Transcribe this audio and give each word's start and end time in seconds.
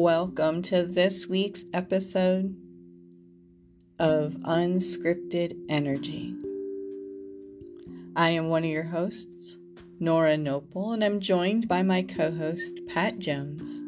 Welcome 0.00 0.62
to 0.62 0.84
this 0.84 1.26
week's 1.26 1.64
episode 1.74 2.54
of 3.98 4.34
Unscripted 4.44 5.58
Energy. 5.68 6.36
I 8.14 8.28
am 8.28 8.48
one 8.48 8.62
of 8.62 8.70
your 8.70 8.84
hosts, 8.84 9.56
Nora 9.98 10.36
Noble, 10.36 10.92
and 10.92 11.02
I'm 11.02 11.18
joined 11.18 11.66
by 11.66 11.82
my 11.82 12.02
co 12.02 12.30
host, 12.30 12.80
Pat 12.86 13.18
Jones. 13.18 13.82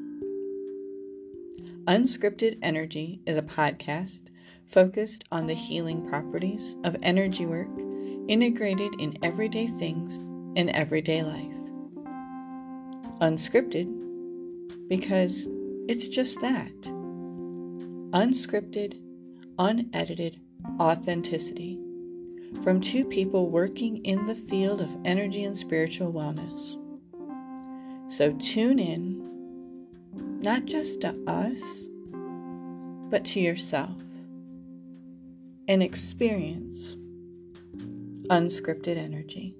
Unscripted 1.84 2.58
Energy 2.60 3.20
is 3.24 3.36
a 3.36 3.42
podcast 3.42 4.30
focused 4.66 5.22
on 5.30 5.46
the 5.46 5.54
healing 5.54 6.08
properties 6.08 6.74
of 6.82 6.96
energy 7.04 7.46
work 7.46 7.70
integrated 8.26 9.00
in 9.00 9.16
everyday 9.22 9.68
things 9.68 10.16
in 10.58 10.70
everyday 10.70 11.22
life. 11.22 11.54
Unscripted 13.20 14.08
because 14.88 15.46
it's 15.90 16.06
just 16.06 16.40
that 16.40 16.70
unscripted, 18.12 19.00
unedited 19.58 20.40
authenticity 20.78 21.80
from 22.62 22.80
two 22.80 23.04
people 23.04 23.50
working 23.50 23.96
in 24.04 24.24
the 24.26 24.36
field 24.36 24.80
of 24.80 24.96
energy 25.04 25.42
and 25.42 25.58
spiritual 25.58 26.12
wellness. 26.12 26.76
So 28.08 28.32
tune 28.34 28.78
in, 28.78 29.88
not 30.38 30.64
just 30.64 31.00
to 31.00 31.08
us, 31.26 31.86
but 33.10 33.24
to 33.24 33.40
yourself 33.40 34.00
and 35.66 35.82
experience 35.82 36.94
unscripted 38.28 38.96
energy. 38.96 39.56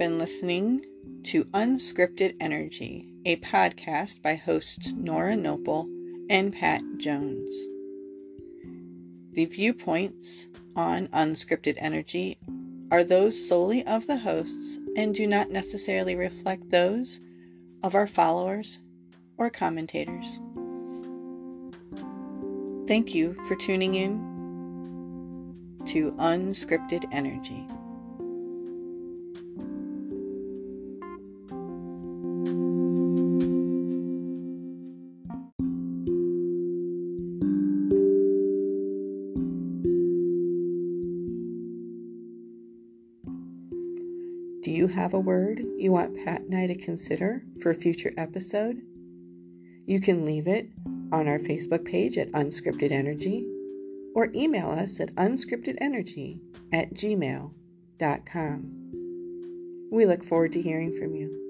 Been 0.00 0.18
listening 0.18 0.80
to 1.22 1.44
Unscripted 1.52 2.34
Energy, 2.40 3.12
a 3.26 3.36
podcast 3.36 4.22
by 4.22 4.34
hosts 4.34 4.94
Nora 4.94 5.36
Noble 5.36 5.86
and 6.30 6.54
Pat 6.54 6.80
Jones. 6.96 7.54
The 9.34 9.44
viewpoints 9.44 10.48
on 10.74 11.08
Unscripted 11.08 11.76
Energy 11.76 12.38
are 12.90 13.04
those 13.04 13.46
solely 13.46 13.86
of 13.86 14.06
the 14.06 14.16
hosts 14.16 14.78
and 14.96 15.14
do 15.14 15.26
not 15.26 15.50
necessarily 15.50 16.16
reflect 16.16 16.70
those 16.70 17.20
of 17.82 17.94
our 17.94 18.06
followers 18.06 18.78
or 19.36 19.50
commentators. 19.50 20.40
Thank 22.88 23.14
you 23.14 23.34
for 23.46 23.54
tuning 23.54 23.92
in 23.96 24.18
to 25.84 26.12
Unscripted 26.12 27.04
Energy. 27.12 27.66
Do 44.62 44.70
you 44.70 44.88
have 44.88 45.14
a 45.14 45.18
word 45.18 45.62
you 45.78 45.90
want 45.90 46.22
Pat 46.22 46.42
and 46.42 46.54
I 46.54 46.66
to 46.66 46.74
consider 46.74 47.42
for 47.62 47.70
a 47.70 47.74
future 47.74 48.12
episode? 48.18 48.82
You 49.86 50.02
can 50.02 50.26
leave 50.26 50.46
it 50.46 50.68
on 51.10 51.26
our 51.26 51.38
Facebook 51.38 51.86
page 51.86 52.18
at 52.18 52.30
Unscripted 52.32 52.90
Energy 52.90 53.48
or 54.14 54.28
email 54.34 54.70
us 54.70 55.00
at 55.00 55.14
unscriptedenergy 55.14 56.40
at 56.74 56.92
gmail.com. 56.92 57.48
We 59.90 60.04
look 60.04 60.22
forward 60.22 60.52
to 60.52 60.60
hearing 60.60 60.94
from 60.94 61.14
you. 61.14 61.40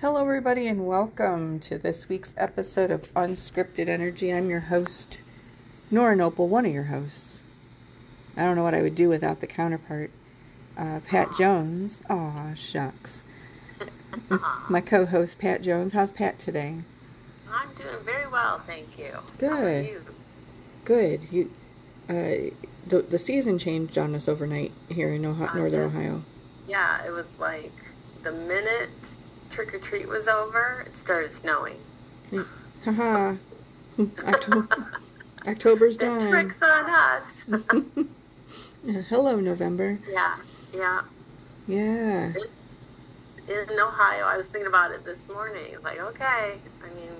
Hello, 0.00 0.20
everybody, 0.20 0.66
and 0.66 0.84
welcome 0.84 1.60
to 1.60 1.78
this 1.78 2.08
week's 2.08 2.34
episode 2.38 2.90
of 2.90 3.14
Unscripted 3.14 3.88
Energy. 3.88 4.32
I'm 4.32 4.50
your 4.50 4.60
host, 4.60 5.18
Nora 5.90 6.16
Noble, 6.16 6.48
one 6.48 6.66
of 6.66 6.72
your 6.72 6.84
hosts. 6.84 7.42
I 8.36 8.44
don't 8.44 8.56
know 8.56 8.62
what 8.62 8.74
I 8.74 8.82
would 8.82 8.94
do 8.94 9.08
without 9.08 9.40
the 9.40 9.46
counterpart, 9.46 10.10
uh, 10.76 11.00
Pat 11.06 11.30
Jones. 11.36 12.02
Aw, 12.08 12.54
shucks. 12.54 13.24
My 14.68 14.80
co 14.80 15.06
host, 15.06 15.38
Pat 15.38 15.62
Jones. 15.62 15.92
How's 15.92 16.12
Pat 16.12 16.38
today? 16.38 16.76
I'm 17.50 17.72
doing 17.74 18.04
very 18.04 18.28
well, 18.28 18.60
thank 18.66 18.98
you. 18.98 19.16
Good. 19.38 19.50
How 19.50 19.64
are 19.64 19.80
you? 19.80 20.04
Good. 20.84 21.26
You, 21.30 21.50
uh, 22.08 22.54
the, 22.86 23.02
the 23.08 23.18
season 23.18 23.58
changed 23.58 23.96
on 23.98 24.14
us 24.14 24.28
overnight 24.28 24.72
here 24.88 25.12
in 25.12 25.24
Ohio, 25.24 25.54
Northern. 25.54 25.80
Ohio. 25.86 26.22
Yeah, 26.68 27.04
it 27.04 27.10
was 27.10 27.26
like 27.38 27.72
the 28.22 28.32
minute 28.32 28.90
trick 29.50 29.74
or 29.74 29.78
treat 29.78 30.08
was 30.08 30.28
over, 30.28 30.84
it 30.86 30.96
started 30.96 31.32
snowing. 31.32 31.78
Haha. 32.84 33.36
October, 33.98 34.68
October's 35.48 35.96
done. 35.96 36.30
trick's 36.30 36.62
on 36.62 36.90
us. 36.90 37.24
Yeah, 38.84 39.02
Hello, 39.02 39.38
November. 39.40 39.98
yeah, 40.08 40.36
yeah. 40.72 41.02
Yeah. 41.66 42.32
In 43.48 43.80
Ohio, 43.80 44.24
I 44.24 44.36
was 44.36 44.46
thinking 44.46 44.68
about 44.68 44.92
it 44.92 45.04
this 45.04 45.18
morning. 45.28 45.74
Like, 45.82 45.98
okay, 46.00 46.58
I 46.82 46.94
mean, 46.94 47.10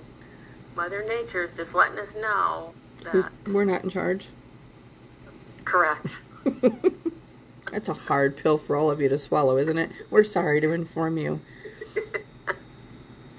Mother 0.77 1.05
Nature's 1.07 1.57
just 1.57 1.75
letting 1.75 1.99
us 1.99 2.15
know 2.15 2.73
that. 3.03 3.31
We're 3.53 3.65
not 3.65 3.83
in 3.83 3.91
charge. 3.91 4.29
Correct. 5.65 6.23
That's 7.73 7.89
a 7.89 7.95
hard 7.95 8.37
pill 8.37 8.57
for 8.57 8.77
all 8.77 8.91
of 8.91 9.01
you 9.01 9.09
to 9.11 9.19
swallow, 9.19 9.59
isn't 9.59 9.77
it? 9.77 9.91
We're 10.11 10.25
sorry 10.25 10.61
to 10.61 10.73
inform 10.73 11.19
you. 11.19 11.41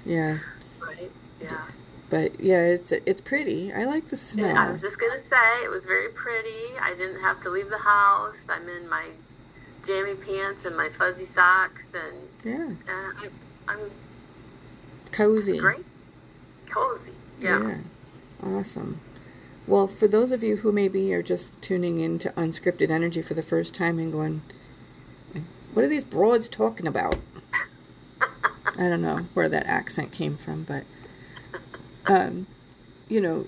Yeah, 0.04 0.38
Right? 0.80 1.10
Yeah. 1.40 1.62
But 2.10 2.40
yeah, 2.40 2.62
it's 2.62 2.92
it's 2.92 3.20
pretty. 3.20 3.72
I 3.72 3.84
like 3.84 4.08
the 4.08 4.16
smell. 4.16 4.56
I 4.56 4.72
was 4.72 4.80
just 4.80 4.98
gonna 4.98 5.22
say 5.22 5.64
it 5.64 5.70
was 5.70 5.84
very 5.84 6.08
pretty. 6.10 6.76
I 6.80 6.94
didn't 6.94 7.20
have 7.20 7.40
to 7.42 7.50
leave 7.50 7.70
the 7.70 7.78
house. 7.78 8.36
I'm 8.48 8.68
in 8.68 8.88
my 8.88 9.06
jammy 9.86 10.14
pants 10.14 10.64
and 10.64 10.76
my 10.76 10.88
fuzzy 10.90 11.26
socks, 11.34 11.82
and 11.94 12.28
Yeah, 12.44 12.92
uh, 12.92 13.12
I'm, 13.22 13.30
I'm 13.68 13.90
cozy. 15.12 15.58
great, 15.58 15.86
cozy. 16.68 17.12
Yeah. 17.40 17.68
Yeah, 17.68 17.78
awesome. 18.42 19.00
Well, 19.66 19.86
for 19.86 20.08
those 20.08 20.32
of 20.32 20.42
you 20.42 20.56
who 20.56 20.72
maybe 20.72 21.14
are 21.14 21.22
just 21.22 21.52
tuning 21.62 22.00
in 22.00 22.18
to 22.20 22.30
Unscripted 22.30 22.90
Energy 22.90 23.22
for 23.22 23.34
the 23.34 23.42
first 23.42 23.72
time 23.74 23.98
and 23.98 24.10
going, 24.10 24.42
what 25.72 25.84
are 25.84 25.88
these 25.88 26.02
broads 26.02 26.48
talking 26.48 26.86
about? 26.88 27.16
I 28.76 28.88
don't 28.88 29.02
know 29.02 29.26
where 29.34 29.48
that 29.48 29.66
accent 29.66 30.10
came 30.12 30.36
from, 30.36 30.64
but, 30.64 30.84
um, 32.06 32.46
you 33.08 33.20
know, 33.20 33.46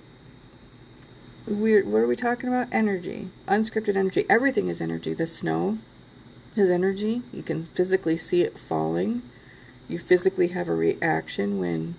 we're, 1.46 1.84
what 1.84 2.02
are 2.02 2.06
we 2.06 2.16
talking 2.16 2.48
about? 2.48 2.68
Energy. 2.72 3.28
Unscripted 3.48 3.96
energy. 3.96 4.24
Everything 4.28 4.68
is 4.68 4.80
energy. 4.80 5.14
The 5.14 5.26
snow 5.26 5.78
is 6.56 6.70
energy. 6.70 7.22
You 7.32 7.42
can 7.42 7.62
physically 7.62 8.16
see 8.16 8.42
it 8.42 8.58
falling. 8.58 9.22
You 9.88 9.98
physically 9.98 10.48
have 10.48 10.68
a 10.68 10.74
reaction 10.74 11.58
when 11.58 11.96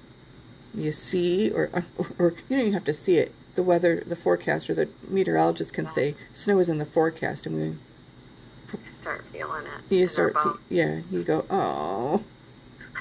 you 0.73 0.91
see 0.91 1.52
or, 1.52 1.70
or 1.73 1.85
or 2.17 2.29
you 2.32 2.58
don't 2.58 2.59
even 2.59 2.73
have 2.73 2.85
to 2.85 2.94
see 2.94 3.17
it 3.17 3.34
the 3.56 3.64
weather 3.64 4.03
the 4.06 4.16
forecast, 4.16 4.70
or 4.70 4.73
the 4.73 4.90
meteorologist 5.08 5.73
can 5.73 5.88
say 5.88 6.16
snow 6.34 6.59
is 6.59 6.70
in 6.70 6.79
the 6.79 6.85
forecast 6.85 7.46
and 7.46 7.56
we 7.56 8.79
start 8.99 9.23
feeling 9.32 9.64
it. 9.66 9.96
you 9.96 10.08
start 10.08 10.34
fe- 10.34 10.59
yeah 10.70 11.02
you 11.11 11.23
go 11.23 11.46
oh 11.49 12.23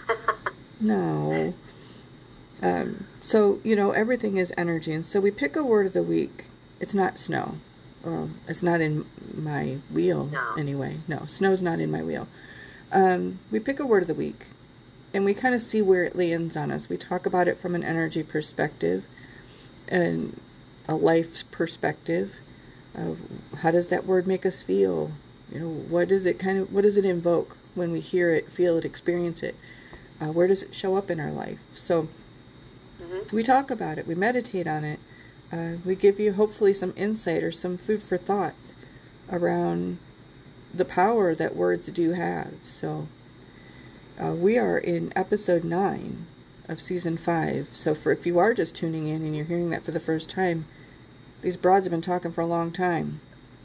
no 0.81 1.55
um, 2.61 3.07
so 3.23 3.61
you 3.65 3.75
know 3.77 3.93
everything 3.93 4.37
is 4.37 4.53
energy. 4.59 4.93
And 4.93 5.05
so 5.05 5.21
we 5.21 5.31
pick 5.31 5.57
a 5.57 5.65
word 5.65 5.87
of 5.87 5.93
the 5.95 6.03
week. 6.03 6.45
It's 6.81 6.95
not 6.95 7.17
snow. 7.19 7.57
Well 8.05 8.31
it's 8.49 8.63
not 8.63 8.81
in 8.81 9.07
my 9.35 9.79
wheel 9.91 10.27
No. 10.27 10.55
anyway. 10.59 11.01
No 11.09 11.25
snow's 11.27 11.63
not 11.63 11.81
in 11.81 11.91
my 11.91 12.03
wheel. 12.03 12.29
Um, 12.93 13.39
we 13.51 13.59
pick 13.59 13.81
a 13.81 13.87
word 13.87 14.03
of 14.03 14.09
the 14.09 14.15
week 14.15 14.47
and 15.15 15.25
we 15.25 15.33
kind 15.35 15.55
of 15.55 15.63
see 15.63 15.81
where 15.81 16.05
it 16.05 16.15
lands 16.17 16.57
on 16.57 16.71
us. 16.71 16.89
We 16.89 16.99
talk 16.99 17.25
about 17.27 17.49
it 17.49 17.61
from 17.61 17.75
an 17.75 17.83
energy 17.85 18.23
perspective 18.23 19.05
and 19.89 20.39
a 20.89 20.95
life 20.95 21.51
perspective 21.51 22.33
uh, 22.97 23.15
how 23.57 23.71
does 23.71 23.89
that 23.89 24.05
word 24.07 24.27
make 24.27 24.45
us 24.45 24.63
feel? 24.63 25.11
You 25.51 25.61
know 25.61 25.69
what 25.69 26.09
does 26.09 26.27
it 26.27 26.39
kind 26.39 26.59
of 26.59 26.73
what 26.73 26.83
does 26.83 26.97
it 26.97 27.05
invoke 27.05 27.57
when 27.75 27.91
we 27.93 28.01
hear 28.01 28.35
it 28.35 28.51
feel 28.51 28.77
it 28.77 28.85
experience 28.85 29.43
it? 29.43 29.55
Uh, 30.21 30.27
where 30.27 30.47
does 30.47 30.63
it 30.63 30.75
show 30.75 30.97
up 30.97 31.11
in 31.11 31.19
our 31.21 31.33
life? 31.33 31.59
So 31.75 32.09
Mhm. 33.13 33.33
we 33.33 33.43
talk 33.43 33.71
about 33.71 33.99
it 33.99 34.07
we 34.07 34.15
meditate 34.15 34.67
on 34.67 34.85
it 34.85 34.99
uh, 35.53 35.77
we 35.85 35.95
give 35.95 36.19
you 36.19 36.33
hopefully 36.33 36.73
some 36.73 36.95
insight 36.97 37.43
or 37.43 37.53
some 37.53 37.77
food 37.77 38.03
for 38.03 38.17
thought 38.17 38.55
around 39.31 39.99
the 40.75 40.85
power 40.85 41.35
that 41.35 41.55
words 41.55 41.89
do 41.89 42.13
have. 42.13 42.53
So 42.65 43.09
uh, 44.23 44.33
we 44.33 44.59
are 44.59 44.79
in 44.79 45.13
episode 45.15 45.65
nine 45.65 46.27
of 46.69 46.81
season 46.81 47.17
five. 47.19 47.69
So 47.73 47.95
for 47.95 48.13
if 48.13 48.25
you 48.27 48.39
are 48.39 48.55
just 48.55 48.75
tuning 48.75 49.09
in 49.09 49.23
and 49.23 49.37
you're 49.37 49.45
hearing 49.45 49.71
that 49.71 49.85
for 49.85 49.91
the 49.91 50.01
first 50.01 50.31
time, 50.31 50.65
these 51.43 51.57
broads 51.57 51.85
have 51.85 51.91
been 51.91 52.01
talking 52.01 52.33
for 52.33 52.41
a 52.41 52.47
long 52.47 52.73
time. 52.73 53.21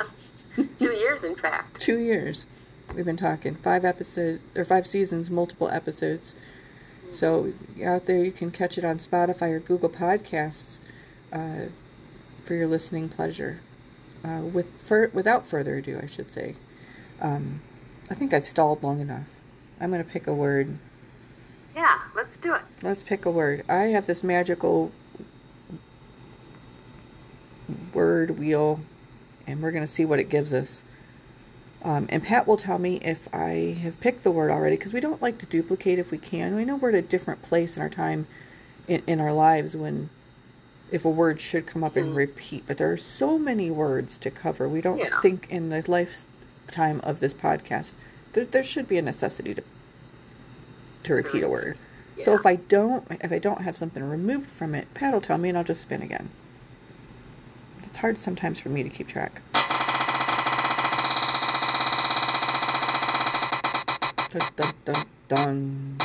Two 0.80 0.92
years, 0.92 1.24
in 1.24 1.36
fact. 1.36 1.80
Two 1.80 2.00
years. 2.00 2.46
We've 2.96 3.06
been 3.06 3.18
talking 3.18 3.56
five 3.56 3.86
episodes 3.86 4.42
or 4.56 4.66
five 4.66 4.88
seasons, 4.88 5.30
multiple 5.30 5.70
episodes. 5.70 6.36
So 7.12 7.54
out 7.84 8.06
there, 8.06 8.24
you 8.24 8.32
can 8.32 8.52
catch 8.52 8.78
it 8.78 8.84
on 8.84 9.00
Spotify 9.00 9.52
or 9.52 9.60
Google 9.60 9.90
Podcasts 9.90 10.80
uh, 11.32 11.66
for 12.46 12.54
your 12.54 12.68
listening 12.68 13.10
pleasure. 13.10 13.62
Uh, 14.24 14.42
with 14.42 14.68
for, 14.82 15.10
without 15.14 15.48
further 15.48 15.78
ado, 15.78 16.00
I 16.02 16.08
should 16.08 16.32
say. 16.32 16.56
Um, 17.22 17.62
I 18.10 18.14
think 18.14 18.34
I've 18.34 18.48
stalled 18.48 18.84
long 18.84 19.00
enough. 19.00 19.28
I'm 19.80 19.92
going 19.92 20.04
to 20.04 20.10
pick 20.10 20.28
a 20.28 20.34
word. 20.34 20.78
Yeah, 21.76 22.00
let's 22.16 22.38
do 22.38 22.54
it. 22.54 22.62
Let's 22.82 23.04
pick 23.04 23.26
a 23.26 23.32
word. 23.32 23.64
I 23.70 23.86
have 23.86 24.08
this 24.08 24.24
magical 24.24 24.92
word 27.94 28.40
wheel, 28.40 28.80
and 29.46 29.62
we're 29.62 29.72
going 29.72 29.86
to 29.86 29.92
see 29.92 30.06
what 30.06 30.20
it 30.20 30.30
gives 30.30 30.54
us. 30.54 30.84
Um, 31.84 32.08
and 32.10 32.24
Pat 32.24 32.48
will 32.48 32.58
tell 32.58 32.80
me 32.80 32.98
if 33.04 33.34
I 33.34 33.78
have 33.82 34.00
picked 34.00 34.24
the 34.24 34.32
word 34.32 34.52
already, 34.52 34.76
because 34.76 34.94
we 34.94 35.00
don't 35.00 35.22
like 35.22 35.38
to 35.40 35.46
duplicate 35.46 36.00
if 36.00 36.12
we 36.12 36.18
can. 36.18 36.56
We 36.56 36.66
know 36.66 36.76
we're 36.76 36.90
at 36.90 36.96
a 36.96 37.02
different 37.02 37.42
place 37.44 37.76
in 37.78 37.82
our 37.82 37.90
time, 37.90 38.28
in, 38.88 39.04
in 39.08 39.20
our 39.20 39.32
lives, 39.34 39.76
when 39.76 40.10
if 40.92 41.06
a 41.06 41.10
word 41.10 41.40
should 41.40 41.66
come 41.68 41.84
up 41.84 41.96
and 41.96 42.14
Mm. 42.14 42.16
repeat. 42.16 42.64
But 42.66 42.78
there 42.78 42.92
are 42.92 42.98
so 42.98 43.38
many 43.38 43.70
words 43.70 44.18
to 44.20 44.32
cover. 44.32 44.68
We 44.68 44.82
don't 44.82 44.98
Yeah. 45.00 45.20
think 45.22 45.46
in 45.50 45.70
the 45.70 45.84
lifetime 45.90 47.00
of 47.04 47.20
this 47.20 47.34
podcast 47.34 47.92
there, 48.34 48.46
there 48.46 48.64
should 48.64 48.88
be 48.88 48.98
a 48.98 49.02
necessity 49.02 49.54
to 49.56 49.64
to 51.04 51.14
repeat 51.14 51.44
a 51.44 51.48
word. 51.50 51.78
So 52.22 52.34
if 52.34 52.46
I 52.46 52.56
don't 52.56 53.06
if 53.22 53.32
I 53.32 53.40
don't 53.40 53.62
have 53.62 53.78
something 53.78 54.04
removed 54.04 54.50
from 54.50 54.74
it, 54.76 54.88
Pat 54.94 55.14
will 55.14 55.22
tell 55.22 55.38
me 55.38 55.50
and 55.50 55.58
I'll 55.58 55.64
just 55.64 55.82
spin 55.82 56.02
again. 56.02 56.30
It's 57.84 57.98
hard 57.98 58.18
sometimes 58.18 58.60
for 58.60 58.70
me 58.70 58.82
to 58.84 58.90
keep 58.90 59.08
track. 59.08 59.42
Dun, 64.38 64.50
dun, 64.56 64.74
dun, 64.86 65.06
dun. 65.28 65.98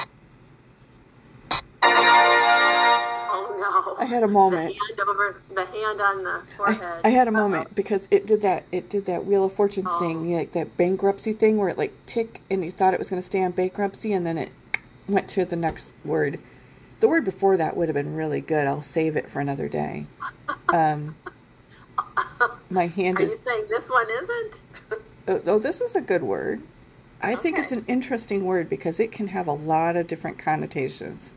Oh 1.83 3.57
no. 3.59 3.97
I 4.03 4.07
had 4.07 4.23
a 4.23 4.29
moment. 4.29 4.75
The 4.75 4.81
hand 4.81 5.01
over 5.09 5.43
the 5.55 5.65
hand 5.67 6.01
on 6.01 6.25
the 6.25 6.43
forehead. 6.57 7.01
I 7.05 7.11
had 7.11 7.29
a 7.29 7.31
moment 7.31 7.75
because 7.75 8.09
it 8.11 8.27
did 8.27 8.41
that 8.43 8.65
it 8.73 8.89
did 8.89 9.05
that 9.07 9.27
Wheel 9.27 9.45
of 9.45 9.53
Fortune 9.53 9.85
Oh. 9.87 9.99
thing, 9.99 10.33
like 10.35 10.53
that 10.53 10.79
bankruptcy 10.79 11.35
thing 11.35 11.59
where 11.59 11.69
it 11.69 11.77
like 11.77 11.93
tick 12.07 12.41
and 12.49 12.65
you 12.65 12.71
thought 12.71 12.95
it 12.95 12.99
was 13.01 13.11
gonna 13.11 13.21
stay 13.23 13.43
on 13.43 13.51
bankruptcy 13.53 14.15
and 14.15 14.25
then 14.27 14.39
it 14.39 14.51
went 15.07 15.29
to 15.31 15.45
the 15.45 15.57
next 15.57 15.93
word. 16.05 16.39
The 17.01 17.09
word 17.09 17.25
before 17.27 17.59
that 17.59 17.77
would 17.77 17.89
have 17.89 17.95
been 17.95 18.15
really 18.15 18.41
good. 18.41 18.67
I'll 18.67 18.81
save 18.81 19.15
it 19.17 19.29
for 19.29 19.41
another 19.41 19.69
day. 19.69 20.07
Um, 20.71 21.17
my 22.71 22.87
hand 22.87 23.21
Are 23.21 23.25
is 23.25 23.33
you 23.33 23.41
saying 23.45 23.67
this 23.69 23.91
one 23.91 24.07
isn't? 24.09 24.61
Oh, 25.29 25.41
oh, 25.47 25.59
this 25.61 25.81
is 25.81 25.95
a 25.95 26.01
good 26.01 26.25
word. 26.25 26.61
I 27.23 27.37
think 27.37 27.57
Okay. 27.57 27.63
it's 27.65 27.73
an 27.73 27.85
interesting 27.89 28.45
word 28.45 28.69
because 28.71 29.01
it 29.01 29.13
can 29.13 29.29
have 29.29 29.47
a 29.49 29.53
lot 29.53 29.97
of 29.97 30.07
different 30.09 30.39
connotations. 30.39 31.33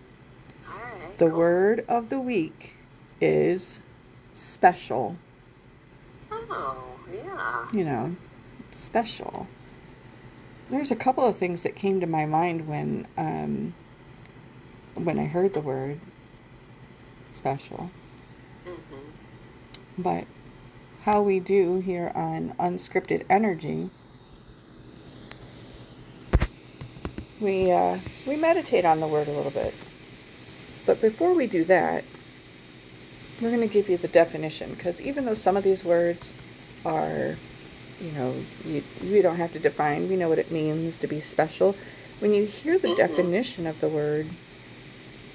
Right. 0.68 1.18
The 1.18 1.30
cool. 1.30 1.38
word 1.38 1.86
of 1.88 2.10
the 2.10 2.20
week 2.20 2.74
is 3.22 3.82
special. 4.34 5.18
Oh, 6.32 7.00
yeah. 7.14 7.68
You 7.74 7.86
know, 7.86 8.16
special. 8.72 9.48
There's 10.70 10.92
a 10.92 10.96
couple 10.96 11.26
of 11.26 11.38
things 11.38 11.64
that 11.64 11.76
came 11.76 12.00
to 12.02 12.08
my 12.08 12.26
mind 12.26 12.68
when 12.68 13.08
um, 13.18 13.76
when 14.96 15.20
I 15.20 15.26
heard 15.26 15.54
the 15.54 15.62
word 15.62 16.00
special. 17.32 17.92
hmm 18.66 18.72
But 19.98 20.26
how 21.04 21.22
we 21.22 21.40
do 21.40 21.80
here 21.80 22.12
on 22.16 22.56
Unscripted 22.60 23.26
Energy, 23.30 23.92
we 27.40 27.72
uh, 27.72 28.00
we 28.26 28.36
meditate 28.36 28.86
on 28.86 29.00
the 29.00 29.08
word 29.08 29.28
a 29.28 29.32
little 29.32 29.52
bit. 29.52 29.74
But 30.86 31.02
before 31.02 31.34
we 31.34 31.48
do 31.48 31.64
that, 31.66 32.04
we're 33.42 33.50
going 33.50 33.68
to 33.68 33.74
give 33.74 33.90
you 33.90 33.98
the 33.98 34.08
definition 34.08 34.74
because 34.76 35.02
even 35.02 35.26
though 35.26 35.34
some 35.34 35.58
of 35.58 35.64
these 35.64 35.84
words 35.84 36.34
are, 36.86 37.36
you 38.00 38.12
know, 38.12 38.36
you, 38.64 38.84
you 39.02 39.22
don't 39.22 39.38
have 39.38 39.52
to 39.54 39.60
define. 39.60 40.08
We 40.08 40.16
know 40.16 40.30
what 40.30 40.40
it 40.40 40.52
means 40.52 40.98
to 40.98 41.08
be 41.08 41.20
special. 41.20 41.76
When 42.20 42.34
you 42.34 42.46
hear 42.46 42.78
the 42.78 42.90
Mhm. 42.90 42.96
definition 42.98 43.68
of 43.68 43.80
the 43.82 43.90
word, 43.90 44.28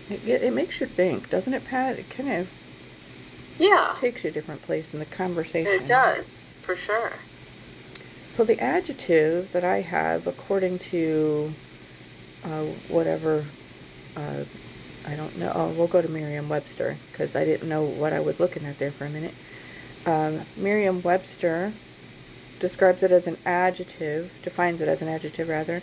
it, 0.09 0.27
it, 0.27 0.43
it 0.45 0.53
makes 0.53 0.81
you 0.81 0.87
think, 0.87 1.29
doesn't 1.31 1.53
it, 1.53 1.65
Pat? 1.65 1.99
It 1.99 2.09
kind 2.09 2.31
of 2.33 2.49
Yeah, 3.59 3.97
takes 4.01 4.25
you 4.25 4.31
a 4.31 4.33
different 4.33 4.63
place 4.63 4.87
in 4.93 4.99
the 5.01 5.05
conversation. 5.05 5.85
it 5.85 5.89
does 5.89 6.53
for 6.63 6.75
sure. 6.75 7.13
So 8.35 8.45
the 8.45 8.59
adjective 8.61 9.51
that 9.53 9.65
I 9.65 9.83
have, 9.83 10.27
according 10.27 10.79
to 10.91 11.53
uh, 12.45 12.65
whatever, 12.89 13.45
uh, 14.17 14.45
I 15.07 15.15
don't 15.17 15.37
know. 15.39 15.53
Oh, 15.55 15.69
we'll 15.69 15.87
go 15.87 16.03
to 16.03 16.09
Merriam-Webster 16.09 16.97
because 17.11 17.35
I 17.37 17.45
didn't 17.45 17.69
know 17.69 17.83
what 17.85 18.13
I 18.13 18.21
was 18.21 18.41
looking 18.41 18.65
at 18.67 18.79
there 18.79 18.93
for 18.93 19.05
a 19.07 19.11
minute. 19.11 19.35
Um, 20.07 20.43
Merriam-Webster 20.57 21.73
describes 22.59 23.03
it 23.03 23.11
as 23.11 23.27
an 23.27 23.37
adjective, 23.47 24.31
defines 24.43 24.81
it 24.81 24.89
as 24.89 25.01
an 25.03 25.09
adjective 25.09 25.49
rather, 25.49 25.83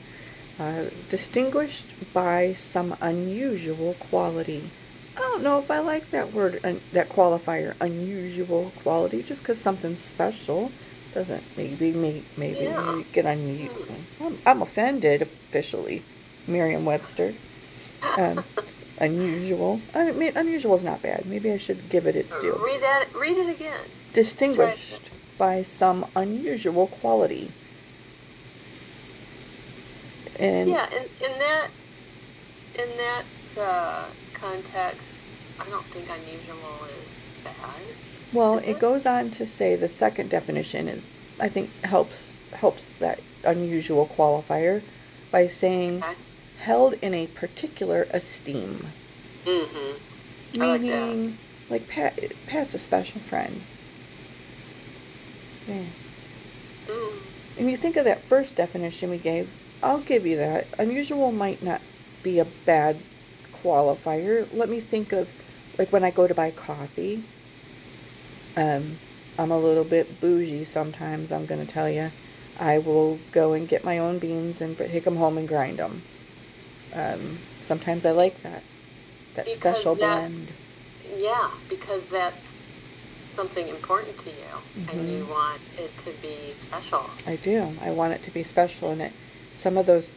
uh, 0.59 0.85
distinguished 1.09 1.87
by 2.13 2.53
some 2.53 2.95
unusual 3.01 3.95
quality. 3.95 4.69
I 5.15 5.19
don't 5.21 5.41
know 5.41 5.57
if 5.59 5.71
I 5.71 5.79
like 5.79 6.11
that 6.11 6.33
word, 6.33 6.59
un- 6.63 6.81
that 6.93 7.09
qualifier, 7.09 7.73
unusual 7.79 8.71
quality, 8.83 9.23
just 9.23 9.41
because 9.41 9.59
something's 9.59 9.99
special 10.01 10.71
doesn't 11.13 11.43
maybe 11.55 11.91
maybe 11.93 12.23
maybe 12.37 12.59
Yeah. 12.65 13.01
get 13.13 13.25
unusual. 13.25 13.85
I'm, 14.21 14.37
I'm 14.45 14.61
offended 14.61 15.23
officially, 15.23 16.03
Merriam-Webster. 16.47 17.33
Um, 18.17 18.43
unusual. 18.99 19.81
I 19.93 20.11
mean, 20.11 20.33
unusual 20.35 20.75
is 20.75 20.83
not 20.83 21.01
bad. 21.01 21.25
Maybe 21.25 21.51
I 21.51 21.57
should 21.57 21.89
give 21.89 22.07
it 22.07 22.15
its 22.15 22.35
due. 22.37 22.53
Read 22.63 22.81
that. 22.81 23.13
Read 23.15 23.37
it 23.37 23.49
again. 23.49 23.81
Distinguished 24.13 25.01
by 25.37 25.61
some 25.63 26.05
unusual 26.15 26.87
quality. 26.87 27.51
And 30.39 30.69
Yeah, 30.69 30.87
in, 30.89 31.03
in 31.03 31.39
that 31.39 31.69
in 32.75 32.97
that 32.97 33.23
uh, 33.59 34.05
context, 34.33 35.01
I 35.59 35.67
don't 35.69 35.85
think 35.87 36.07
unusual 36.09 36.85
is 36.85 37.43
bad. 37.43 37.81
well, 38.33 38.57
is 38.59 38.63
it 38.67 38.69
it? 38.71 38.79
goes 38.79 39.05
on 39.07 39.31
to 39.31 39.47
say 39.47 39.75
the 39.75 39.87
second 39.87 40.29
definition 40.29 40.87
is, 40.87 41.03
I 41.39 41.49
think, 41.49 41.71
helps 41.83 42.19
helps 42.51 42.83
that 42.99 43.19
unusual 43.43 44.07
qualifier 44.15 44.81
by 45.31 45.47
saying 45.47 46.03
Okay. 46.03 46.13
Held 46.59 46.93
in 46.95 47.13
a 47.13 47.27
particular 47.27 48.07
esteem. 48.11 48.87
Mm-hmm. 49.45 50.61
I 50.61 50.65
like. 50.65 50.81
Meaning, 50.81 51.37
like 51.69 51.87
Pat, 51.87 52.19
Pat's 52.47 52.73
a 52.73 52.79
special 52.79 53.21
friend. 53.21 53.61
Yeah. 55.67 55.85
Mm. 56.87 57.19
And 57.57 57.71
you 57.71 57.77
think 57.77 57.97
of 57.97 58.05
that 58.05 58.23
first 58.27 58.55
definition 58.55 59.09
we 59.09 59.17
gave, 59.17 59.49
I'll 59.83 59.99
give 59.99 60.25
you 60.25 60.37
that. 60.37 60.67
Unusual 60.79 61.31
might 61.31 61.61
not 61.61 61.81
be 62.23 62.39
a 62.39 62.45
bad 62.65 63.01
qualifier. 63.63 64.47
Let 64.53 64.69
me 64.69 64.79
think 64.79 65.11
of, 65.11 65.27
like 65.77 65.91
when 65.91 66.03
I 66.03 66.11
go 66.11 66.27
to 66.27 66.33
buy 66.33 66.51
coffee. 66.51 67.23
Um, 68.55 68.97
I'm 69.37 69.51
a 69.51 69.59
little 69.59 69.83
bit 69.83 70.19
bougie 70.19 70.65
sometimes, 70.65 71.31
I'm 71.31 71.45
going 71.45 71.65
to 71.65 71.71
tell 71.71 71.89
you. 71.89 72.11
I 72.59 72.79
will 72.79 73.19
go 73.31 73.53
and 73.53 73.67
get 73.67 73.83
my 73.83 73.99
own 73.99 74.17
beans 74.17 74.61
and 74.61 74.75
take 74.77 75.03
them 75.03 75.17
home 75.17 75.37
and 75.37 75.47
grind 75.47 75.77
them. 75.77 76.01
Um, 76.97 77.39
sometimes 77.65 78.05
I 78.05 78.11
like 78.11 78.41
that. 78.43 78.63
That 79.35 79.45
Because 79.45 79.55
special 79.77 79.95
that's- 79.95 80.19
blend. 80.31 80.47
Yeah, 81.15 81.51
because 81.69 82.05
that's 82.07 82.43
something 83.35 83.67
important 83.67 84.17
to 84.19 84.29
you, 84.29 84.87
and 84.89 85.07
you 85.09 85.23
Mhm. 85.25 85.29
want 85.29 85.61
it 85.77 85.91
to 85.99 86.11
be 86.21 86.53
special. 86.67 87.09
I 87.25 87.35
do. 87.35 87.75
I 87.81 87.91
want 87.91 88.13
it 88.13 88.23
to 88.23 88.31
be 88.31 88.43
special, 88.43 88.91
and 88.91 89.01
it. 89.01 89.13
Some 89.53 89.77
of 89.77 89.85
those 89.85 90.07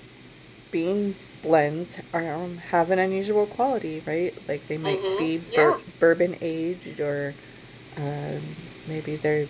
bean 0.71 1.17
blends 1.43 1.97
are 2.13 2.33
um, 2.35 2.59
have 2.71 2.91
an 2.91 2.99
unusual 2.99 3.47
quality, 3.47 4.03
right? 4.07 4.35
Like 4.49 4.67
they 4.69 4.79
might 4.79 5.01
Mhm, 5.01 5.19
be 5.19 5.39
bur- 5.39 5.45
yeah. 5.53 5.79
bourbon 5.99 6.37
aged, 6.41 6.99
or 7.01 7.35
um, 7.97 8.57
maybe 8.87 9.17
they 9.17 9.49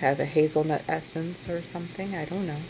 have 0.00 0.20
a 0.20 0.24
hazelnut 0.26 0.82
essence 0.88 1.48
or 1.48 1.62
something. 1.62 2.14
I 2.14 2.26
don't 2.26 2.46
know. 2.46 2.60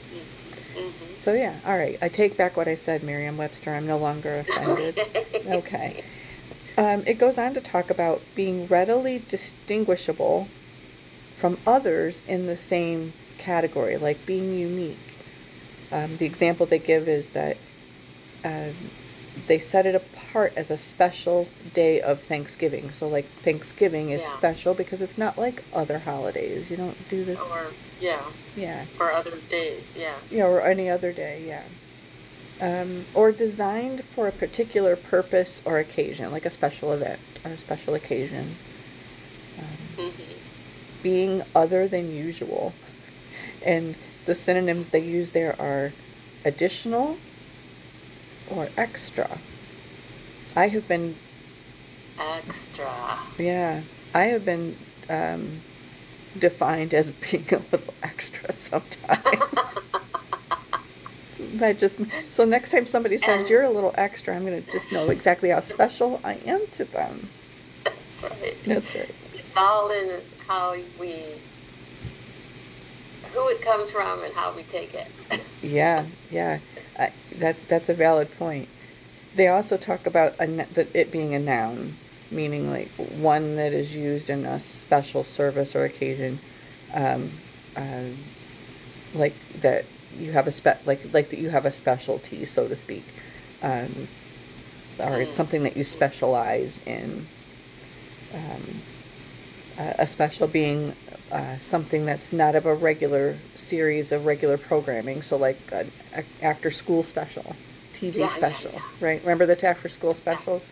Hmm 0.74 0.90
So 1.22 1.32
yeah, 1.32 1.58
all 1.64 1.76
right. 1.76 1.98
I 2.02 2.08
take 2.08 2.36
back 2.36 2.56
what 2.56 2.68
I 2.68 2.74
said, 2.74 3.02
Merriam-Webster. 3.02 3.72
I'm 3.74 3.86
no 3.86 3.98
longer 3.98 4.38
offended. 4.40 5.00
Okay. 5.46 6.02
Um, 6.78 7.02
it 7.06 7.18
goes 7.18 7.36
on 7.36 7.52
to 7.52 7.60
talk 7.60 7.90
about 7.90 8.22
being 8.34 8.66
readily 8.66 9.22
distinguishable 9.28 10.48
from 11.36 11.58
others 11.66 12.22
in 12.26 12.46
the 12.46 12.56
same 12.56 13.12
category, 13.36 13.98
like 13.98 14.24
being 14.24 14.56
unique. 14.56 14.96
Um, 15.92 16.16
the 16.16 16.24
example 16.24 16.64
they 16.64 16.78
give 16.78 17.08
is 17.08 17.28
that 17.30 17.58
um, 18.42 18.74
they 19.46 19.58
set 19.58 19.84
it 19.84 19.94
apart 20.34 20.52
as 20.56 20.68
a 20.68 20.76
special 20.76 21.46
day 21.74 22.00
of 22.00 22.20
Thanksgiving. 22.24 22.90
So, 22.90 23.06
like 23.06 23.24
Thanksgiving 23.44 24.10
is 24.10 24.20
Yeah. 24.20 24.36
special 24.36 24.74
because 24.74 25.00
it's 25.00 25.16
not 25.16 25.38
like 25.38 25.62
other 25.72 26.00
holidays. 26.00 26.68
You 26.68 26.76
don't 26.76 27.08
do 27.08 27.24
this. 27.24 27.38
Or 27.38 27.66
yeah, 28.00 28.20
Yeah. 28.56 28.84
or 28.98 29.12
other 29.12 29.36
days. 29.48 29.84
Yeah. 29.96 30.16
Yeah, 30.32 30.46
or 30.46 30.60
any 30.66 30.90
other 30.90 31.12
day, 31.12 31.44
yeah. 31.46 31.62
Um, 32.60 33.06
or 33.14 33.30
designed 33.30 34.02
for 34.12 34.26
a 34.26 34.32
particular 34.32 34.96
purpose 34.96 35.62
or 35.64 35.78
occasion, 35.78 36.32
like 36.32 36.46
a 36.46 36.50
special 36.50 36.92
event 36.92 37.20
or 37.44 37.52
a 37.52 37.58
special 37.58 37.94
occasion. 37.94 38.56
Um, 39.58 40.10
hmm 40.10 40.22
being 41.04 41.42
other 41.54 41.86
than 41.86 42.10
usual. 42.10 42.72
And 43.62 43.94
the 44.24 44.34
synonyms 44.34 44.88
they 44.88 45.00
use 45.00 45.32
there 45.32 45.54
are 45.60 45.92
additional 46.46 47.18
or 48.50 48.70
extra. 48.78 49.38
I 50.56 50.68
have 50.68 50.86
been, 50.88 51.16
Extra. 52.18 53.18
yeah, 53.38 53.82
I 54.14 54.24
have 54.24 54.44
been 54.44 54.76
um, 55.08 55.60
defined 56.38 56.94
as 56.94 57.10
being 57.30 57.46
a 57.52 57.58
little 57.72 57.94
extra 58.02 58.52
sometimes. 58.52 59.28
That 61.56 61.78
just 61.78 61.96
so 62.32 62.44
next 62.44 62.70
time 62.70 62.84
somebody 62.86 63.16
says 63.16 63.42
And- 63.42 63.50
you're 63.50 63.62
a 63.62 63.70
little 63.70 63.92
extra, 63.96 64.34
I'm 64.34 64.44
gonna 64.44 64.60
just 64.62 64.90
know 64.90 65.08
exactly 65.10 65.50
how 65.50 65.60
special 65.60 66.20
I 66.24 66.34
am 66.46 66.66
to 66.72 66.84
them. 66.84 67.28
That's 67.84 68.22
right. 68.22 68.56
That's 68.66 68.94
right. 68.94 69.14
It's 69.34 69.44
all 69.56 69.90
in 69.90 70.20
how 70.48 70.74
we, 70.98 71.26
who 73.32 73.48
it 73.50 73.62
comes 73.62 73.88
from 73.90 74.24
and 74.24 74.34
how 74.34 74.52
we 74.54 74.64
take 74.64 74.94
it. 74.94 75.06
Yeah, 75.62 76.06
yeah, 76.30 76.58
I, 76.98 77.12
that 77.36 77.56
that's 77.68 77.88
a 77.88 77.94
valid 77.94 78.36
point. 78.36 78.68
They 79.34 79.48
also 79.48 79.76
talk 79.76 80.06
about 80.06 80.34
a, 80.38 80.46
that 80.74 80.88
it 80.94 81.10
being 81.10 81.34
a 81.34 81.38
noun, 81.38 81.96
meaning 82.30 82.70
like 82.70 82.90
one 83.16 83.56
that 83.56 83.72
is 83.72 83.94
used 83.94 84.30
in 84.30 84.44
a 84.44 84.60
special 84.60 85.24
service 85.24 85.74
or 85.74 85.84
occasion, 85.84 86.38
um, 86.92 87.32
uh, 87.76 88.04
like 89.14 89.34
that 89.60 89.84
you 90.18 90.32
have 90.32 90.46
a 90.46 90.52
spe- 90.52 90.86
like 90.86 91.12
like 91.12 91.30
that 91.30 91.38
you 91.38 91.50
have 91.50 91.66
a 91.66 91.72
specialty, 91.72 92.46
so 92.46 92.68
to 92.68 92.76
speak, 92.76 93.04
um, 93.62 94.08
or 94.98 95.20
it's 95.20 95.32
Mm. 95.32 95.36
something 95.36 95.62
that 95.64 95.76
you 95.76 95.84
specialize 95.84 96.80
in. 96.86 97.26
Um, 98.32 98.82
uh, 99.78 99.92
a 99.98 100.06
special 100.06 100.46
being 100.46 100.94
uh, 101.32 101.56
something 101.68 102.04
that's 102.06 102.32
not 102.32 102.54
of 102.54 102.64
a 102.66 102.74
regular 102.74 103.36
series 103.56 104.12
of 104.12 104.24
regular 104.24 104.56
programming. 104.56 105.20
So, 105.22 105.36
like 105.36 105.58
an 105.72 105.90
after 106.40 106.70
school 106.70 107.02
special, 107.02 107.56
TV 107.94 108.16
Yeah, 108.16 108.26
yeah, 108.26 108.36
special, 108.36 108.72
yeah. 108.72 108.82
right? 109.00 109.20
Remember 109.22 109.46
the 109.46 109.66
after 109.66 109.88
school 109.88 110.14
specials? 110.14 110.64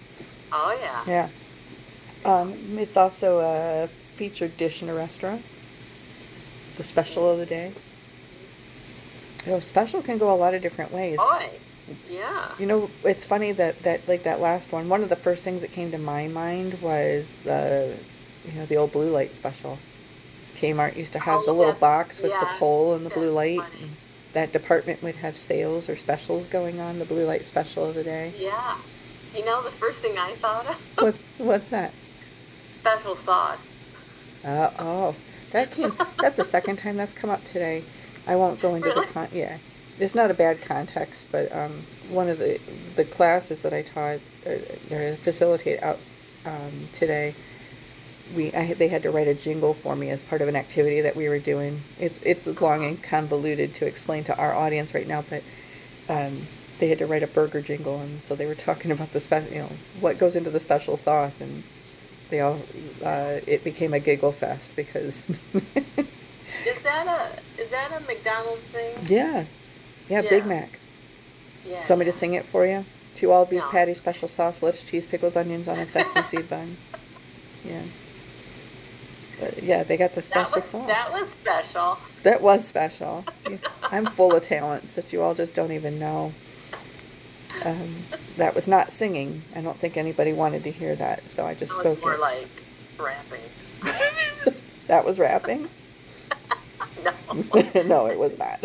Oh 0.53 0.77
yeah. 0.81 1.05
Yeah. 1.07 1.29
Um, 2.25 2.79
it's 2.79 2.97
also 2.97 3.41
a 3.41 3.89
featured 4.17 4.57
dish 4.57 4.83
in 4.83 4.89
a 4.89 4.95
restaurant. 4.95 5.43
The 6.77 6.85
special 6.85 7.31
of 7.31 7.39
the 7.39 7.47
day. 7.47 7.73
So, 9.45 9.59
special 9.61 10.03
can 10.03 10.19
go 10.19 10.33
a 10.33 10.37
lot 10.37 10.55
of 10.55 10.63
different 10.63 10.93
ways. 10.93 11.19
Boy. 11.19 11.51
Yeah. 12.09 12.53
You 12.59 12.67
know, 12.67 12.91
it's 13.03 13.25
funny 13.25 13.53
that, 13.53 13.83
that 13.83 14.07
like 14.07 14.23
that 14.23 14.41
last 14.41 14.71
one. 14.71 14.89
One 14.89 15.03
of 15.03 15.09
the 15.09 15.17
first 15.17 15.43
things 15.43 15.63
that 15.63 15.73
came 15.73 15.91
to 15.91 15.99
my 15.99 16.29
mind 16.29 16.81
was 16.81 17.33
the, 17.45 17.97
you 18.45 18.53
know, 18.53 18.67
the 18.67 18.77
old 18.77 18.93
blue 18.93 19.11
light 19.11 19.35
special. 19.35 19.79
Kmart 20.59 20.97
used 20.97 21.13
to 21.15 21.19
have 21.19 21.41
Oh, 21.41 21.47
the 21.47 21.53
little 21.53 21.73
box 21.73 22.21
with 22.21 22.31
the 22.31 22.47
pole 22.59 22.95
and 22.95 23.05
the 23.05 23.11
blue 23.11 23.33
light. 23.33 23.61
funny. 23.61 23.91
That 24.33 24.53
department 24.53 25.03
would 25.03 25.17
have 25.17 25.37
sales 25.37 25.89
or 25.89 25.97
specials 25.97 26.47
going 26.47 26.81
on. 26.81 26.99
The 26.99 27.05
blue 27.05 27.25
light 27.27 27.45
special 27.47 27.85
of 27.87 27.95
the 27.95 28.05
day. 28.05 28.35
Yeah. 28.39 28.79
You 29.35 29.45
know, 29.45 29.63
the 29.63 29.71
first 29.73 29.99
thing 30.01 30.17
I 30.19 30.35
thought 30.37 30.67
of? 30.67 30.77
What 31.03 31.15
what's 31.39 31.71
that? 31.71 31.93
Special 32.81 33.17
sauce. 33.17 33.59
Uh, 34.45 34.71
oh, 34.79 35.15
that 35.53 35.71
came. 35.71 35.97
That's 36.21 36.37
the 36.37 36.45
second 36.45 36.77
time 36.77 36.97
that's 36.97 37.13
come 37.15 37.31
up 37.31 37.45
today. 37.47 37.85
I 38.27 38.37
won't 38.37 38.61
go 38.61 38.75
into 38.75 38.89
Really? 38.89 39.07
the 39.07 39.13
con. 39.13 39.29
Yeah, 39.33 39.59
it's 39.99 40.15
not 40.15 40.31
a 40.31 40.35
bad 40.35 40.61
context, 40.63 41.25
but 41.31 41.55
um, 41.55 41.87
one 42.09 42.29
of 42.29 42.39
the 42.39 42.59
the 42.97 43.05
classes 43.05 43.61
that 43.63 43.73
I 43.73 43.83
taught 43.83 44.21
uh, 44.47 44.95
or 44.95 45.17
facilitate 45.23 45.83
out 45.83 46.01
um, 46.45 46.89
today, 46.93 47.35
we 48.35 48.53
I 48.55 48.75
they 48.75 48.89
had 48.89 49.03
to 49.05 49.11
write 49.11 49.29
a 49.29 49.35
jingle 49.35 49.75
for 49.75 49.95
me 49.97 50.11
as 50.11 50.23
part 50.23 50.43
of 50.43 50.49
an 50.49 50.57
activity 50.57 51.01
that 51.03 51.17
we 51.17 51.29
were 51.29 51.39
doing. 51.39 51.83
It's 51.99 52.19
it's 52.23 52.47
long 52.61 52.85
and 52.85 53.03
convoluted 53.03 53.75
to 53.77 53.87
explain 53.87 54.25
to 54.25 54.37
our 54.37 54.55
audience 54.55 54.95
right 54.95 55.07
now, 55.07 55.25
but. 55.29 55.43
Um, 56.09 56.49
they 56.79 56.89
had 56.89 56.99
to 56.99 57.07
write 57.07 57.23
a 57.23 57.29
burger 57.29 57.61
jingle, 57.61 58.01
and 58.01 58.21
so 58.27 58.35
they 58.35 58.45
were 58.45 58.57
talking 58.57 58.91
about 58.91 59.13
the 59.13 59.21
special, 59.21 59.53
you 59.53 59.61
know, 59.61 59.71
what 60.01 60.19
goes 60.19 60.35
into 60.35 60.51
the 60.51 60.59
special 60.59 60.97
sauce, 60.97 61.41
and 61.41 61.63
they 62.29 62.41
all, 62.41 62.59
uh, 63.05 63.39
it 63.47 63.63
became 63.63 63.95
a 63.95 64.01
giggle 64.01 64.33
fest 64.33 64.69
because, 64.75 65.23
Is 65.55 66.83
that 66.83 67.07
a 67.07 67.63
is 67.63 67.71
that 67.71 67.93
a 67.93 68.01
McDonald's 68.01 68.63
thing? 68.73 68.97
yeah, 69.07 69.45
yeah, 70.09 70.23
Big 70.23 70.43
Yeah. 70.43 70.49
Mac. 70.49 70.79
Yeah. 71.65 71.87
Want 71.89 72.01
me 72.01 72.05
to 72.07 72.13
sing 72.13 72.35
it 72.35 72.47
for 72.47 72.67
you? 72.67 72.85
Two 73.15 73.31
all 73.31 73.45
beef 73.45 73.61
No. 73.61 73.69
patty, 73.69 73.95
special 73.95 74.27
sauce, 74.27 74.61
lettuce, 74.61 74.83
cheese, 74.83 75.07
pickles, 75.07 75.37
onions 75.37 75.69
on 75.69 75.79
a 75.79 75.87
sesame 75.87 76.23
seed 76.25 76.49
bun. 76.51 76.77
Yeah. 77.65 77.83
Yeah, 79.63 79.83
they 79.83 79.97
got 79.97 80.11
the 80.15 80.21
That 80.23 80.25
special 80.25 80.57
was 80.57 80.65
sauce. 80.67 80.87
that 80.89 81.13
was 81.13 81.31
special. 81.31 81.99
That 82.23 82.43
was 82.43 82.67
special. 82.67 83.25
I'm 83.83 84.07
full 84.07 84.35
of 84.35 84.43
talents 84.43 84.95
that 84.95 85.13
you 85.13 85.23
all 85.23 85.35
just 85.35 85.55
don't 85.55 85.73
even 85.73 85.99
know. 85.99 86.33
Um, 87.65 88.05
that 88.39 88.55
was 88.55 88.67
not 88.67 88.91
singing. 88.93 89.43
I 89.55 89.61
don't 89.61 89.79
think 89.79 89.97
anybody 89.97 90.33
wanted 90.33 90.65
to 90.65 90.71
hear 90.71 90.97
that, 90.97 91.29
so 91.29 91.47
I 91.47 91.55
just 91.55 91.73
spoke 91.73 92.01
more 92.01 92.15
it. 92.15 92.21
like 92.21 92.49
rapping. 92.99 93.41
that 94.89 95.05
was 95.05 95.19
rapping? 95.19 95.69
No. 97.05 97.13
no, 97.85 98.07
it 98.07 98.19
was 98.19 98.33
not. 98.39 98.61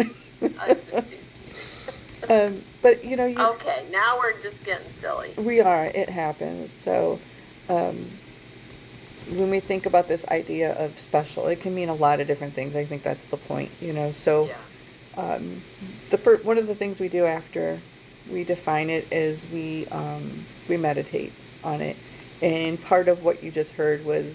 Um, 2.29 2.61
but 2.81 3.05
you 3.05 3.15
know, 3.15 3.25
you, 3.25 3.39
okay, 3.39 3.85
now 3.89 4.17
we're 4.17 4.39
just 4.41 4.61
getting 4.65 4.91
silly. 4.99 5.33
we 5.37 5.61
are. 5.61 5.85
It 5.85 6.09
happens. 6.09 6.71
So, 6.73 7.19
um, 7.69 8.09
when 9.31 9.49
we 9.49 9.59
think 9.59 9.85
about 9.85 10.07
this 10.07 10.25
idea 10.27 10.73
of 10.73 10.99
special, 10.99 11.47
it 11.47 11.59
can 11.61 11.75
mean 11.75 11.89
a 11.89 11.93
lot 11.95 12.19
of 12.19 12.27
different 12.27 12.53
things. 12.53 12.75
I 12.75 12.85
think 12.85 13.03
that's 13.03 13.25
the 13.27 13.37
point. 13.37 13.71
You 13.81 13.93
know, 13.93 14.11
so. 14.11 14.47
Yeah. 14.47 15.33
um, 15.35 15.61
the 16.09 16.17
fir- 16.17 16.37
one 16.43 16.57
of 16.57 16.67
the 16.67 16.75
things 16.75 16.99
we 16.99 17.09
do 17.09 17.25
after 17.25 17.81
we 18.29 18.43
define 18.43 18.89
it 18.89 19.07
is 19.11 19.45
we 19.51 19.87
um, 19.87 20.45
we 20.67 20.77
meditate 20.77 21.33
on 21.63 21.81
it, 21.81 21.97
and 22.41 22.81
part 22.81 23.07
of 23.07 23.23
what 23.23 23.43
you 23.43 23.51
just 23.51 23.71
heard 23.71 24.05
was 24.05 24.25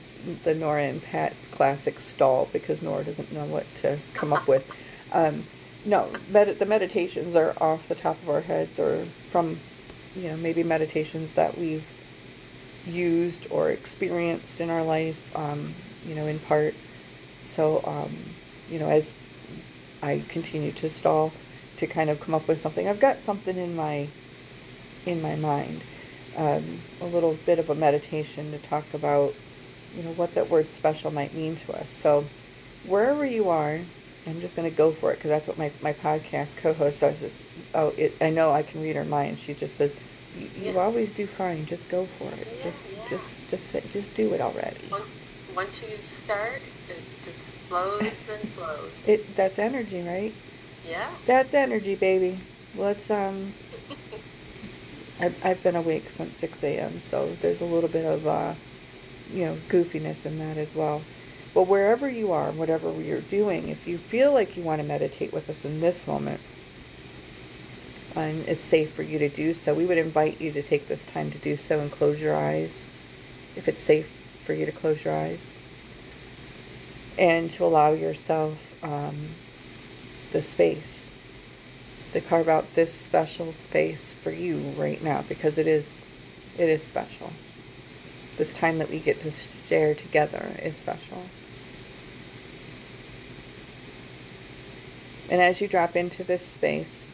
the 0.44 0.54
Nora 0.54 0.82
and 0.84 1.02
Pat 1.02 1.34
classic 1.52 2.00
stall 2.00 2.48
because 2.52 2.82
Nora 2.82 3.04
doesn't 3.04 3.32
know 3.32 3.44
what 3.44 3.66
to 3.76 3.98
come 4.14 4.32
up 4.32 4.46
with. 4.48 4.64
Um, 5.14 5.46
no, 5.84 6.10
med- 6.30 6.58
the 6.58 6.64
meditations 6.64 7.36
are 7.36 7.54
off 7.60 7.86
the 7.86 7.94
top 7.94 8.16
of 8.22 8.30
our 8.30 8.40
heads 8.40 8.78
or 8.78 9.06
from 9.30 9.60
you 10.16 10.28
know 10.28 10.38
maybe 10.38 10.62
meditations 10.62 11.34
that 11.34 11.58
we've 11.58 11.84
used 12.86 13.46
or 13.50 13.70
experienced 13.70 14.60
in 14.60 14.70
our 14.70 14.82
life. 14.82 15.18
Um, 15.34 15.74
you 16.04 16.14
know, 16.14 16.26
in 16.26 16.38
part. 16.40 16.74
So 17.44 17.82
um, 17.84 18.16
you 18.68 18.78
know, 18.78 18.88
as 18.88 19.12
I 20.02 20.24
continue 20.28 20.72
to 20.72 20.90
stall 20.90 21.32
to 21.76 21.86
kind 21.86 22.10
of 22.10 22.20
come 22.20 22.34
up 22.34 22.48
with 22.48 22.60
something. 22.60 22.88
I've 22.88 23.00
got 23.00 23.22
something 23.22 23.56
in 23.56 23.74
my 23.76 24.08
in 25.06 25.20
my 25.20 25.34
mind, 25.34 25.82
um, 26.36 26.80
a 27.00 27.06
little 27.06 27.36
bit 27.44 27.58
of 27.58 27.70
a 27.70 27.74
meditation 27.74 28.52
to 28.52 28.58
talk 28.58 28.84
about, 28.94 29.34
you 29.96 30.02
know, 30.02 30.12
what 30.12 30.34
that 30.34 30.48
word 30.48 30.70
special 30.70 31.10
might 31.10 31.34
mean 31.34 31.56
to 31.56 31.72
us. 31.72 31.90
So, 31.90 32.24
wherever 32.86 33.24
you 33.24 33.48
are, 33.48 33.80
I'm 34.26 34.40
just 34.40 34.54
going 34.54 34.70
to 34.70 34.76
go 34.76 34.92
for 34.92 35.12
it 35.12 35.16
because 35.16 35.30
that's 35.30 35.48
what 35.48 35.58
my, 35.58 35.72
my 35.82 35.92
podcast 35.92 36.56
co-host 36.56 37.00
says. 37.00 37.32
Oh, 37.74 37.88
it, 37.96 38.16
I 38.20 38.30
know 38.30 38.52
I 38.52 38.62
can 38.62 38.80
read 38.80 38.94
her 38.94 39.04
mind. 39.04 39.40
She 39.40 39.54
just 39.54 39.76
says, 39.76 39.92
"You, 40.38 40.48
you 40.56 40.72
Yeah. 40.72 40.80
always 40.80 41.10
do 41.12 41.26
fine. 41.26 41.66
Just 41.66 41.88
go 41.88 42.08
for 42.18 42.28
it. 42.28 42.46
Yeah, 42.58 42.64
just 42.70 42.80
yeah. 42.92 43.08
just 43.08 43.34
just 43.50 43.92
just 43.92 44.14
do 44.14 44.32
it 44.34 44.40
already." 44.40 44.80
Once 44.90 45.10
once 45.54 45.70
you 45.82 45.98
start, 46.24 46.62
it 46.88 47.02
just 47.24 47.38
flows 47.68 48.02
and 48.40 48.52
flows. 48.52 48.92
It 49.06 49.34
that's 49.36 49.58
energy, 49.58 50.02
right? 50.02 50.34
yeah. 50.88 51.10
That's 51.26 51.54
energy, 51.54 51.94
baby. 51.94 52.40
Let's 52.74 53.10
um. 53.10 53.54
I've 55.20 55.36
I've 55.44 55.62
been 55.62 55.76
awake 55.76 56.10
since 56.10 56.36
six 56.36 56.62
a.m. 56.64 57.00
So 57.00 57.36
there's 57.40 57.60
a 57.60 57.64
little 57.64 57.88
bit 57.88 58.04
of 58.04 58.26
uh, 58.26 58.54
you 59.32 59.44
know, 59.44 59.58
goofiness 59.68 60.26
in 60.26 60.38
that 60.38 60.56
as 60.58 60.74
well. 60.74 61.02
But 61.54 61.64
wherever 61.64 62.08
you 62.08 62.32
are, 62.32 62.50
whatever 62.50 62.90
you're 63.00 63.20
doing, 63.20 63.68
if 63.68 63.86
you 63.86 63.98
feel 63.98 64.32
like 64.32 64.56
you 64.56 64.62
want 64.62 64.80
to 64.80 64.86
meditate 64.88 65.32
with 65.32 65.48
us 65.50 65.64
in 65.64 65.80
this 65.80 66.06
moment, 66.06 66.40
and 68.14 68.46
it's 68.48 68.64
safe 68.64 68.94
for 68.94 69.02
you 69.02 69.18
to 69.18 69.28
do 69.28 69.54
so, 69.54 69.74
we 69.74 69.86
would 69.86 69.98
invite 69.98 70.40
you 70.40 70.52
to 70.52 70.62
take 70.62 70.88
this 70.88 71.04
time 71.06 71.30
to 71.30 71.38
do 71.38 71.56
so 71.56 71.80
and 71.80 71.90
close 71.90 72.20
your 72.20 72.36
eyes, 72.36 72.72
if 73.56 73.68
it's 73.68 73.82
safe 73.82 74.08
for 74.44 74.52
you 74.52 74.66
to 74.66 74.72
close 74.72 75.04
your 75.04 75.14
eyes, 75.14 75.40
and 77.18 77.50
to 77.52 77.64
allow 77.64 77.92
yourself 77.92 78.58
um, 78.82 79.30
the 80.32 80.42
space 80.42 81.10
to 82.12 82.20
carve 82.20 82.48
out 82.48 82.66
this 82.74 82.92
special 82.92 83.52
space 83.54 84.14
for 84.22 84.30
you 84.30 84.58
right 84.76 85.02
now 85.02 85.24
because 85.28 85.58
it 85.58 85.66
is 85.66 86.04
it 86.58 86.68
is 86.68 86.82
special. 86.82 87.32
This 88.36 88.52
time 88.52 88.78
that 88.78 88.90
we 88.90 88.98
get 89.00 89.20
to 89.22 89.32
share 89.68 89.94
together 89.94 90.54
is 90.62 90.76
special. 90.76 91.22
And 95.30 95.40
as 95.40 95.62
you 95.62 95.68
drop 95.68 95.96
into 95.96 96.22
this 96.24 96.44
space, 96.46 97.06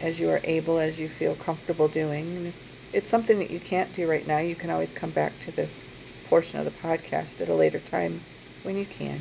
as 0.00 0.20
you 0.20 0.30
are 0.30 0.40
able, 0.44 0.78
as 0.78 0.98
you 0.98 1.08
feel 1.08 1.34
comfortable 1.34 1.88
doing, 1.88 2.52
it's 2.92 3.10
something 3.10 3.38
that 3.38 3.50
you 3.50 3.60
can't 3.60 3.92
do 3.94 4.08
right 4.08 4.26
now. 4.26 4.38
You 4.38 4.54
can 4.54 4.70
always 4.70 4.92
come 4.92 5.10
back 5.10 5.32
to 5.44 5.52
this 5.52 5.88
portion 6.28 6.58
of 6.58 6.64
the 6.64 6.70
podcast 6.70 7.40
at 7.40 7.48
a 7.48 7.54
later 7.54 7.80
time 7.80 8.22
when 8.62 8.76
you 8.76 8.86
can. 8.86 9.20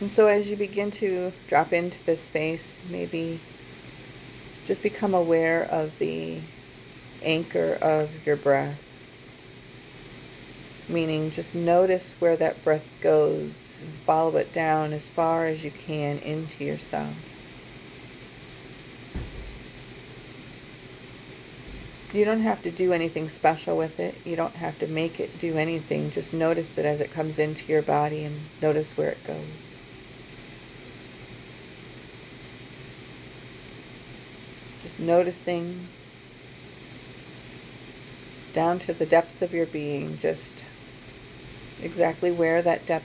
And 0.00 0.12
so 0.12 0.28
as 0.28 0.48
you 0.48 0.56
begin 0.56 0.90
to 0.92 1.32
drop 1.48 1.72
into 1.72 1.98
this 2.04 2.22
space, 2.22 2.78
maybe 2.88 3.40
just 4.64 4.82
become 4.82 5.14
aware 5.14 5.64
of 5.64 5.92
the 5.98 6.40
anchor 7.22 7.74
of 7.80 8.10
your 8.24 8.36
breath. 8.36 8.78
Meaning 10.88 11.30
just 11.30 11.54
notice 11.54 12.14
where 12.20 12.36
that 12.36 12.62
breath 12.62 12.86
goes 13.00 13.52
and 13.80 13.94
follow 14.06 14.36
it 14.36 14.52
down 14.52 14.92
as 14.92 15.08
far 15.08 15.46
as 15.46 15.64
you 15.64 15.70
can 15.70 16.18
into 16.18 16.64
yourself. 16.64 17.14
You 22.12 22.24
don't 22.24 22.40
have 22.40 22.62
to 22.62 22.70
do 22.70 22.92
anything 22.92 23.28
special 23.28 23.76
with 23.76 24.00
it. 24.00 24.14
You 24.24 24.34
don't 24.34 24.56
have 24.56 24.78
to 24.78 24.86
make 24.86 25.20
it 25.20 25.38
do 25.38 25.58
anything. 25.58 26.10
Just 26.10 26.32
notice 26.32 26.78
it 26.78 26.86
as 26.86 27.00
it 27.02 27.10
comes 27.10 27.38
into 27.38 27.70
your 27.70 27.82
body 27.82 28.24
and 28.24 28.40
notice 28.62 28.96
where 28.96 29.10
it 29.10 29.22
goes. 29.24 29.44
Just 34.82 34.98
noticing 34.98 35.88
down 38.54 38.78
to 38.78 38.94
the 38.94 39.04
depths 39.04 39.42
of 39.42 39.52
your 39.52 39.66
being, 39.66 40.16
just 40.16 40.64
exactly 41.82 42.30
where 42.30 42.62
that 42.62 42.86
depth 42.86 43.04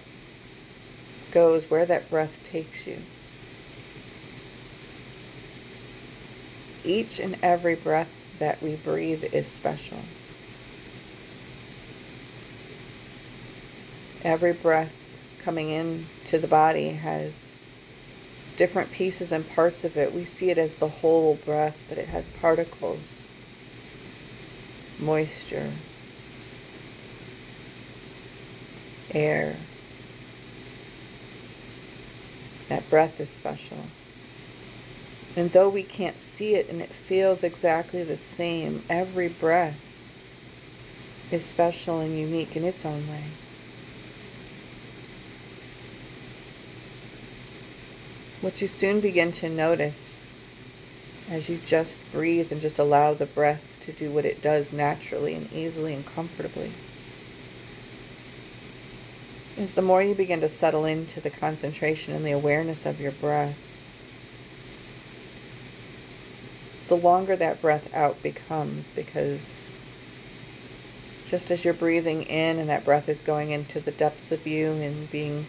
goes, 1.33 1.69
where 1.69 1.85
that 1.85 2.09
breath 2.09 2.39
takes 2.49 2.85
you. 2.87 2.99
Each 6.85 7.19
and 7.19 7.37
every 7.41 7.75
breath 7.75 8.09
that 8.39 8.61
we 8.61 8.75
breathe 8.75 9.23
is 9.33 9.47
special. 9.47 9.99
Every 14.23 14.53
breath 14.53 14.93
coming 15.43 15.69
in 15.69 16.07
to 16.27 16.39
the 16.39 16.47
body 16.47 16.89
has 16.89 17.33
different 18.55 18.91
pieces 18.91 19.31
and 19.31 19.49
parts 19.49 19.83
of 19.83 19.97
it. 19.97 20.13
We 20.13 20.25
see 20.25 20.49
it 20.49 20.57
as 20.57 20.75
the 20.75 20.87
whole 20.87 21.35
breath, 21.43 21.75
but 21.89 21.97
it 21.97 22.07
has 22.09 22.27
particles, 22.39 23.01
moisture, 24.99 25.73
air. 29.11 29.57
That 32.73 32.89
breath 32.89 33.19
is 33.19 33.29
special. 33.29 33.77
And 35.35 35.51
though 35.51 35.69
we 35.69 35.83
can't 35.83 36.19
see 36.19 36.55
it 36.55 36.69
and 36.69 36.81
it 36.81 36.91
feels 36.91 37.43
exactly 37.43 38.03
the 38.03 38.17
same, 38.17 38.83
every 38.89 39.29
breath 39.29 39.77
is 41.29 41.45
special 41.45 41.99
and 41.99 42.17
unique 42.17 42.55
in 42.55 42.63
its 42.63 42.83
own 42.83 43.07
way. 43.07 43.25
What 48.41 48.59
you 48.59 48.67
soon 48.67 49.01
begin 49.01 49.31
to 49.33 49.49
notice 49.49 50.33
as 51.29 51.49
you 51.49 51.59
just 51.63 51.99
breathe 52.11 52.51
and 52.51 52.59
just 52.59 52.79
allow 52.79 53.13
the 53.13 53.27
breath 53.27 53.61
to 53.85 53.93
do 53.93 54.09
what 54.09 54.25
it 54.25 54.41
does 54.41 54.73
naturally 54.73 55.35
and 55.35 55.53
easily 55.53 55.93
and 55.93 56.07
comfortably 56.07 56.73
is 59.57 59.71
the 59.71 59.81
more 59.81 60.01
you 60.01 60.15
begin 60.15 60.41
to 60.41 60.49
settle 60.49 60.85
into 60.85 61.21
the 61.21 61.29
concentration 61.29 62.13
and 62.13 62.25
the 62.25 62.31
awareness 62.31 62.85
of 62.85 62.99
your 62.99 63.11
breath, 63.11 63.55
the 66.87 66.95
longer 66.95 67.35
that 67.35 67.61
breath 67.61 67.87
out 67.93 68.21
becomes 68.21 68.87
because 68.95 69.73
just 71.25 71.49
as 71.49 71.63
you're 71.63 71.73
breathing 71.73 72.23
in 72.23 72.59
and 72.59 72.69
that 72.69 72.85
breath 72.85 73.07
is 73.09 73.21
going 73.21 73.51
into 73.51 73.79
the 73.79 73.91
depths 73.91 74.31
of 74.31 74.45
you 74.45 74.71
and 74.71 75.09
being 75.09 75.45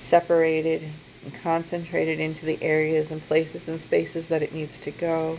separated 0.00 0.92
and 1.24 1.34
concentrated 1.34 2.20
into 2.20 2.44
the 2.46 2.62
areas 2.62 3.10
and 3.10 3.26
places 3.26 3.68
and 3.68 3.80
spaces 3.80 4.28
that 4.28 4.42
it 4.42 4.52
needs 4.52 4.78
to 4.78 4.90
go, 4.90 5.38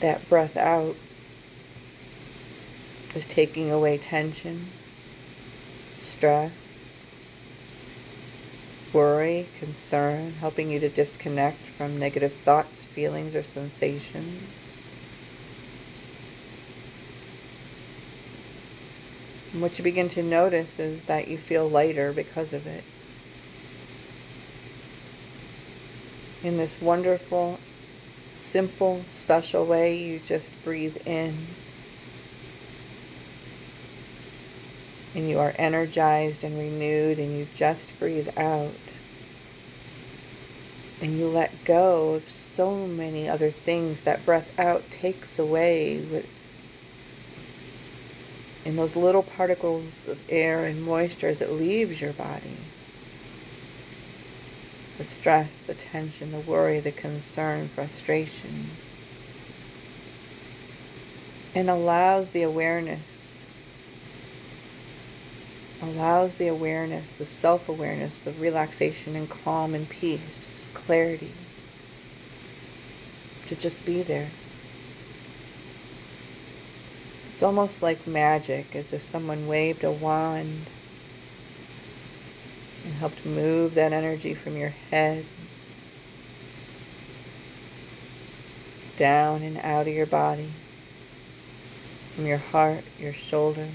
that 0.00 0.28
breath 0.28 0.56
out 0.56 0.96
is 3.14 3.24
taking 3.26 3.70
away 3.70 3.98
tension, 3.98 4.70
stress, 6.08 6.52
worry, 8.92 9.48
concern, 9.58 10.32
helping 10.34 10.70
you 10.70 10.80
to 10.80 10.88
disconnect 10.88 11.66
from 11.76 11.98
negative 11.98 12.32
thoughts, 12.44 12.84
feelings, 12.84 13.34
or 13.34 13.42
sensations. 13.42 14.42
And 19.52 19.62
what 19.62 19.78
you 19.78 19.84
begin 19.84 20.08
to 20.10 20.22
notice 20.22 20.78
is 20.78 21.02
that 21.04 21.28
you 21.28 21.38
feel 21.38 21.68
lighter 21.68 22.12
because 22.12 22.52
of 22.52 22.66
it. 22.66 22.84
In 26.42 26.56
this 26.56 26.80
wonderful, 26.80 27.58
simple, 28.36 29.04
special 29.10 29.66
way, 29.66 29.96
you 29.98 30.20
just 30.20 30.50
breathe 30.64 30.96
in. 31.06 31.48
And 35.14 35.28
you 35.28 35.38
are 35.38 35.54
energized 35.58 36.44
and 36.44 36.58
renewed 36.58 37.18
and 37.18 37.38
you 37.38 37.48
just 37.54 37.98
breathe 37.98 38.28
out 38.36 38.72
and 41.00 41.18
you 41.18 41.28
let 41.28 41.64
go 41.64 42.14
of 42.14 42.28
so 42.28 42.86
many 42.86 43.28
other 43.28 43.50
things 43.50 44.00
that 44.02 44.24
breath 44.24 44.48
out 44.58 44.82
takes 44.90 45.38
away 45.38 45.98
with 45.98 46.26
in 48.64 48.76
those 48.76 48.96
little 48.96 49.22
particles 49.22 50.06
of 50.08 50.18
air 50.28 50.66
and 50.66 50.82
moisture 50.82 51.28
as 51.28 51.40
it 51.40 51.50
leaves 51.50 52.00
your 52.00 52.12
body. 52.12 52.56
The 54.98 55.04
stress, 55.04 55.58
the 55.66 55.74
tension, 55.74 56.32
the 56.32 56.40
worry, 56.40 56.80
the 56.80 56.92
concern, 56.92 57.70
frustration. 57.74 58.70
And 61.54 61.70
allows 61.70 62.30
the 62.30 62.42
awareness 62.42 63.17
allows 65.80 66.34
the 66.34 66.48
awareness, 66.48 67.12
the 67.12 67.26
self 67.26 67.68
awareness 67.68 68.26
of 68.26 68.40
relaxation 68.40 69.14
and 69.14 69.28
calm 69.28 69.74
and 69.74 69.88
peace, 69.88 70.68
clarity, 70.74 71.32
to 73.46 73.54
just 73.54 73.82
be 73.84 74.02
there. 74.02 74.30
It's 77.32 77.42
almost 77.42 77.82
like 77.82 78.06
magic, 78.06 78.74
as 78.74 78.92
if 78.92 79.02
someone 79.02 79.46
waved 79.46 79.84
a 79.84 79.92
wand 79.92 80.66
and 82.84 82.94
helped 82.94 83.24
move 83.24 83.74
that 83.74 83.92
energy 83.92 84.34
from 84.34 84.56
your 84.56 84.70
head 84.90 85.24
down 88.96 89.42
and 89.42 89.58
out 89.58 89.86
of 89.86 89.94
your 89.94 90.06
body, 90.06 90.50
from 92.16 92.26
your 92.26 92.38
heart, 92.38 92.82
your 92.98 93.12
shoulders 93.12 93.70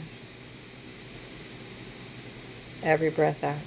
every 2.84 3.10
breath 3.10 3.44
out. 3.44 3.58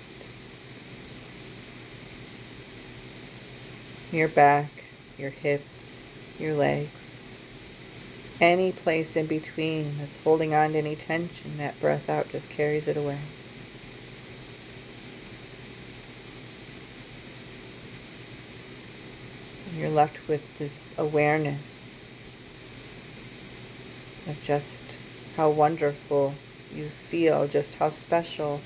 Your 4.13 4.29
back, 4.29 4.71
your 5.19 5.31
hips, 5.31 5.65
your 6.39 6.55
legs, 6.55 6.91
any 8.41 8.71
place 8.71 9.17
in 9.17 9.27
between 9.27 9.99
that's 9.99 10.17
holding 10.23 10.55
on 10.55 10.73
to 10.73 10.79
any 10.79 10.95
tension, 10.95 11.59
that 11.59 11.81
breath 11.81 12.09
out 12.09 12.29
just 12.29 12.49
carries 12.49 12.87
it 12.87 12.97
away. 12.97 13.19
you're 19.77 19.91
left 19.91 20.17
with 20.27 20.41
this 20.59 20.89
awareness 20.97 21.97
of 24.27 24.41
just 24.43 24.97
how 25.37 25.51
wonderful 25.51 26.35
you 26.73 26.91
feel, 27.09 27.47
just 27.47 27.75
how 27.75 27.91
special 27.91 28.61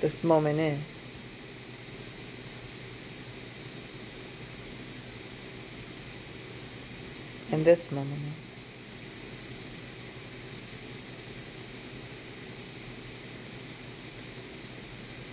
this 0.00 0.22
moment 0.22 0.60
is. 0.60 0.78
And 7.50 7.64
this 7.64 7.90
moment 7.90 8.20
is. 8.20 8.48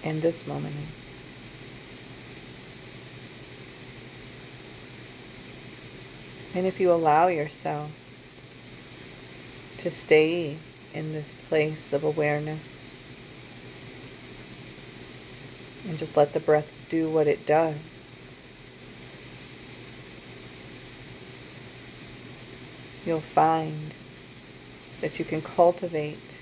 and 0.06 0.22
this 0.22 0.46
moment 0.46 0.76
is. 0.76 1.06
And 6.54 6.66
if 6.66 6.80
you 6.80 6.92
allow 6.92 7.28
yourself 7.28 7.90
to 9.80 9.92
stay 9.92 10.58
in 10.94 11.12
this 11.12 11.34
place 11.50 11.92
of 11.92 12.04
awareness 12.04 12.75
and 15.86 15.98
just 15.98 16.18
let 16.18 16.34
the 16.34 16.40
breath 16.40 16.72
do 16.90 17.10
what 17.10 17.28
it 17.28 17.46
does, 17.46 17.76
you'll 23.06 23.22
find 23.22 23.94
that 25.02 25.20
you 25.20 25.26
can 25.26 25.42
cultivate 25.42 26.40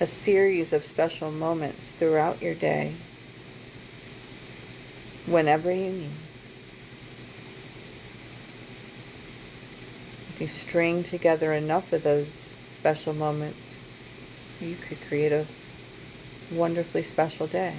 a 0.00 0.06
series 0.06 0.72
of 0.72 0.84
special 0.84 1.30
moments 1.30 1.86
throughout 1.98 2.40
your 2.40 2.54
day 2.54 2.94
whenever 5.26 5.72
you 5.72 5.90
need. 5.90 6.10
If 10.34 10.40
you 10.40 10.48
string 10.48 11.04
together 11.04 11.52
enough 11.52 11.92
of 11.92 12.02
those 12.02 12.54
special 12.68 13.12
moments, 13.12 13.76
you 14.60 14.76
could 14.76 15.00
create 15.02 15.32
a 15.32 15.46
wonderfully 16.50 17.02
special 17.02 17.46
day. 17.46 17.76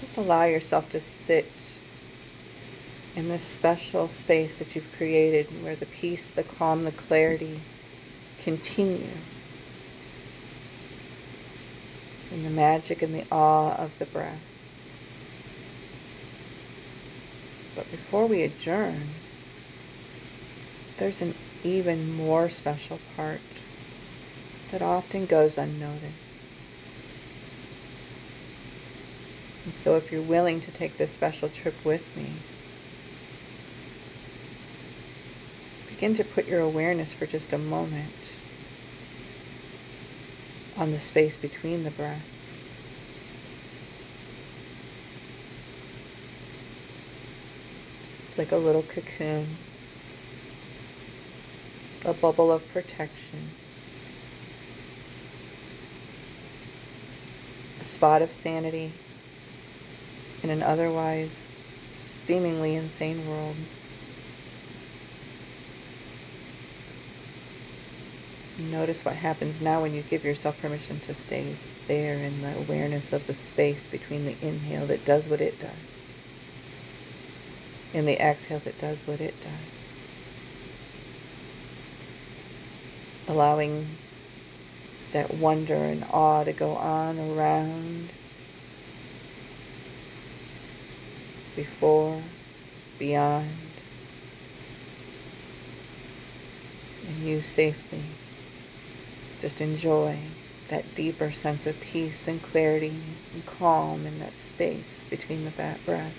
Just 0.00 0.16
allow 0.16 0.44
yourself 0.44 0.90
to 0.90 1.00
sit 1.00 1.50
in 3.16 3.28
this 3.28 3.44
special 3.44 4.08
space 4.08 4.58
that 4.58 4.74
you've 4.74 4.90
created 4.96 5.62
where 5.62 5.76
the 5.76 5.86
peace, 5.86 6.30
the 6.30 6.42
calm, 6.42 6.84
the 6.84 6.92
clarity 6.92 7.60
continue. 8.42 9.08
And 12.32 12.44
the 12.44 12.50
magic 12.50 13.02
and 13.02 13.14
the 13.14 13.24
awe 13.30 13.74
of 13.76 13.92
the 13.98 14.06
breath. 14.06 14.40
But 17.76 17.90
before 17.90 18.26
we 18.26 18.42
adjourn, 18.42 19.10
there's 20.98 21.20
an 21.20 21.34
even 21.62 22.12
more 22.12 22.48
special 22.50 22.98
part 23.16 23.40
that 24.74 24.82
often 24.82 25.24
goes 25.24 25.56
unnoticed. 25.56 26.50
And 29.64 29.72
so 29.72 29.94
if 29.94 30.10
you're 30.10 30.20
willing 30.20 30.60
to 30.62 30.72
take 30.72 30.98
this 30.98 31.12
special 31.12 31.48
trip 31.48 31.76
with 31.84 32.02
me, 32.16 32.32
begin 35.88 36.12
to 36.14 36.24
put 36.24 36.48
your 36.48 36.58
awareness 36.58 37.12
for 37.12 37.24
just 37.24 37.52
a 37.52 37.58
moment 37.58 38.14
on 40.76 40.90
the 40.90 40.98
space 40.98 41.36
between 41.36 41.84
the 41.84 41.92
breaths. 41.92 42.24
It's 48.28 48.38
like 48.38 48.50
a 48.50 48.56
little 48.56 48.82
cocoon, 48.82 49.56
a 52.04 52.12
bubble 52.12 52.50
of 52.50 52.68
protection, 52.70 53.52
spot 57.84 58.22
of 58.22 58.32
sanity 58.32 58.92
in 60.42 60.50
an 60.50 60.62
otherwise 60.62 61.30
seemingly 61.86 62.74
insane 62.74 63.28
world. 63.28 63.56
Notice 68.58 69.04
what 69.04 69.16
happens 69.16 69.60
now 69.60 69.82
when 69.82 69.94
you 69.94 70.02
give 70.02 70.24
yourself 70.24 70.58
permission 70.60 71.00
to 71.00 71.14
stay 71.14 71.56
there 71.88 72.14
in 72.14 72.42
the 72.42 72.56
awareness 72.56 73.12
of 73.12 73.26
the 73.26 73.34
space 73.34 73.86
between 73.90 74.24
the 74.24 74.36
inhale 74.40 74.86
that 74.86 75.04
does 75.04 75.26
what 75.26 75.40
it 75.40 75.60
does 75.60 75.70
and 77.94 78.08
the 78.08 78.20
exhale 78.20 78.58
that 78.58 78.78
does 78.78 78.98
what 79.06 79.20
it 79.20 79.34
does. 79.40 79.50
Allowing 83.28 83.96
that 85.14 85.32
wonder 85.32 85.76
and 85.76 86.04
awe 86.10 86.42
to 86.42 86.52
go 86.52 86.72
on 86.74 87.20
around 87.20 88.10
before, 91.54 92.20
beyond, 92.98 93.48
and 97.06 97.22
you 97.22 97.40
safely 97.40 98.02
just 99.38 99.60
enjoy 99.60 100.18
that 100.68 100.96
deeper 100.96 101.30
sense 101.30 101.64
of 101.64 101.78
peace 101.78 102.26
and 102.26 102.42
clarity 102.42 103.00
and 103.32 103.46
calm 103.46 104.06
in 104.06 104.18
that 104.18 104.36
space 104.36 105.04
between 105.08 105.44
the 105.44 105.76
breaths. 105.86 106.12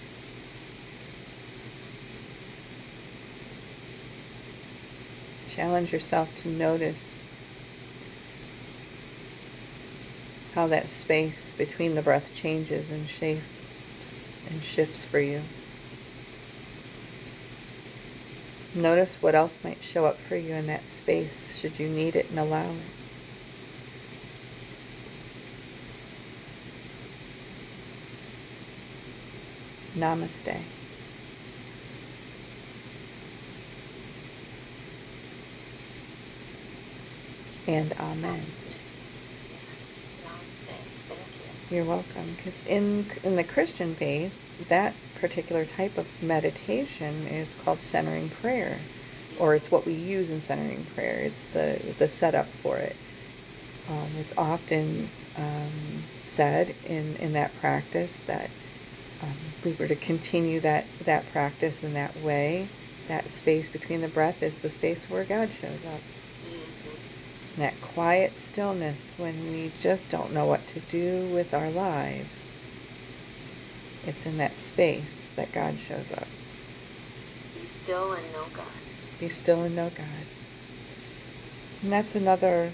Challenge 5.50 5.92
yourself 5.92 6.30
to 6.44 6.48
notice 6.48 7.15
how 10.56 10.66
that 10.68 10.90
space 10.90 11.54
between 11.58 11.96
the 11.96 12.02
breath 12.02 12.30
changes 12.34 12.90
and 12.90 13.08
shapes 13.08 14.30
and 14.50 14.64
shifts 14.64 15.04
for 15.06 15.20
you. 15.20 15.42
Notice 18.74 19.18
what 19.22 19.36
else 19.36 19.60
might 19.64 19.84
show 19.84 20.06
up 20.06 20.20
for 20.20 20.38
you 20.38 20.56
in 20.56 20.68
that 20.68 20.88
space 20.88 21.58
should 21.60 21.78
you 21.78 21.90
need 21.90 22.16
it 22.16 22.30
and 22.30 22.40
allow 22.40 22.72
it. 22.72 22.78
Namaste. 29.96 30.62
and 37.68 37.94
amen. 38.00 38.46
You're 41.70 41.86
welcome. 41.86 42.36
Because 42.38 42.56
in 42.68 43.12
in 43.24 43.36
the 43.36 43.44
Christian 43.44 43.96
faith, 43.96 44.34
that 44.70 44.94
particular 45.20 45.66
type 45.66 45.98
of 45.98 46.06
meditation 46.22 47.28
is 47.28 47.50
called 47.64 47.82
centering 47.82 48.30
prayer, 48.30 48.80
or 49.40 49.56
it's 49.56 49.72
what 49.72 49.86
we 49.86 49.94
use 49.94 50.30
in 50.30 50.42
centering 50.42 50.86
prayer. 50.94 51.20
It's 51.20 51.42
the 51.54 51.96
the 51.98 52.08
setup 52.08 52.48
for 52.62 52.78
it. 52.78 52.96
Um, 53.90 54.12
it's 54.20 54.34
often 54.38 55.10
um, 55.38 56.04
said 56.28 56.76
in 56.86 57.16
in 57.16 57.34
that 57.34 57.52
practice 57.60 58.20
that 58.28 58.52
um, 59.24 59.38
we 59.64 59.74
were 59.74 59.88
to 59.88 59.96
continue 59.96 60.60
that 60.62 60.86
that 61.06 61.32
practice 61.32 61.82
in 61.82 61.94
that 61.96 62.16
way. 62.22 62.70
That 63.08 63.30
space 63.32 63.68
between 63.68 64.02
the 64.02 64.08
breath 64.08 64.44
is 64.44 64.58
the 64.58 64.70
space 64.70 65.06
where 65.10 65.24
God 65.24 65.50
shows 65.60 65.80
up 65.94 66.02
that 67.58 67.80
quiet 67.82 68.38
stillness 68.38 69.14
when 69.18 69.52
we 69.52 69.72
just 69.82 70.10
don't 70.10 70.34
know 70.34 70.46
what 70.46 70.68
to 70.68 70.80
do 70.82 71.34
with 71.34 71.54
our 71.54 71.70
lives. 71.70 72.52
It's 74.06 74.26
in 74.26 74.38
that 74.38 74.56
space 74.58 75.30
that 75.36 75.52
God 75.52 75.78
shows 75.80 76.12
up. 76.12 76.28
Be 77.54 77.68
still 77.84 78.14
and 78.14 78.32
know 78.34 78.46
God. 78.54 78.66
Be 79.20 79.30
still 79.30 79.64
and 79.64 79.76
know 79.76 79.90
God. 79.90 80.28
And 81.82 81.92
that's 81.92 82.16
another, 82.16 82.72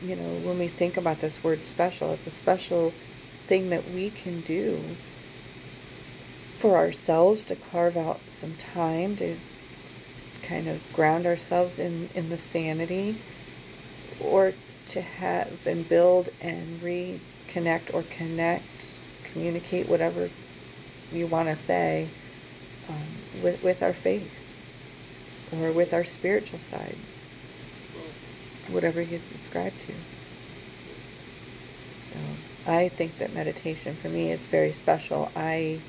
you 0.00 0.14
know, 0.14 0.40
when 0.46 0.58
we 0.58 0.68
think 0.68 0.96
about 0.96 1.20
this 1.20 1.42
word 1.42 1.62
special, 1.64 2.12
it's 2.12 2.26
a 2.26 2.30
special 2.30 2.92
thing 3.48 3.70
that 3.70 3.90
we 3.90 4.10
can 4.10 4.40
do 4.42 4.96
for 6.58 6.76
ourselves 6.76 7.44
to 7.46 7.56
carve 7.56 7.96
out 7.96 8.20
some 8.28 8.56
time 8.56 9.16
to 9.16 9.36
kind 10.42 10.68
of 10.68 10.80
ground 10.92 11.26
ourselves 11.26 11.78
in, 11.78 12.08
in 12.14 12.28
the 12.28 12.38
sanity 12.38 13.20
or 14.20 14.54
to 14.88 15.00
have 15.00 15.52
and 15.66 15.88
build 15.88 16.28
and 16.40 16.80
reconnect 16.80 17.92
or 17.92 18.02
connect, 18.04 18.86
communicate 19.32 19.88
whatever 19.88 20.30
you 21.12 21.26
want 21.26 21.48
to 21.48 21.56
say 21.56 22.08
um, 22.88 23.42
with, 23.42 23.62
with 23.62 23.82
our 23.82 23.92
faith 23.92 24.30
or 25.52 25.72
with 25.72 25.92
our 25.92 26.04
spiritual 26.04 26.60
side, 26.70 26.96
whatever 28.68 29.00
you 29.00 29.20
subscribe 29.32 29.72
to. 29.86 29.92
So 32.12 32.18
I 32.72 32.88
think 32.88 33.18
that 33.18 33.32
meditation 33.32 33.96
for 34.00 34.08
me 34.08 34.30
is 34.30 34.40
very 34.40 34.72
special. 34.72 35.30
I 35.36 35.80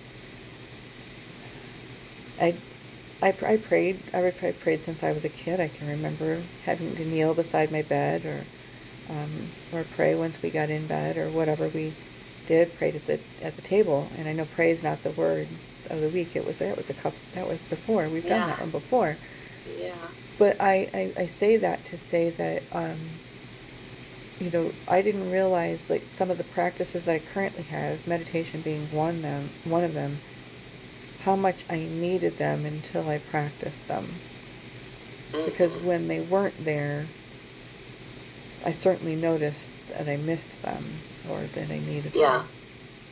I 2.40 2.56
I, 3.22 3.30
I 3.46 3.58
prayed. 3.58 4.02
I, 4.14 4.28
I 4.28 4.32
prayed 4.32 4.84
since 4.84 5.04
I 5.04 5.12
was 5.12 5.26
a 5.26 5.30
kid. 5.30 5.60
I 5.60 5.68
can 5.68 5.88
remember 5.88 6.44
having 6.66 6.96
to 6.96 7.06
kneel 7.06 7.34
beside 7.34 7.72
my 7.72 7.82
bed, 7.82 8.26
or 8.26 8.46
um, 9.10 9.50
or 9.72 9.86
pray 9.96 10.16
once 10.16 10.42
we 10.42 10.50
got 10.50 10.70
in 10.70 10.88
bed, 10.88 11.18
or 11.18 11.30
whatever 11.30 11.68
we 11.68 11.96
did. 12.46 12.78
Prayed 12.78 12.96
at 12.96 13.08
the 13.08 13.20
at 13.42 13.56
the 13.56 13.62
table, 13.62 14.10
and 14.18 14.28
I 14.28 14.34
know 14.34 14.48
pray 14.56 14.72
is 14.72 14.84
not 14.84 15.04
the 15.04 15.12
word 15.12 15.48
of 15.90 16.02
the 16.02 16.10
week. 16.10 16.36
It 16.36 16.46
was 16.46 16.60
that 16.60 16.78
was 16.78 16.90
a 16.90 16.94
couple. 16.94 17.20
That 17.34 17.48
was 17.48 17.62
before. 17.70 18.08
We've 18.10 18.24
yeah. 18.24 18.40
done 18.40 18.50
that 18.50 18.60
one 18.60 18.72
before. 18.72 19.18
Yeah. 19.80 19.96
But 20.38 20.62
I, 20.62 21.14
I, 21.18 21.24
I 21.24 21.26
say 21.26 21.58
that 21.58 21.84
to 21.86 21.98
say 21.98 22.30
that 22.30 22.62
um, 22.72 23.00
you 24.40 24.52
know, 24.52 24.72
I 24.88 25.02
didn't 25.02 25.32
realize 25.32 25.84
like 25.90 26.04
some 26.12 26.30
of 26.30 26.38
the 26.38 26.44
practices 26.44 27.04
that 27.06 27.16
I 27.16 27.20
currently 27.20 27.64
have, 27.64 28.06
meditation 28.06 28.62
being 28.62 28.92
one 28.92 29.22
them 29.22 29.50
one 29.64 29.84
of 29.84 29.94
them, 29.94 30.20
how 31.28 31.36
much 31.36 31.66
I 31.70 31.76
needed 31.76 32.38
them 32.38 32.66
until 32.66 33.10
I 33.10 33.18
practiced 33.18 33.86
them. 33.90 34.18
Because 35.34 35.74
Mhm. 35.74 35.84
when 35.84 36.08
they 36.08 36.22
weren't 36.22 36.64
there, 36.64 37.06
I 38.64 38.72
certainly 38.72 39.18
noticed 39.18 39.70
that 39.90 40.08
I 40.08 40.16
missed 40.16 40.62
them 40.62 41.02
or 41.30 41.42
that 41.54 41.70
I 41.70 41.80
needed 41.80 42.16
Yeah. 42.16 42.38
them. 42.38 42.50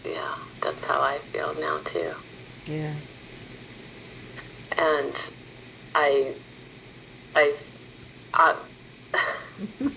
Yeah. 0.06 0.36
That's 0.62 0.86
how 0.86 1.02
I 1.02 1.18
feel 1.34 1.56
now 1.56 1.80
too. 1.84 2.14
Yeah. 2.68 2.94
And 4.78 5.32
I, 5.94 6.36
I, 7.36 7.54
I 8.34 8.56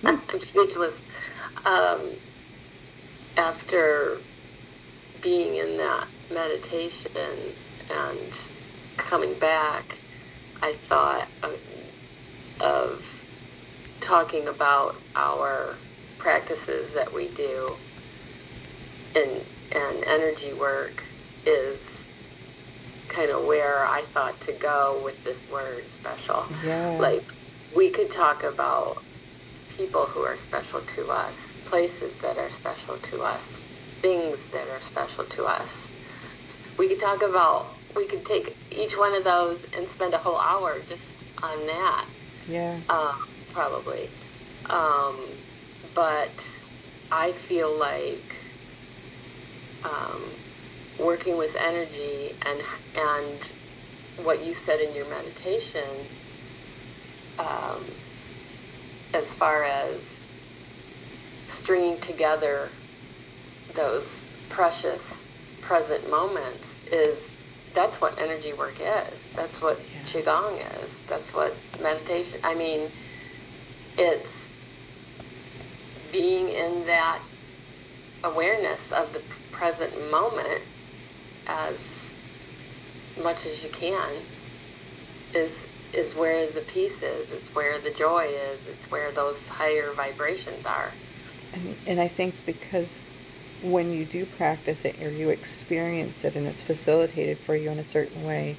I'm 0.04 0.40
speechless. 0.40 1.04
Um, 1.64 2.16
after 3.36 4.18
being 5.22 5.54
in 5.54 5.76
that 5.76 6.08
meditation 6.32 7.54
and 7.90 8.32
coming 8.96 9.38
back, 9.38 9.96
I 10.62 10.76
thought 10.88 11.28
of, 11.42 11.58
of 12.60 13.02
talking 14.00 14.48
about 14.48 14.96
our 15.14 15.76
practices 16.18 16.92
that 16.94 17.12
we 17.12 17.28
do 17.28 17.76
and 19.14 19.44
and 19.70 20.04
energy 20.04 20.52
work 20.54 21.02
is 21.44 21.78
kind 23.08 23.30
of 23.30 23.44
where 23.44 23.86
I 23.86 24.02
thought 24.14 24.40
to 24.42 24.52
go 24.52 25.00
with 25.04 25.22
this 25.24 25.38
word 25.50 25.84
special. 25.94 26.46
Yeah. 26.64 26.96
Like 26.98 27.24
we 27.74 27.90
could 27.90 28.10
talk 28.10 28.44
about 28.44 29.02
people 29.76 30.06
who 30.06 30.20
are 30.20 30.36
special 30.36 30.80
to 30.80 31.08
us, 31.08 31.34
places 31.66 32.16
that 32.22 32.38
are 32.38 32.50
special 32.50 32.98
to 32.98 33.22
us, 33.22 33.58
things 34.02 34.40
that 34.52 34.68
are 34.68 34.80
special 34.86 35.24
to 35.24 35.44
us. 35.44 35.70
We 36.78 36.88
could 36.88 37.00
talk 37.00 37.22
about 37.22 37.66
we 37.98 38.06
could 38.06 38.24
take 38.24 38.56
each 38.70 38.96
one 38.96 39.12
of 39.16 39.24
those 39.24 39.58
and 39.76 39.88
spend 39.88 40.14
a 40.14 40.18
whole 40.18 40.38
hour 40.38 40.78
just 40.88 41.02
on 41.42 41.66
that 41.66 42.06
Yeah. 42.48 42.78
um, 42.88 43.28
probably. 43.52 44.08
Um, 44.70 45.16
but 45.96 46.30
I 47.10 47.32
feel 47.48 47.76
like 47.76 48.36
um, 49.82 50.22
working 51.00 51.36
with 51.36 51.54
energy 51.56 52.36
and 52.42 52.60
and 52.94 53.38
what 54.24 54.44
you 54.44 54.54
said 54.54 54.80
in 54.80 54.94
your 54.94 55.08
meditation, 55.08 56.06
um, 57.38 57.84
as 59.12 59.26
far 59.32 59.64
as 59.64 60.00
stringing 61.46 62.00
together 62.00 62.68
those 63.74 64.28
precious 64.50 65.02
present 65.62 66.08
moments 66.10 66.66
is 66.90 67.18
that's 67.78 68.00
what 68.00 68.18
energy 68.18 68.52
work 68.52 68.80
is. 68.80 69.14
That's 69.36 69.62
what 69.62 69.78
Yeah. 69.78 70.02
qigong 70.10 70.58
is. 70.82 70.90
That's 71.06 71.32
what 71.32 71.54
meditation. 71.80 72.40
I 72.42 72.54
mean, 72.56 72.90
it's 73.96 74.28
being 76.10 76.48
in 76.48 76.86
that 76.86 77.20
awareness 78.24 78.90
of 78.90 79.12
the 79.12 79.22
present 79.52 80.10
moment 80.10 80.62
as 81.46 81.76
much 83.22 83.46
as 83.46 83.62
you 83.62 83.70
can 83.70 84.22
is 85.32 85.52
is 85.92 86.16
where 86.16 86.50
the 86.50 86.62
peace 86.62 87.00
is. 87.00 87.30
It's 87.30 87.54
where 87.54 87.78
the 87.78 87.90
joy 87.92 88.24
is. 88.24 88.66
It's 88.66 88.90
where 88.90 89.12
those 89.12 89.46
higher 89.46 89.92
vibrations 89.92 90.66
are. 90.66 90.92
And, 91.52 91.76
and 91.86 92.00
I 92.00 92.08
think 92.08 92.34
because 92.44 92.88
when 93.62 93.92
you 93.92 94.04
do 94.04 94.24
practice 94.24 94.84
it 94.84 95.00
or 95.02 95.10
you 95.10 95.30
experience 95.30 96.24
it 96.24 96.36
and 96.36 96.46
it's 96.46 96.62
facilitated 96.62 97.38
for 97.38 97.56
you 97.56 97.70
in 97.70 97.78
a 97.78 97.84
certain 97.84 98.24
way, 98.24 98.56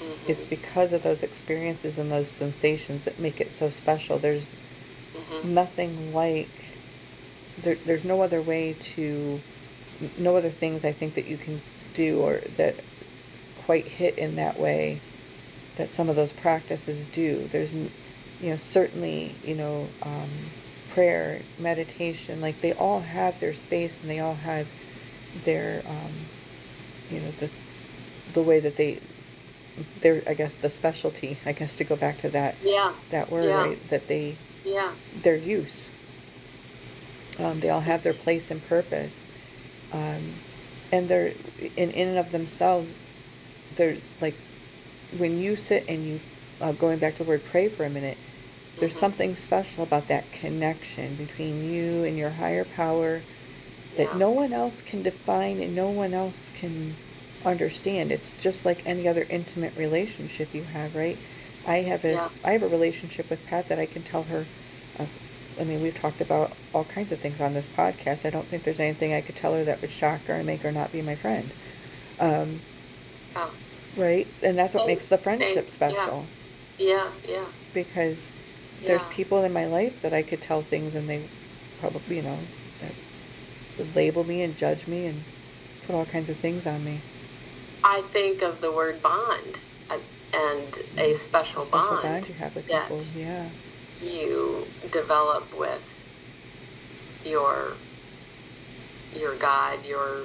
Mhm. 0.00 0.28
it's 0.28 0.44
because 0.44 0.92
of 0.92 1.02
those 1.02 1.22
experiences 1.22 1.98
and 1.98 2.10
those 2.10 2.28
sensations 2.28 3.04
that 3.04 3.18
make 3.18 3.40
it 3.40 3.52
so 3.52 3.70
special. 3.70 4.18
There's 4.18 4.44
Mhm. 5.14 5.44
nothing 5.44 6.14
like, 6.14 6.48
there, 7.62 7.76
there's 7.86 8.04
no 8.04 8.22
other 8.22 8.40
way 8.40 8.76
to, 8.94 9.40
no 10.18 10.36
other 10.36 10.50
things 10.50 10.84
I 10.84 10.92
think 10.92 11.14
that 11.14 11.26
you 11.26 11.36
can 11.36 11.60
do 11.94 12.20
or 12.20 12.42
that 12.56 12.76
quite 13.64 13.86
hit 13.86 14.18
in 14.18 14.36
that 14.36 14.58
way 14.58 15.00
that 15.76 15.92
some 15.94 16.08
of 16.08 16.16
those 16.16 16.32
practices 16.32 17.06
do. 17.12 17.48
There's, 17.52 17.72
you 17.72 17.90
know, 18.42 18.56
certainly, 18.56 19.34
you 19.44 19.54
know, 19.54 19.88
um, 20.02 20.28
prayer, 20.94 21.42
meditation, 21.58 22.40
like 22.40 22.60
they 22.60 22.72
all 22.74 23.00
have 23.00 23.38
their 23.40 23.54
space 23.54 23.94
and 24.02 24.10
they 24.10 24.18
all 24.20 24.34
have 24.34 24.66
their, 25.44 25.82
um, 25.86 26.12
you 27.10 27.20
know, 27.20 27.30
the 27.40 27.50
the 28.34 28.42
way 28.42 28.60
that 28.60 28.76
they, 28.76 28.98
their, 30.00 30.22
I 30.26 30.32
guess, 30.34 30.54
the 30.62 30.70
specialty, 30.70 31.38
I 31.44 31.52
guess, 31.52 31.76
to 31.76 31.84
go 31.84 31.96
back 31.96 32.20
to 32.22 32.30
that 32.30 32.56
Yeah. 32.62 32.92
that 33.10 33.30
word, 33.30 33.44
Yeah. 33.48 33.62
right? 33.68 33.90
That 33.90 34.08
they, 34.08 34.36
Yeah. 34.64 34.92
their 35.22 35.36
use. 35.36 35.90
Um, 37.38 37.60
they 37.60 37.70
all 37.70 37.80
have 37.80 38.02
their 38.02 38.14
place 38.14 38.50
and 38.50 38.66
purpose, 38.68 39.14
um, 39.92 40.34
and 40.90 41.08
they're 41.08 41.32
in 41.76 41.90
in 41.90 42.08
and 42.08 42.18
of 42.18 42.30
themselves. 42.30 42.94
They're 43.76 43.96
like 44.20 44.34
when 45.16 45.38
you 45.40 45.56
sit 45.56 45.84
and 45.88 46.06
you, 46.06 46.20
uh, 46.60 46.72
going 46.72 46.98
back 46.98 47.16
to 47.16 47.24
the 47.24 47.28
word 47.28 47.42
pray 47.50 47.68
for 47.70 47.84
a 47.84 47.90
minute. 47.90 48.18
There's 48.78 48.96
something 48.98 49.36
special 49.36 49.82
about 49.84 50.08
that 50.08 50.30
connection 50.32 51.14
between 51.16 51.70
you 51.70 52.04
and 52.04 52.16
your 52.16 52.30
higher 52.30 52.64
power 52.64 53.22
that 53.96 54.08
Yeah. 54.12 54.16
no 54.18 54.30
one 54.30 54.52
else 54.52 54.80
can 54.82 55.02
define 55.02 55.60
and 55.60 55.74
no 55.74 55.90
one 55.90 56.14
else 56.14 56.36
can 56.58 56.96
understand. 57.44 58.10
It's 58.10 58.30
just 58.40 58.64
like 58.64 58.82
any 58.86 59.06
other 59.06 59.26
intimate 59.28 59.76
relationship 59.76 60.54
you 60.54 60.64
have, 60.64 60.94
right? 60.96 61.18
I 61.66 61.78
have 61.82 62.04
a 62.04 62.12
Yeah. 62.12 62.28
I 62.42 62.52
have 62.52 62.62
a 62.62 62.68
relationship 62.68 63.28
with 63.30 63.44
Pat 63.46 63.68
that 63.68 63.78
I 63.78 63.86
can 63.86 64.02
tell 64.02 64.24
her. 64.24 64.46
Uh, 64.98 65.06
I 65.60 65.64
mean, 65.64 65.82
we've 65.82 65.94
talked 65.94 66.20
about 66.20 66.52
all 66.72 66.84
kinds 66.84 67.12
of 67.12 67.20
things 67.20 67.40
on 67.40 67.52
this 67.54 67.66
podcast. 67.76 68.24
I 68.24 68.30
don't 68.30 68.48
think 68.48 68.64
there's 68.64 68.80
anything 68.80 69.12
I 69.12 69.20
could 69.20 69.36
tell 69.36 69.52
her 69.54 69.64
that 69.64 69.80
would 69.82 69.92
shock 69.92 70.22
her 70.24 70.34
and 70.34 70.46
make 70.46 70.62
her 70.62 70.72
not 70.72 70.90
be 70.92 71.02
my 71.02 71.14
friend. 71.14 71.50
Um, 72.18 72.62
Oh. 73.36 73.50
right? 73.96 74.26
And 74.42 74.56
that's 74.58 74.74
what 74.74 74.82
Same, 74.86 74.94
makes 74.96 75.06
the 75.06 75.18
friendship 75.18 75.54
same, 75.70 75.90
yeah. 75.92 75.94
special 75.94 76.26
Yeah. 76.78 77.08
Yeah. 77.28 77.44
because 77.74 78.18
there's 78.84 79.02
Yeah. 79.02 79.08
people 79.12 79.44
in 79.44 79.52
my 79.52 79.66
life 79.66 79.94
that 80.02 80.12
I 80.12 80.22
could 80.22 80.40
tell 80.42 80.62
things 80.62 80.94
and 80.94 81.08
they 81.08 81.28
probably, 81.80 82.16
you 82.16 82.22
know, 82.22 82.38
that 82.80 82.92
would 83.78 83.94
label 83.94 84.24
me 84.24 84.42
and 84.42 84.56
judge 84.56 84.86
me 84.86 85.06
and 85.06 85.22
put 85.86 85.94
all 85.94 86.04
kinds 86.06 86.30
of 86.30 86.36
things 86.38 86.66
on 86.66 86.84
me. 86.84 87.00
I 87.84 88.02
think 88.12 88.42
of 88.42 88.60
the 88.60 88.70
word 88.70 89.02
bond 89.02 89.58
uh, 89.90 89.98
and 90.32 90.78
a 90.96 91.14
special, 91.16 91.62
A 91.62 91.66
special 91.66 91.66
bond, 91.66 92.02
bond 92.02 92.28
you 92.28 92.34
have 92.34 92.54
with 92.54 92.66
that 92.68 92.88
people. 92.88 93.04
Yeah. 93.16 93.48
you 94.00 94.66
develop 94.90 95.56
with 95.58 95.82
your 97.24 97.72
your 99.14 99.36
God, 99.36 99.84
your 99.84 100.22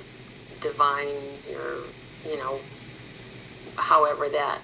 divine, 0.62 1.40
your 1.50 1.80
you 2.26 2.38
know, 2.38 2.60
however 3.76 4.30
that 4.30 4.62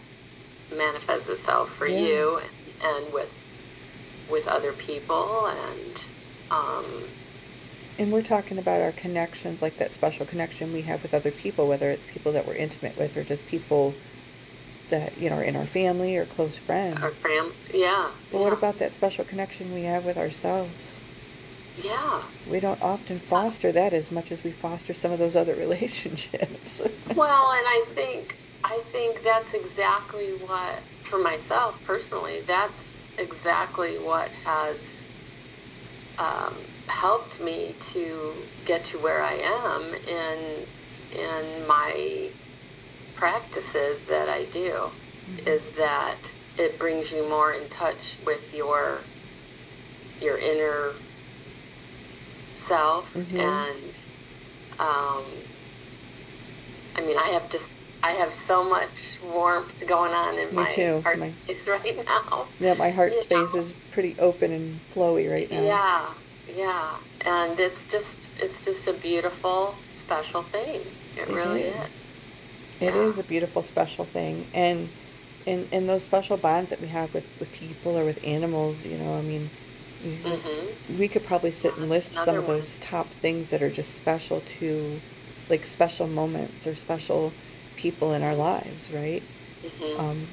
manifests 0.76 1.28
itself 1.28 1.70
for 1.76 1.88
Yeah. 1.88 2.00
you, 2.00 2.40
and 2.82 3.12
with 3.14 3.30
with 4.34 4.48
other 4.48 4.74
people, 4.74 5.46
and 5.46 6.02
um, 6.50 7.04
And 7.98 8.12
we're 8.12 8.24
talking 8.24 8.58
about 8.58 8.82
our 8.82 8.92
connections, 8.92 9.62
like 9.62 9.78
that 9.78 9.94
special 9.94 10.26
connection 10.26 10.74
we 10.74 10.82
have 10.82 11.04
with 11.04 11.14
other 11.14 11.32
people, 11.32 11.68
whether 11.68 11.90
it's 11.92 12.04
people 12.12 12.34
that 12.34 12.46
we're 12.46 12.56
intimate 12.56 12.98
with 12.98 13.16
or 13.16 13.24
just 13.24 13.46
people 13.46 13.94
that, 14.90 15.18
you 15.18 15.30
know, 15.30 15.38
are 15.38 15.44
in 15.44 15.56
our 15.56 15.68
family 15.68 16.18
or 16.18 16.26
close 16.26 16.58
friends. 16.58 17.02
our 17.02 17.12
fam, 17.12 17.54
yeah. 17.72 18.10
But 18.32 18.40
yeah. 18.40 18.44
what 18.44 18.54
about 18.54 18.80
that 18.80 18.92
special 18.92 19.24
connection 19.24 19.74
we 19.74 19.84
have 19.84 20.04
with 20.04 20.18
ourselves? 20.18 20.98
Yeah. 21.82 22.24
We 22.50 22.60
don't 22.60 22.82
often 22.82 23.20
foster 23.20 23.72
that 23.72 23.94
as 23.94 24.12
much 24.12 24.32
as 24.32 24.44
we 24.44 24.52
foster 24.52 24.94
some 24.94 25.12
of 25.12 25.20
those 25.20 25.36
other 25.36 25.56
relationships. 25.66 26.82
Well, 27.16 27.52
and 27.52 27.66
I 27.68 27.86
think 27.94 28.36
I 28.64 28.82
think 28.92 29.24
that's 29.24 29.54
exactly 29.54 30.32
what 30.38 30.80
for 31.04 31.20
myself 31.20 31.78
personally, 31.86 32.44
that's 32.48 32.80
exactly 33.18 33.98
what 34.00 34.30
has 34.46 34.78
um, 36.18 36.56
helped 36.88 37.40
me 37.40 37.76
to 37.94 38.34
get 38.66 38.84
to 38.86 38.98
where 39.00 39.22
I 39.22 39.34
am 39.36 39.94
in 39.94 40.66
in 41.20 41.68
my 41.68 42.30
practices 43.16 44.00
that 44.10 44.30
I 44.30 44.46
do 44.46 44.90
is 45.46 45.62
that 45.78 46.18
it 46.58 46.80
brings 46.80 47.12
you 47.12 47.28
more 47.30 47.54
in 47.54 47.70
touch 47.70 48.18
with 48.26 48.54
your 48.54 49.00
your 50.20 50.38
inner 50.38 50.94
self 52.68 53.06
Mhm. 53.14 53.40
and 53.40 53.94
um, 54.80 55.26
I 56.96 57.02
mean 57.02 57.18
I 57.18 57.30
have 57.30 57.50
just 57.50 57.70
I 58.04 58.12
have 58.12 58.34
so 58.34 58.64
much 58.70 59.18
warmth 59.24 59.74
going 59.88 60.12
on 60.12 60.38
in 60.38 60.50
Me 60.50 60.54
my 60.64 60.70
too. 60.76 61.00
heart 61.02 61.20
My- 61.20 61.34
space 61.46 61.66
right 61.68 62.06
now. 62.06 62.48
yeah, 62.60 62.74
my 62.74 62.90
heart 62.92 63.14
You 63.14 63.22
space 63.24 63.54
know? 63.54 63.62
is 63.62 63.72
pretty 63.92 64.16
open 64.20 64.52
and 64.52 64.80
flowy 64.94 65.32
right 65.32 65.50
now. 65.50 65.62
Yeah, 65.62 66.14
yeah, 66.54 66.96
and 67.22 67.58
it's 67.60 67.80
just 67.90 68.18
it's 68.40 68.64
just 68.66 68.88
a 68.88 68.94
beautiful, 68.94 69.76
special 69.98 70.44
thing. 70.44 70.82
It, 71.16 71.30
It 71.30 71.30
really 71.30 71.62
is. 71.62 71.76
is. 71.76 71.92
It 72.82 72.94
Yeah. 72.94 73.02
is 73.04 73.18
a 73.18 73.24
beautiful, 73.24 73.64
special 73.64 74.04
thing, 74.04 74.48
and 74.54 74.90
in 75.46 75.70
in 75.72 75.88
those 75.88 76.04
special 76.04 76.36
bonds 76.36 76.72
that 76.72 76.82
we 76.82 76.88
have 76.90 77.14
with 77.14 77.24
with 77.40 77.52
people 77.54 77.98
or 77.98 78.04
with 78.04 78.20
animals, 78.24 78.84
you 78.84 78.98
know, 78.98 79.14
I 79.18 79.22
mean, 79.22 79.50
we, 80.04 80.16
hmm 80.16 80.98
we 81.00 81.08
could 81.08 81.24
probably 81.26 81.52
sit 81.52 81.78
and 81.78 81.88
list 81.88 82.14
some 82.14 82.24
Another 82.24 82.40
of 82.40 82.48
one. 82.50 82.60
those 82.60 82.78
top 82.82 83.08
things 83.22 83.50
that 83.52 83.62
are 83.64 83.70
just 83.70 83.96
special 83.96 84.42
to, 84.60 85.00
like 85.50 85.66
special 85.66 86.08
moments 86.08 86.68
or 86.68 86.76
special 86.76 87.32
people 87.78 88.14
in 88.14 88.24
our 88.24 88.36
lives, 88.36 88.90
right? 88.92 89.24
hmm 89.80 90.00
um, 90.00 90.28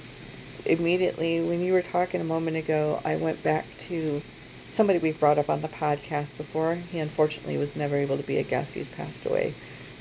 immediately 0.66 1.40
when 1.40 1.62
you 1.62 1.72
were 1.72 1.82
talking 1.82 2.20
a 2.20 2.24
moment 2.24 2.56
ago, 2.56 3.00
I 3.04 3.16
went 3.16 3.42
back 3.42 3.64
to 3.88 4.22
somebody 4.70 4.98
we've 4.98 5.18
brought 5.18 5.38
up 5.38 5.48
on 5.48 5.62
the 5.62 5.68
podcast 5.68 6.28
before. 6.36 6.74
He 6.74 6.98
unfortunately 6.98 7.56
was 7.56 7.74
never 7.74 7.96
able 7.96 8.16
to 8.16 8.22
be 8.22 8.36
a 8.38 8.42
guest; 8.42 8.74
he's 8.74 8.86
passed 8.88 9.24
away. 9.24 9.54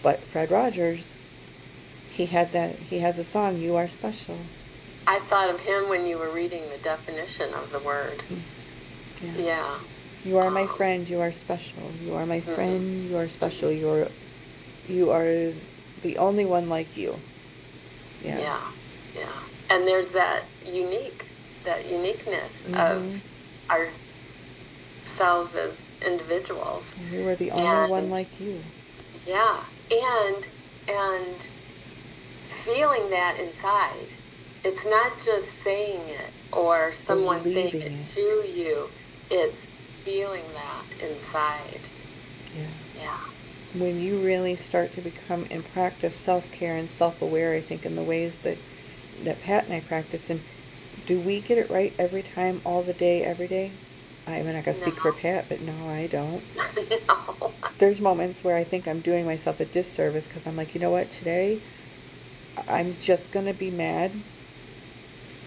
But 0.03 0.19
Fred 0.31 0.51
Rogers, 0.51 1.01
he 2.11 2.25
had 2.27 2.51
that. 2.51 2.75
He 2.75 2.99
has 2.99 3.17
a 3.17 3.23
song, 3.23 3.57
"You 3.61 3.75
Are 3.75 3.87
Special." 3.87 4.37
I 5.07 5.19
thought 5.21 5.49
of 5.49 5.59
him 5.61 5.89
when 5.89 6.05
you 6.05 6.17
were 6.17 6.29
reading 6.29 6.63
the 6.69 6.77
definition 6.77 7.53
of 7.53 7.71
the 7.71 7.79
word. 7.79 8.21
Yeah. 9.23 9.37
Yeah. 9.37 9.79
You 10.23 10.37
are 10.37 10.51
my 10.51 10.63
Um, 10.63 10.69
friend. 10.69 11.09
You 11.09 11.21
are 11.21 11.31
special. 11.33 11.91
You 12.03 12.13
are 12.15 12.25
my 12.25 12.41
Mhm. 12.41 12.55
friend. 12.55 13.09
You 13.09 13.17
are 13.17 13.29
special. 13.29 13.71
You 13.71 13.89
are, 13.89 14.07
you 14.87 15.11
are 15.11 15.53
the 16.01 16.17
only 16.17 16.45
one 16.45 16.69
like 16.69 16.95
you. 16.97 17.15
Yeah. 18.23 18.37
Yeah. 18.39 18.61
Yeah. 19.15 19.31
And 19.69 19.87
there's 19.87 20.11
that 20.11 20.43
unique, 20.65 21.25
that 21.65 21.85
uniqueness 21.87 22.51
Mhm. 22.67 22.75
of 22.75 23.21
ourselves 25.07 25.55
as 25.55 25.73
individuals. 26.05 26.91
You 27.11 27.27
are 27.29 27.35
the 27.35 27.51
only 27.51 27.89
one 27.89 28.09
like 28.09 28.39
you. 28.39 28.61
Yeah. 29.25 29.63
And 29.91 30.45
and 30.87 31.35
feeling 32.65 33.09
that 33.11 33.39
inside. 33.39 34.07
It's 34.63 34.83
not 34.85 35.13
just 35.23 35.47
saying 35.63 36.09
it 36.09 36.31
or 36.51 36.91
someone 36.93 37.43
saying 37.43 37.71
Believing 37.71 37.81
it 37.81 37.91
it. 38.09 38.15
to 38.15 38.49
you. 38.51 38.89
It's 39.29 39.57
feeling 40.03 40.43
that 40.53 40.83
inside. 41.09 41.81
Yeah. 42.57 42.63
Yeah. 42.97 43.17
When 43.73 43.99
you 44.01 44.19
really 44.19 44.55
start 44.55 44.93
to 44.93 45.01
become 45.01 45.45
and 45.51 45.63
practice 45.73 46.15
self-care 46.15 46.75
and 46.75 46.89
self-aware 46.89 47.53
i 47.53 47.61
think 47.61 47.85
in 47.85 47.95
the 47.95 48.03
ways 48.03 48.33
that 48.43 48.57
that 49.23 49.41
pat 49.41 49.65
and 49.65 49.73
i 49.73 49.79
practice 49.79 50.29
and 50.29 50.41
do 51.05 51.19
we 51.19 51.41
get 51.41 51.57
it 51.57 51.69
right 51.71 51.93
every 51.97 52.21
time 52.21 52.61
all 52.63 52.83
the 52.83 52.93
day 52.93 53.23
every 53.23 53.47
day? 53.47 53.71
I 54.27 54.43
mean, 54.43 54.55
I 54.55 54.61
to 54.61 54.73
speak 54.75 54.99
for 54.99 55.11
pat 55.11 55.45
but 55.49 55.61
no 55.61 55.89
i 55.89 56.07
don't. 56.07 56.43
No. 57.07 57.53
there's 57.79 57.99
moments 57.99 58.43
where 58.43 58.55
i 58.55 58.63
think 58.63 58.87
i'm 58.87 58.99
doing 59.01 59.25
myself 59.25 59.59
a 59.59 59.65
disservice 59.65 60.25
because 60.25 60.45
i'm 60.45 60.55
like 60.55 60.75
you 60.75 60.81
know 60.81 60.91
what? 60.91 61.11
Today 61.11 61.61
i'm 62.67 62.97
just 62.99 63.31
going 63.31 63.45
to 63.45 63.53
be 63.53 63.71
mad. 63.71 64.11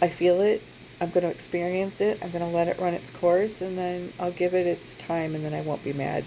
I 0.00 0.08
feel 0.08 0.40
it. 0.40 0.62
I'm 1.00 1.10
going 1.10 1.24
to 1.24 1.30
experience 1.30 2.00
it. 2.00 2.18
I'm 2.22 2.30
going 2.32 2.44
to 2.44 2.50
let 2.50 2.66
it 2.68 2.80
run 2.80 2.94
its 2.94 3.10
course 3.10 3.60
and 3.60 3.78
then 3.78 4.12
i'll 4.18 4.32
give 4.32 4.54
it 4.54 4.66
its 4.66 4.94
time 4.96 5.34
and 5.34 5.44
then 5.44 5.54
i 5.54 5.60
won't 5.60 5.84
be 5.84 5.92
mad 5.92 6.24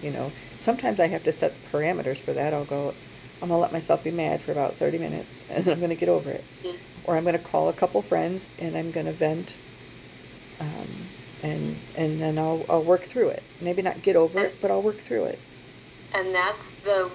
you 0.00 0.10
know 0.10 0.32
sometimes 0.64 0.98
i 0.98 1.06
have 1.06 1.22
to 1.22 1.32
set 1.32 1.52
parameters 1.70 2.18
for 2.18 2.32
that 2.32 2.52
i'll 2.54 2.64
go 2.64 2.94
i'm 3.42 3.48
going 3.48 3.50
to 3.50 3.56
let 3.56 3.72
myself 3.72 4.02
be 4.02 4.10
mad 4.10 4.40
for 4.42 4.52
about 4.52 4.76
30 4.76 4.98
minutes 4.98 5.28
and 5.50 5.68
i'm 5.68 5.78
going 5.78 5.90
to 5.90 5.96
get 5.96 6.08
over 6.08 6.30
it 6.30 6.44
Mhm. 6.64 6.76
or 7.04 7.16
i'm 7.16 7.24
going 7.24 7.36
to 7.38 7.44
call 7.44 7.68
a 7.68 7.72
couple 7.72 8.00
friends 8.02 8.46
and 8.58 8.76
i'm 8.76 8.90
going 8.90 9.06
to 9.06 9.12
vent 9.12 9.54
um, 10.60 10.88
and 11.42 11.76
and 11.96 12.20
then 12.22 12.38
I'll, 12.38 12.64
I'll 12.68 12.82
work 12.84 13.04
through 13.06 13.28
it 13.28 13.42
maybe 13.60 13.82
not 13.82 14.02
get 14.02 14.16
over 14.16 14.38
it 14.44 14.56
but 14.62 14.70
i'll 14.70 14.82
work 14.82 15.00
through 15.00 15.24
it 15.24 15.38
And 16.14 16.34
that's 16.34 16.64
the 16.84 17.10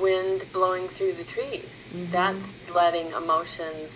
wind 0.00 0.46
blowing 0.54 0.88
through 0.88 1.12
the 1.14 1.24
trees. 1.24 1.68
Mhm. 1.94 2.10
That's 2.10 2.46
letting 2.74 3.08
emotions 3.12 3.90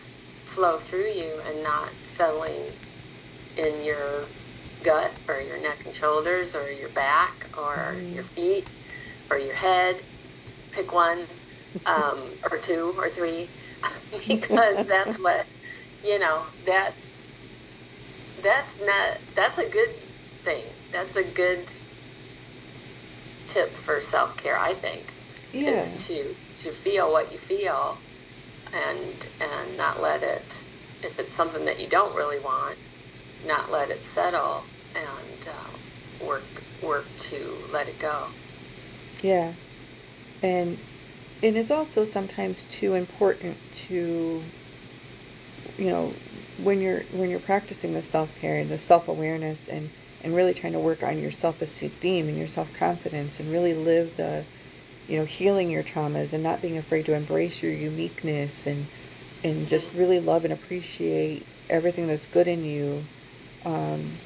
flow 0.55 0.77
through 0.79 1.09
you 1.23 1.41
and 1.49 1.63
not 1.63 1.89
settling 2.19 2.71
in 3.57 3.83
your 3.83 4.27
gut 4.87 5.11
or 5.29 5.41
your 5.43 5.59
neck 5.59 5.85
and 5.85 5.95
shoulders 5.95 6.55
or 6.55 6.71
your 6.71 6.89
back 6.91 7.35
or 7.59 7.97
Mhm. 7.99 8.15
your 8.15 8.25
feet 8.25 8.69
or 9.31 9.37
your 9.39 9.55
head. 9.55 9.97
Pick 10.71 10.93
one 10.93 11.27
um, 11.87 12.19
or 12.51 12.59
two 12.59 12.95
or 12.97 13.11
three 13.11 13.49
because 14.29 14.87
that's 14.95 15.19
what, 15.19 15.45
you 16.05 16.19
know, 16.19 16.45
that's 16.65 16.95
that's 18.43 18.71
not 18.81 19.19
that's 19.35 19.59
a 19.59 19.69
good 19.69 19.91
thing. 20.45 20.65
That's 20.93 21.17
a 21.17 21.25
good 21.25 21.67
tip 23.49 23.75
for 23.79 24.01
self 24.01 24.37
care, 24.37 24.59
I 24.59 24.75
think, 24.75 25.03
yeah 25.53 25.71
is 25.93 26.07
to 26.07 26.35
to 26.63 26.73
feel 26.73 27.11
what 27.11 27.33
you 27.33 27.39
feel, 27.39 27.99
and 28.73 29.15
and 29.41 29.77
not 29.77 30.01
let 30.01 30.23
it. 30.23 30.45
If 31.03 31.19
it's 31.19 31.33
something 31.33 31.65
that 31.65 31.81
you 31.81 31.89
don't 31.89 32.15
really 32.15 32.39
want, 32.39 32.79
not 33.47 33.71
let 33.71 33.91
it 33.91 34.05
settle, 34.15 34.63
and 34.97 35.49
uh, 35.49 36.25
work 36.25 36.45
work 36.83 37.07
to 37.19 37.57
let 37.73 37.89
it 37.89 37.99
go. 37.99 38.29
Yeah. 39.23 39.53
And 40.43 40.79
and 41.43 41.57
it's 41.57 41.71
also 41.71 42.07
sometimes 42.07 42.59
too 42.71 42.95
important 42.95 43.57
to 43.89 44.43
you 45.79 45.91
know, 45.91 46.13
when 46.63 46.81
you're 46.81 47.03
when 47.13 47.31
you're 47.31 47.41
practicing 47.41 47.93
the 47.93 48.03
self-care 48.03 48.59
and 48.59 48.71
the 48.71 48.79
self-awareness 48.79 49.69
and 49.69 49.91
and 50.23 50.35
really 50.35 50.55
trying 50.55 50.73
to 50.73 50.79
work 50.79 51.03
on 51.03 51.19
your 51.19 51.31
self-esteem 51.31 52.29
and 52.29 52.37
your 52.37 52.49
self-confidence 52.49 53.39
and 53.39 53.53
really 53.53 53.75
live 53.75 54.17
the 54.17 54.45
you 55.09 55.19
know, 55.19 55.25
healing 55.25 55.71
your 55.71 55.85
traumas 55.85 56.33
and 56.33 56.43
not 56.43 56.61
being 56.61 56.79
afraid 56.79 57.07
to 57.07 57.15
embrace 57.15 57.63
your 57.63 57.73
uniqueness 57.73 58.67
and 58.67 58.87
and 59.45 59.69
just 59.69 59.87
really 59.95 60.19
love 60.19 60.45
and 60.45 60.53
appreciate 60.53 61.47
everything 61.69 62.07
that's 62.07 62.27
good 62.27 62.49
in 62.49 62.65
you. 62.65 63.05
Um, 63.65 64.19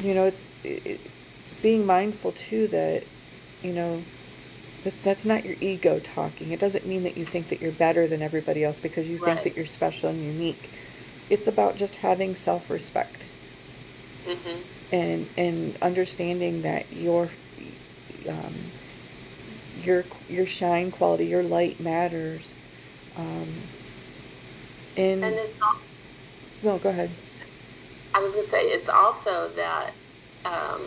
you 0.00 0.14
know, 0.14 0.26
it, 0.26 0.86
it, 0.86 1.00
being 1.62 1.86
mindful 1.86 2.32
too 2.32 2.68
that, 2.68 3.04
you 3.62 3.72
know, 3.72 4.02
that 4.84 4.94
that's 5.04 5.24
not 5.24 5.44
your 5.44 5.56
ego 5.60 6.00
talking. 6.00 6.50
It 6.52 6.60
doesn't 6.60 6.86
mean 6.86 7.04
that 7.04 7.16
you 7.16 7.24
think 7.24 7.48
that 7.48 7.60
you're 7.60 7.72
better 7.72 8.06
than 8.06 8.22
everybody 8.22 8.64
else 8.64 8.78
because 8.78 9.08
you 9.08 9.18
think 9.18 9.42
that 9.44 9.56
you're 9.56 9.66
special 9.66 10.10
and 10.10 10.22
unique. 10.22 10.70
It's 11.30 11.46
about 11.46 11.76
just 11.76 11.94
having 11.96 12.34
self-respect 12.36 13.16
hmm 14.26 14.58
and 14.92 15.26
and 15.36 15.76
understanding 15.82 16.62
that 16.62 16.92
your 16.92 17.30
um, 18.28 18.54
your 19.82 20.04
your 20.28 20.46
shine 20.46 20.90
quality, 20.90 21.26
your 21.26 21.42
light 21.42 21.80
matters. 21.80 22.42
Um, 23.16 23.48
and, 24.96 25.24
And 25.24 25.34
it's 25.34 25.56
no, 26.62 26.78
go 26.78 26.90
ahead. 26.90 27.10
I 28.14 28.20
was 28.20 28.32
gonna 28.32 28.46
say 28.48 28.62
it's 28.62 28.88
also 28.88 29.50
that 29.56 29.92
um, 30.44 30.80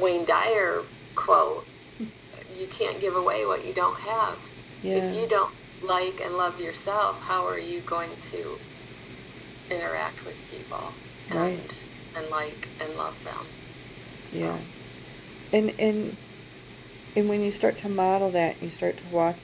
Wayne 0.00 0.24
Dyer 0.24 0.82
quote: 1.14 1.66
"You 2.56 2.66
can't 2.66 3.00
give 3.00 3.16
away 3.16 3.46
what 3.46 3.66
you 3.66 3.72
don't 3.72 3.98
have." 3.98 4.38
Yeah. 4.82 4.96
If 4.96 5.22
you 5.22 5.28
don't 5.28 5.52
like 5.82 6.20
and 6.20 6.36
love 6.36 6.60
yourself, 6.60 7.20
how 7.20 7.46
are 7.46 7.58
you 7.58 7.80
going 7.80 8.10
to 8.32 8.58
interact 9.70 10.24
with 10.26 10.36
people 10.50 10.92
and 11.30 11.38
Right. 11.38 11.70
and 12.16 12.28
like 12.30 12.68
and 12.80 12.96
love 12.96 13.14
them? 13.24 13.46
Yeah. 14.32 14.58
And 15.52 15.72
and 15.78 16.16
and 17.16 17.28
when 17.28 17.42
you 17.42 17.50
start 17.50 17.78
to 17.78 17.88
model 17.88 18.30
that, 18.30 18.62
you 18.62 18.70
start 18.70 18.96
to 18.98 19.04
walk 19.06 19.36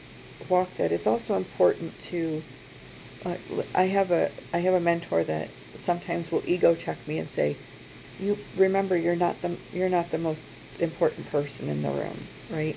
walk 0.49 0.77
that. 0.77 0.93
It's 0.93 1.07
also 1.07 1.35
important 1.37 1.99
to. 2.11 2.43
Uh, 3.25 3.35
I 3.75 3.85
have 3.85 4.11
a 4.11 4.31
I 4.53 4.59
have 4.59 4.75
a 4.75 4.81
mentor 4.81 5.25
that 5.25 5.49
sometimes 5.89 6.31
will 6.31 6.43
ego 6.45 6.75
check 6.75 6.99
me 7.09 7.19
and 7.19 7.31
say, 7.31 7.57
"You 8.21 8.37
remember 8.55 8.95
you're 8.95 9.17
not 9.17 9.41
the 9.41 9.57
you're 9.73 9.89
not 9.89 10.11
the 10.11 10.19
most 10.19 10.43
important 10.79 11.31
person 11.31 11.71
in 11.71 11.81
the 11.81 11.91
room, 11.91 12.27
right?" 12.51 12.77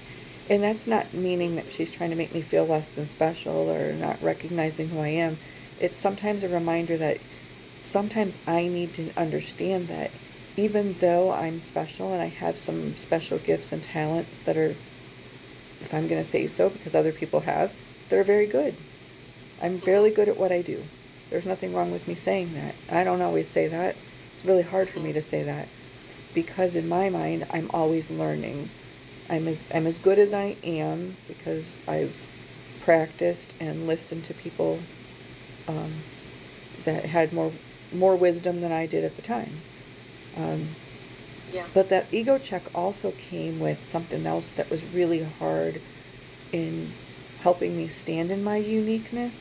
And 0.50 0.64
that's 0.64 0.88
not 0.88 1.14
meaning 1.14 1.58
that 1.58 1.74
she's 1.74 1.92
trying 1.92 2.12
to 2.12 2.16
make 2.16 2.34
me 2.34 2.42
feel 2.42 2.66
less 2.66 2.88
than 2.88 3.10
special 3.10 3.70
or 3.70 3.92
not 3.92 4.24
recognizing 4.24 4.88
who 4.88 5.00
I 5.00 5.10
am. 5.10 5.38
It's 5.78 6.00
sometimes 6.00 6.42
a 6.42 6.48
reminder 6.48 6.98
that 7.00 7.18
sometimes 7.82 8.38
I 8.48 8.68
need 8.68 8.94
to 8.94 9.12
understand 9.18 9.90
that 9.90 10.12
even 10.56 10.96
though 11.00 11.32
I'm 11.32 11.60
special 11.60 12.14
and 12.14 12.22
I 12.22 12.28
have 12.28 12.58
some 12.58 12.96
special 12.96 13.40
gifts 13.40 13.74
and 13.74 13.84
talents 13.84 14.38
that 14.46 14.56
are, 14.56 14.74
if 15.82 15.94
I'm 15.94 16.08
going 16.08 16.24
to 16.24 16.30
say 16.30 16.48
so, 16.48 16.70
because 16.70 16.96
other 16.96 17.12
people 17.12 17.42
have, 17.42 17.74
they're 18.08 18.24
very 18.24 18.48
good. 18.48 18.76
I'm 19.62 19.82
fairly 19.82 20.12
good 20.12 20.30
at 20.30 20.38
what 20.38 20.54
I 20.54 20.62
do. 20.62 20.84
There's 21.32 21.46
nothing 21.46 21.74
wrong 21.74 21.92
with 21.92 22.08
me 22.08 22.14
saying 22.14 22.54
that. 22.54 22.76
I 22.90 23.04
don't 23.04 23.22
always 23.22 23.48
say 23.48 23.68
that. 23.70 23.96
It's 24.36 24.46
really 24.46 24.62
hard 24.62 24.90
for 24.90 25.00
me 25.00 25.14
to 25.14 25.22
say 25.22 25.44
that 25.44 25.68
because 26.34 26.76
in 26.76 26.88
my 26.88 27.10
mind, 27.10 27.48
I'm 27.50 27.72
always 27.74 28.10
learning. 28.12 28.70
I'm 29.30 29.48
as 29.48 29.58
I'm 29.74 29.88
as 29.88 29.98
good 29.98 30.20
as 30.20 30.34
I 30.34 30.58
am 30.64 31.18
because 31.28 31.66
I've 31.88 32.16
practiced 32.84 33.48
and 33.60 33.88
listened 33.88 34.26
to 34.26 34.34
people 34.34 34.80
um, 35.68 36.04
that 36.84 37.06
had 37.06 37.32
more 37.34 37.52
more 37.94 38.16
wisdom 38.16 38.62
than 38.62 38.72
I 38.72 38.86
did 38.86 39.04
at 39.04 39.16
the 39.16 39.22
time. 39.22 39.62
Um, 40.38 40.76
Yeah. 41.54 41.66
But 41.74 41.90
that 41.90 42.08
ego 42.14 42.38
check 42.38 42.64
also 42.74 43.12
came 43.12 43.60
with 43.60 43.78
something 43.92 44.26
else 44.26 44.48
that 44.56 44.70
was 44.70 44.82
really 44.94 45.24
hard 45.24 45.82
in 46.54 46.94
helping 47.42 47.76
me 47.76 47.90
stand 47.90 48.32
in 48.32 48.42
my 48.44 48.56
uniqueness. 48.58 49.36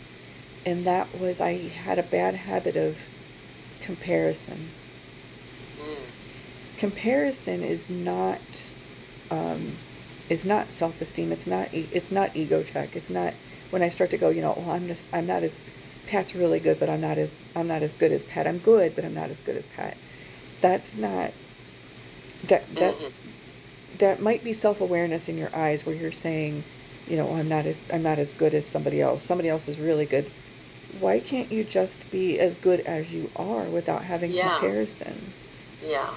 And 0.66 0.86
that 0.86 1.18
was 1.18 1.40
I 1.40 1.56
had 1.68 1.98
a 1.98 2.02
bad 2.02 2.34
habit 2.34 2.76
of 2.76 2.96
comparison. 3.80 4.70
Mm. 5.80 5.96
Comparison 6.78 7.62
is 7.62 7.88
not 7.88 8.40
um, 9.30 9.76
is 10.28 10.44
not 10.44 10.72
self 10.72 11.00
esteem. 11.00 11.32
It's 11.32 11.46
not 11.46 11.72
e- 11.72 11.88
it's 11.92 12.10
not 12.10 12.36
ego 12.36 12.62
check. 12.62 12.94
It's 12.96 13.10
not 13.10 13.32
when 13.70 13.82
I 13.82 13.88
start 13.88 14.10
to 14.10 14.18
go, 14.18 14.28
you 14.28 14.42
know, 14.42 14.54
well, 14.56 14.70
I'm 14.70 14.86
just 14.86 15.02
I'm 15.12 15.26
not 15.26 15.42
as 15.42 15.52
Pat's 16.06 16.34
really 16.34 16.60
good, 16.60 16.78
but 16.78 16.90
I'm 16.90 17.00
not 17.00 17.18
as 17.18 17.30
I'm 17.56 17.66
not 17.68 17.82
as 17.82 17.92
good 17.92 18.12
as 18.12 18.22
Pat. 18.24 18.46
I'm 18.46 18.58
good, 18.58 18.94
but 18.94 19.04
I'm 19.04 19.14
not 19.14 19.30
as 19.30 19.38
good 19.44 19.56
as 19.56 19.64
Pat. 19.76 19.96
That's 20.60 20.88
not 20.94 21.32
that 22.48 22.64
that 22.74 22.98
Mhm. 22.98 23.12
that 23.98 24.20
might 24.22 24.44
be 24.44 24.52
self-awareness 24.52 25.28
in 25.28 25.38
your 25.38 25.54
eyes 25.54 25.84
where 25.86 25.94
you're 25.94 26.12
saying, 26.12 26.64
you 27.08 27.16
know, 27.16 27.32
I'm 27.34 27.48
not 27.48 27.66
as 27.66 27.76
I'm 27.92 28.02
not 28.02 28.18
as 28.18 28.28
good 28.34 28.54
as 28.54 28.66
somebody 28.66 29.00
else. 29.00 29.22
Somebody 29.24 29.48
else 29.48 29.68
is 29.68 29.78
really 29.78 30.06
good. 30.06 30.30
Why 30.98 31.20
can't 31.20 31.50
you 31.52 31.64
just 31.64 31.94
be 32.10 32.38
as 32.40 32.54
good 32.56 32.80
as 32.80 33.12
you 33.12 33.30
are 33.36 33.64
without 33.64 34.02
having 34.04 34.32
Yeah. 34.32 34.50
comparison? 34.58 35.32
Yeah. 35.84 36.14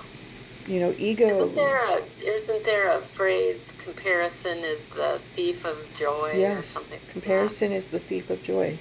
You 0.68 0.80
know, 0.80 0.96
ego. 0.98 1.38
Isn't 1.38 1.56
there 1.56 1.78
a 1.78 2.02
isn't 2.26 2.64
there 2.64 2.88
a 2.90 3.02
phrase 3.02 3.60
comparison 3.84 4.60
is 4.60 4.80
the 4.90 5.20
thief 5.36 5.66
of 5.66 5.78
joy 5.98 6.32
or 6.34 6.38
Yes, 6.38 6.68
something? 6.70 6.92
like 6.92 7.02
that? 7.06 7.12
comparison 7.12 7.72
is 7.74 7.88
the 7.88 8.00
thief 8.00 8.30
of 8.30 8.42
joy. 8.44 8.78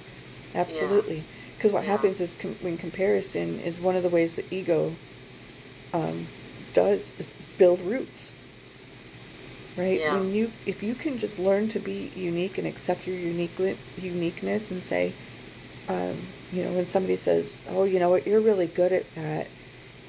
Absolutely. 0.55 1.23
Because 1.57 1.71
what 1.71 1.83
Yeah. 1.83 1.91
happens 1.91 2.19
is 2.21 2.35
com- 2.39 2.57
when 2.61 2.77
comparison 2.77 3.59
is 3.59 3.79
one 3.79 3.95
of 3.95 4.03
the 4.03 4.09
ways 4.09 4.35
the 4.35 4.45
ego 4.49 4.95
um, 5.93 6.27
does 6.73 7.11
is 7.19 7.31
build 7.57 7.79
roots. 7.81 8.31
Right? 9.75 9.99
Yeah. 9.99 10.15
When 10.15 10.33
you 10.33 10.51
if 10.65 10.83
you 10.83 10.95
can 10.95 11.17
just 11.17 11.37
learn 11.39 11.67
to 11.69 11.79
be 11.79 12.11
unique 12.15 12.57
and 12.57 12.67
accept 12.67 13.05
your 13.07 13.15
unique 13.17 13.51
uniqueness 13.97 14.71
and 14.71 14.81
say, 14.83 15.13
um, 15.87 16.27
you 16.51 16.63
know, 16.63 16.71
when 16.73 16.87
somebody 16.87 17.17
says, 17.17 17.61
"Oh, 17.69 17.83
you 17.83 17.99
know 17.99 18.09
what, 18.09 18.25
you're 18.27 18.39
really 18.39 18.67
good 18.67 18.91
at 18.91 19.05
that," 19.15 19.47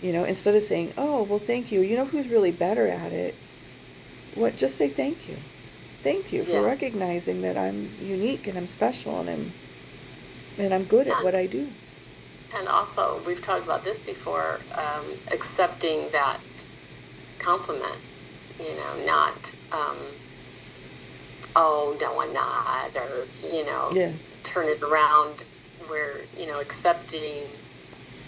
you 0.03 0.13
know, 0.13 0.25
instead 0.25 0.55
of 0.55 0.65
saying, 0.65 0.95
"Oh, 0.97 1.23
well, 1.23 1.39
thank 1.39 1.73
you," 1.73 1.81
you 1.81 1.97
know 1.97 2.05
who's 2.05 2.29
really 2.29 2.53
better 2.53 2.89
at 2.89 3.13
it? 3.13 3.35
What? 4.35 4.57
Just 4.57 4.77
say 4.77 4.89
thank 4.89 5.29
you. 5.29 5.37
Thank 6.03 6.33
you 6.33 6.45
for 6.45 6.63
recognizing 6.63 7.41
that 7.43 7.57
I'm 7.57 7.91
unique 8.01 8.47
and 8.47 8.59
I'm 8.59 8.69
special 8.69 9.21
and 9.21 9.31
I'm 9.31 9.53
and 10.59 10.75
I'm 10.75 10.85
good 10.85 11.09
at 11.09 11.23
what 11.25 11.35
I 11.35 11.47
do. 11.47 11.69
And 12.55 12.69
also, 12.69 13.21
we've 13.27 13.43
talked 13.43 13.65
about 13.65 13.85
this 13.85 13.99
before, 14.01 14.61
um, 14.75 15.05
accepting 15.33 16.09
that 16.13 16.41
compliment, 17.41 17.99
you 18.61 18.75
know, 18.77 19.05
not, 19.05 19.53
um, 19.73 19.97
oh, 21.57 21.97
no, 22.01 22.21
I'm 22.21 22.33
not, 22.33 22.95
or, 22.95 23.27
you 23.43 23.65
know, 23.65 23.91
Yeah. 23.93 24.13
turn 24.45 24.69
it 24.69 24.83
around 24.83 25.43
where, 25.89 26.21
you 26.37 26.47
know, 26.47 26.61
accepting 26.61 27.45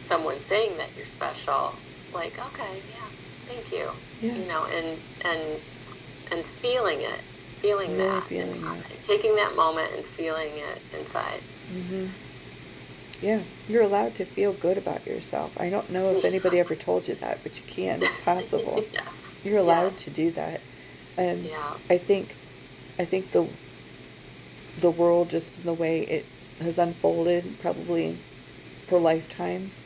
someone 0.09 0.39
saying 0.49 0.77
that 0.79 0.89
you're 0.97 1.07
special, 1.07 1.75
like, 2.13 2.33
okay, 2.39 2.83
yeah, 2.91 3.09
thank 3.49 3.73
you, 3.73 3.91
Yeah. 4.21 4.35
you 4.37 4.47
know, 4.47 4.65
and, 4.65 4.99
and, 5.23 5.61
and 6.31 6.45
feeling 6.63 7.01
it, 7.01 7.21
feeling 7.61 7.91
Really 7.93 8.05
that 8.05 8.27
feeling 8.29 8.57
inside, 8.57 8.79
it. 8.91 9.07
taking 9.07 9.35
that 9.37 9.57
moment 9.57 9.93
and 9.95 10.05
feeling 10.05 10.53
it 10.55 10.81
inside. 10.99 11.41
hmm 11.71 12.07
Yeah, 13.21 13.43
you're 13.69 13.83
allowed 13.83 14.15
to 14.17 14.25
feel 14.25 14.53
good 14.53 14.79
about 14.79 15.07
yourself. 15.07 15.53
I 15.57 15.71
don't 15.71 15.91
know 15.91 16.17
if 16.17 16.25
anybody 16.25 16.61
ever 16.61 16.77
told 16.77 17.09
you 17.09 17.15
that, 17.17 17.41
but 17.43 17.57
you 17.57 17.63
can. 17.67 18.03
It's 18.03 18.21
possible. 18.25 18.85
yes. 18.93 19.09
You're 19.43 19.59
allowed 19.59 19.93
Yes. 19.95 20.05
to 20.05 20.11
do 20.11 20.31
that. 20.33 20.61
And 21.17 21.45
Yeah. 21.47 21.75
I 21.89 21.97
think 21.99 22.35
I 22.99 23.05
think 23.07 23.33
the 23.33 23.49
the 24.81 24.91
world 24.91 25.31
just 25.31 25.49
the 25.65 25.73
way 25.73 26.01
it 26.03 26.27
has 26.61 26.79
unfolded 26.79 27.61
probably 27.61 28.19
for 28.87 28.99
lifetimes 28.99 29.81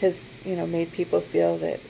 has, 0.00 0.18
you 0.44 0.56
know, 0.56 0.66
made 0.66 0.92
people 0.92 1.20
feel 1.20 1.58
that 1.58 1.80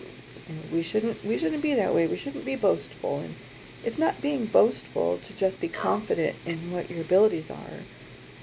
you 0.49 0.55
know, 0.55 0.63
we 0.73 0.83
shouldn't 0.83 1.25
we 1.25 1.39
shouldn't 1.39 1.63
be 1.63 1.75
that 1.75 1.95
way. 1.95 2.07
We 2.07 2.17
shouldn't 2.17 2.45
be 2.45 2.57
boastful 2.57 3.21
and 3.21 3.37
it's 3.85 3.99
not 3.99 4.21
being 4.21 4.47
boastful 4.47 5.19
to 5.27 5.33
just 5.33 5.61
be 5.61 5.69
confident 5.69 6.37
in 6.45 6.73
what 6.73 6.91
your 6.91 7.01
abilities 7.01 7.51
are. 7.51 7.85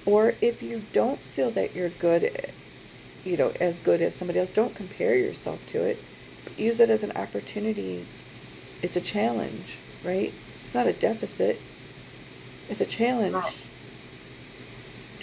Or 0.05 0.36
if 0.41 0.63
you 0.63 0.84
don't 0.93 1.20
feel 1.36 1.51
that 1.51 1.76
you're 1.76 1.89
good, 1.89 2.51
you 3.24 3.38
know, 3.38 3.51
as 3.59 3.78
good 3.80 4.01
as 4.01 4.15
somebody 4.15 4.39
else, 4.39 4.49
don't 4.49 4.74
compare 4.74 5.15
yourself 5.15 5.59
to 5.72 5.84
it. 5.84 5.99
Use 6.55 6.80
it 6.80 6.89
as 6.89 7.03
an 7.03 7.11
opportunity. 7.11 8.07
It's 8.82 8.95
a 8.95 9.01
challenge, 9.01 9.78
right? 10.03 10.34
It's 10.65 10.74
not 10.74 10.88
a 10.88 10.93
deficit. 10.93 11.59
It's 12.70 12.82
a 12.82 12.86
challenge. 12.86 13.34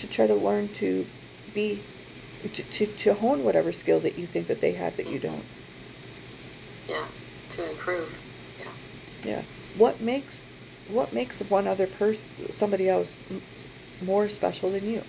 To 0.05 0.13
try 0.13 0.27
to 0.27 0.35
learn 0.35 0.69
to 0.75 1.07
be, 1.53 1.83
to, 2.43 2.63
to, 2.63 2.87
to 2.87 3.15
hone 3.15 3.45
whatever 3.45 3.73
skill 3.73 4.01
that 4.01 4.19
you 4.19 4.27
think 4.27 4.49
that 4.49 4.61
they 4.61 4.73
have 4.73 4.97
that 4.97 5.07
you 5.07 5.19
don't. 5.19 5.45
Yeah. 6.89 7.07
To 7.57 7.71
improve. 7.71 8.13
Yeah. 8.61 8.73
Yeah. 9.31 9.43
What 9.77 10.01
makes 10.01 10.47
what 10.89 11.15
makes 11.15 11.41
one 11.41 11.67
other 11.67 11.87
person, 11.87 12.23
somebody 12.51 12.91
else, 12.91 13.11
m- 13.31 13.41
more 14.03 14.29
special 14.29 14.71
than 14.71 14.85
you? 14.85 15.03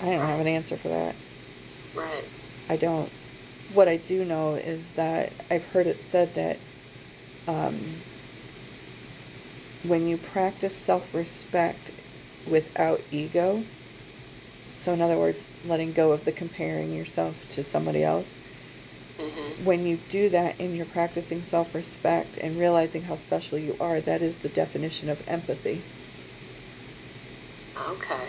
I 0.00 0.06
don't 0.06 0.26
have 0.26 0.40
an 0.40 0.46
answer 0.46 0.78
for 0.78 0.88
that. 0.88 1.14
Right. 1.94 2.24
I 2.70 2.76
don't. 2.76 3.10
What 3.74 3.86
I 3.86 3.98
do 3.98 4.24
know 4.24 4.54
is 4.54 4.82
that 4.96 5.32
I've 5.50 5.64
heard 5.66 5.86
it 5.86 6.02
said 6.10 6.34
that 6.34 6.58
um, 7.46 8.00
when 9.84 10.08
you 10.08 10.16
practice 10.16 10.76
self 10.76 11.12
respect 11.14 11.90
without 12.46 13.00
ego, 13.10 13.64
so 14.80 14.92
in 14.92 15.00
other 15.00 15.18
words, 15.18 15.40
letting 15.64 15.92
go 15.92 16.12
of 16.12 16.24
the 16.24 16.32
comparing 16.32 16.92
yourself 16.92 17.36
to 17.52 17.62
somebody 17.64 18.02
else, 18.02 18.28
hmm 19.18 19.64
when 19.64 19.86
you 19.86 19.98
do 20.08 20.28
that 20.30 20.56
and 20.58 20.76
you're 20.76 20.86
practicing 20.86 21.42
self 21.44 21.74
respect 21.74 22.36
and 22.38 22.58
realizing 22.58 23.02
how 23.02 23.16
special 23.16 23.58
you 23.58 23.76
are, 23.80 24.00
that 24.00 24.22
is 24.22 24.36
the 24.36 24.48
definition 24.48 25.08
of 25.08 25.22
empathy. 25.28 25.82
Okay. 27.88 28.28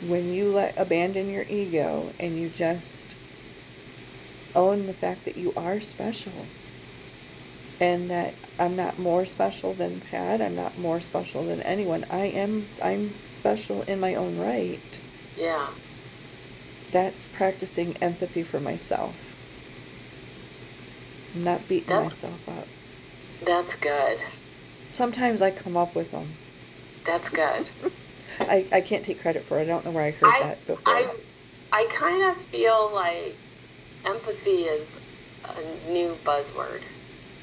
when 0.00 0.32
you 0.32 0.50
let 0.52 0.76
abandon 0.78 1.30
your 1.30 1.44
ego 1.44 2.12
and 2.18 2.38
you 2.38 2.48
just 2.48 2.86
own 4.54 4.86
the 4.86 4.94
fact 4.94 5.24
that 5.24 5.36
you 5.36 5.52
are 5.56 5.80
special 5.80 6.32
and 7.80 8.10
that 8.10 8.34
I'm 8.58 8.76
not 8.76 8.98
more 8.98 9.24
special 9.24 9.72
than 9.72 10.02
Pat, 10.02 10.42
I'm 10.42 10.54
not 10.54 10.78
more 10.78 11.00
special 11.00 11.46
than 11.46 11.62
anyone. 11.62 12.04
I 12.10 12.26
am 12.26 12.68
I'm 12.82 13.14
special 13.34 13.82
in 13.82 13.98
my 13.98 14.14
own 14.14 14.38
right. 14.38 14.80
Yeah. 15.36 15.70
That's 16.92 17.28
practicing 17.28 17.96
empathy 17.98 18.42
for 18.42 18.60
myself. 18.60 19.14
I'm 21.34 21.44
not 21.44 21.66
beating 21.68 21.94
myself 21.94 22.48
up. 22.48 22.66
That's 23.44 23.74
good. 23.76 24.22
Sometimes 24.92 25.40
I 25.40 25.50
come 25.50 25.76
up 25.76 25.94
with 25.94 26.10
them. 26.10 26.34
That's 27.06 27.28
good. 27.30 27.70
I, 28.40 28.66
I 28.72 28.80
can't 28.80 29.04
take 29.04 29.20
credit 29.20 29.44
for 29.44 29.58
it. 29.58 29.62
I 29.62 29.64
don't 29.64 29.84
know 29.84 29.90
where 29.92 30.04
I 30.04 30.10
heard 30.10 30.34
I, 30.34 30.42
that 30.42 30.66
before. 30.66 30.92
I, 30.92 31.14
I 31.72 31.86
kind 31.90 32.22
of 32.22 32.36
feel 32.46 32.90
like 32.92 33.36
empathy 34.04 34.64
is 34.64 34.86
a 35.44 35.90
new 35.90 36.16
buzzword. 36.24 36.82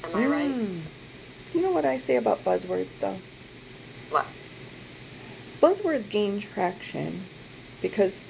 Am 0.04 0.16
I 0.16 0.26
right? 0.26 0.54
Mm. 0.54 0.82
You 1.54 1.62
know 1.62 1.70
what 1.72 1.84
I 1.84 1.98
say 1.98 2.16
about 2.16 2.44
buzzwords 2.44 2.98
though? 3.00 3.18
What? 4.10 4.26
buzzwords 5.60 6.08
gain 6.08 6.40
traction 6.40 7.24
because 7.82 8.20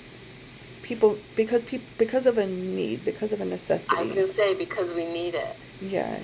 people 0.83 1.19
because 1.37 1.61
people 1.63 1.87
because 1.99 2.25
of 2.25 2.39
a 2.39 2.47
need 2.47 3.05
because 3.05 3.33
of 3.33 3.41
a 3.41 3.45
necessity 3.45 3.95
I 3.95 4.01
was 4.01 4.13
going 4.13 4.29
to 4.29 4.35
say 4.35 4.55
because 4.55 4.93
we 4.93 5.05
need 5.05 5.35
it. 5.35 5.55
yeah 5.81 6.21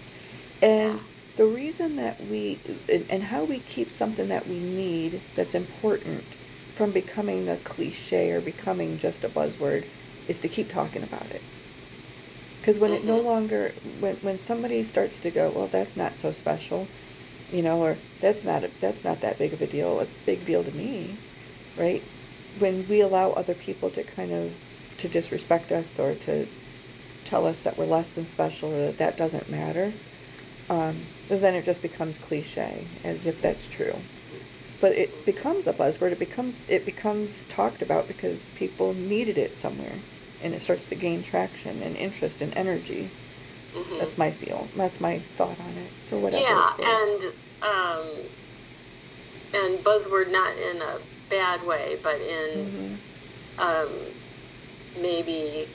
and 0.63 0.95
Yeah. 0.95 1.01
the 1.37 1.45
reason 1.45 1.97
that 1.97 2.27
we 2.29 2.59
and, 2.89 3.05
and 3.11 3.23
how 3.25 3.45
we 3.45 3.59
keep 3.61 3.93
something 3.93 4.29
that 4.29 4.49
we 4.49 4.59
need 4.59 5.21
that's 5.37 5.55
important 5.55 6.25
from 6.75 6.91
becoming 6.91 7.49
a 7.49 7.59
cliche 7.59 8.31
or 8.31 8.41
becoming 8.41 8.99
just 8.99 9.23
a 9.25 9.29
buzzword 9.29 9.85
is 10.27 10.39
to 10.39 10.49
keep 10.49 10.73
talking 10.73 11.03
about 11.03 11.27
it 11.31 11.43
because 12.65 12.79
when 12.79 12.95
it 12.95 13.05
no 13.05 13.21
Mhm. 13.21 13.25
longer 13.27 13.75
when 14.01 14.17
when 14.23 14.39
somebody 14.39 14.83
starts 14.83 15.19
to 15.19 15.31
go 15.31 15.51
well 15.51 15.69
that's 15.71 15.99
not 15.99 16.19
so 16.19 16.33
special 16.33 16.89
you 17.53 17.61
know 17.61 17.83
or 17.83 17.99
that's 18.21 18.43
not 18.43 18.65
a, 18.65 18.71
that's 18.81 19.05
not 19.05 19.21
that 19.21 19.37
big 19.37 19.53
of 19.53 19.61
a 19.61 19.67
deal 19.67 20.01
a 20.01 20.07
big 20.25 20.47
deal 20.47 20.65
to 20.65 20.73
me 20.73 21.19
right? 21.77 22.03
When 22.59 22.87
we 22.89 23.01
allow 23.01 23.33
other 23.33 23.53
people 23.53 23.91
to 23.91 24.03
kind 24.03 24.33
of 24.33 24.53
to 24.99 25.09
disrespect 25.09 25.73
us 25.73 25.99
or 25.99 26.15
to 26.15 26.47
tell 27.27 27.47
us 27.47 27.61
that 27.61 27.77
we're 27.77 27.85
less 27.85 28.09
than 28.11 28.27
special 28.29 28.73
or 28.73 28.87
that 28.87 28.99
that 28.99 29.17
doesn't 29.19 29.51
matter 29.51 29.93
um, 30.71 31.05
then 31.29 31.55
it 31.55 31.67
just 31.67 31.83
becomes 31.83 32.17
cliche 32.17 32.87
as 33.03 33.27
if 33.27 33.43
that's 33.43 33.67
true. 33.69 33.97
But 34.81 34.93
it 34.93 35.27
becomes 35.27 35.67
a 35.67 35.75
buzzword. 35.75 36.13
It 36.13 36.19
becomes 36.19 36.65
it 36.69 36.87
becomes 36.87 37.45
talked 37.51 37.83
about 37.83 38.09
because 38.09 38.47
people 38.55 38.95
needed 38.95 39.37
it 39.37 39.59
somewhere 39.59 39.99
and 40.45 40.55
it 40.55 40.63
starts 40.63 40.85
to 40.91 40.95
gain 40.95 41.25
traction 41.25 41.83
and 41.83 41.97
interest 41.97 42.43
and 42.43 42.57
energy. 42.57 43.11
Mhm. 43.75 43.99
That's 43.99 44.19
my 44.19 44.31
feel. 44.31 44.69
That's 44.77 45.01
my 45.01 45.21
thought 45.37 45.59
on 45.59 45.79
it 45.79 45.91
for 46.09 46.19
whatever. 46.19 46.43
yeah, 46.43 46.75
and 46.79 47.33
um, 47.63 48.07
and 49.55 49.79
buzzword 49.85 50.31
not 50.31 50.57
in 50.59 50.83
a 50.83 50.99
bad 51.31 51.65
way, 51.67 51.99
but 52.03 52.21
in 52.21 52.99
Mhm. 53.59 53.63
um, 53.63 53.89
maybe 55.01 55.67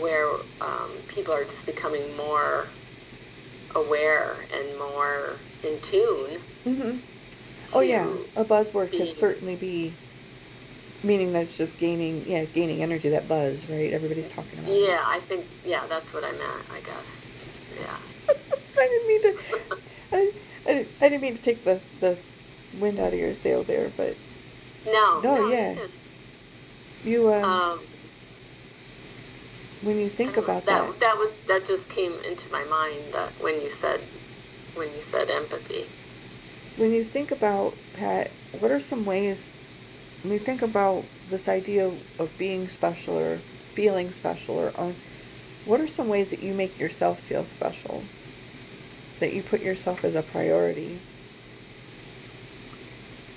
where 0.00 0.28
um, 0.60 0.90
people 1.08 1.34
are 1.34 1.44
just 1.44 1.66
becoming 1.66 2.16
more 2.16 2.66
aware 3.74 4.36
and 4.52 4.78
more 4.78 5.36
in 5.62 5.78
tune. 5.80 6.40
Mhm. 6.64 7.00
Oh 7.74 7.80
yeah, 7.80 8.08
a 8.34 8.44
buzzword 8.44 8.92
could 8.92 9.14
certainly 9.14 9.56
be 9.56 9.92
meaning 11.04 11.32
that 11.34 11.44
it's 11.44 11.56
just 11.56 11.76
gaining, 11.78 12.24
yeah, 12.26 12.44
gaining 12.44 12.82
energy. 12.82 13.10
That 13.10 13.28
buzz, 13.28 13.68
right? 13.68 13.92
Everybody's 13.92 14.28
talking 14.28 14.58
about. 14.58 14.72
Yeah, 14.72 15.02
I 15.06 15.20
think 15.28 15.46
yeah, 15.64 15.86
that's 15.86 16.12
what 16.12 16.24
I 16.24 16.32
meant. 16.32 16.64
I 16.72 16.80
guess. 16.80 17.06
Yeah. 17.80 17.96
I 18.78 18.88
didn't 18.88 19.08
mean 19.08 19.22
to. 19.22 19.38
I, 20.12 20.32
I, 20.66 20.86
I 21.00 21.08
didn't 21.08 21.22
mean 21.22 21.36
to 21.36 21.42
take 21.42 21.64
the 21.64 21.80
the 22.00 22.18
wind 22.80 22.98
out 22.98 23.12
of 23.12 23.18
your 23.18 23.34
sail 23.34 23.62
there, 23.64 23.92
but 23.96 24.16
No. 24.86 25.20
No, 25.20 25.46
you 25.46 25.52
yeah. 25.52 25.86
you 27.04 27.32
um, 27.32 27.44
Um, 27.44 27.80
when 29.82 29.98
you 29.98 30.08
think 30.08 30.36
about 30.36 30.64
that, 30.66 30.86
that, 30.86 31.00
that 31.00 31.16
was 31.18 31.30
that 31.46 31.66
just 31.66 31.88
came 31.88 32.14
into 32.24 32.50
my 32.50 32.64
mind 32.64 33.12
that 33.12 33.32
when 33.40 33.60
you 33.60 33.70
said 33.70 34.00
when 34.74 34.92
you 34.92 35.02
said 35.02 35.30
empathy. 35.30 35.86
when 36.76 36.90
you 36.92 37.04
think 37.04 37.30
about 37.30 37.74
Pat, 37.94 38.30
what 38.58 38.70
are 38.70 38.80
some 38.80 39.04
ways 39.04 39.38
when 40.24 40.32
you 40.32 40.38
think 40.38 40.62
about 40.62 41.04
this 41.28 41.48
idea 41.48 41.92
of, 42.18 42.30
being 42.38 42.68
special 42.70 43.14
or 43.14 43.40
feeling 43.74 44.10
special 44.12 44.56
or 44.56 44.72
on, 44.74 44.96
what 45.66 45.80
are 45.80 45.86
some 45.86 46.08
ways 46.08 46.30
that 46.30 46.42
you 46.42 46.54
make 46.54 46.78
yourself 46.78 47.20
feel 47.20 47.44
special? 47.44 48.02
That 49.20 49.34
you 49.34 49.42
put 49.42 49.60
yourself 49.60 50.02
as 50.02 50.14
a 50.14 50.22
priority? 50.22 50.98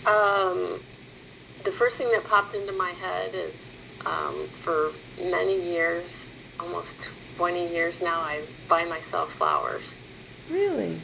Um, 0.06 0.80
the 1.66 1.74
first 1.74 1.98
thing 1.98 2.10
that 2.12 2.24
popped 2.24 2.56
into 2.56 2.72
my 2.72 2.92
head 2.92 3.36
is 3.36 3.54
um, 4.06 4.48
for 4.64 4.94
many 5.22 5.62
years, 5.62 6.10
almost 6.58 6.96
20 7.36 7.70
years 7.70 8.00
now, 8.02 8.22
I 8.22 8.44
buy 8.70 8.86
myself 8.86 9.34
flowers. 9.34 9.96
Really? 10.50 11.02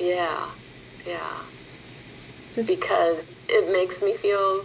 Yeah, 0.00 0.50
yeah. 1.06 1.42
Just 2.54 2.68
Because 2.68 3.22
it 3.46 3.70
makes 3.70 4.00
me 4.00 4.16
feel 4.16 4.64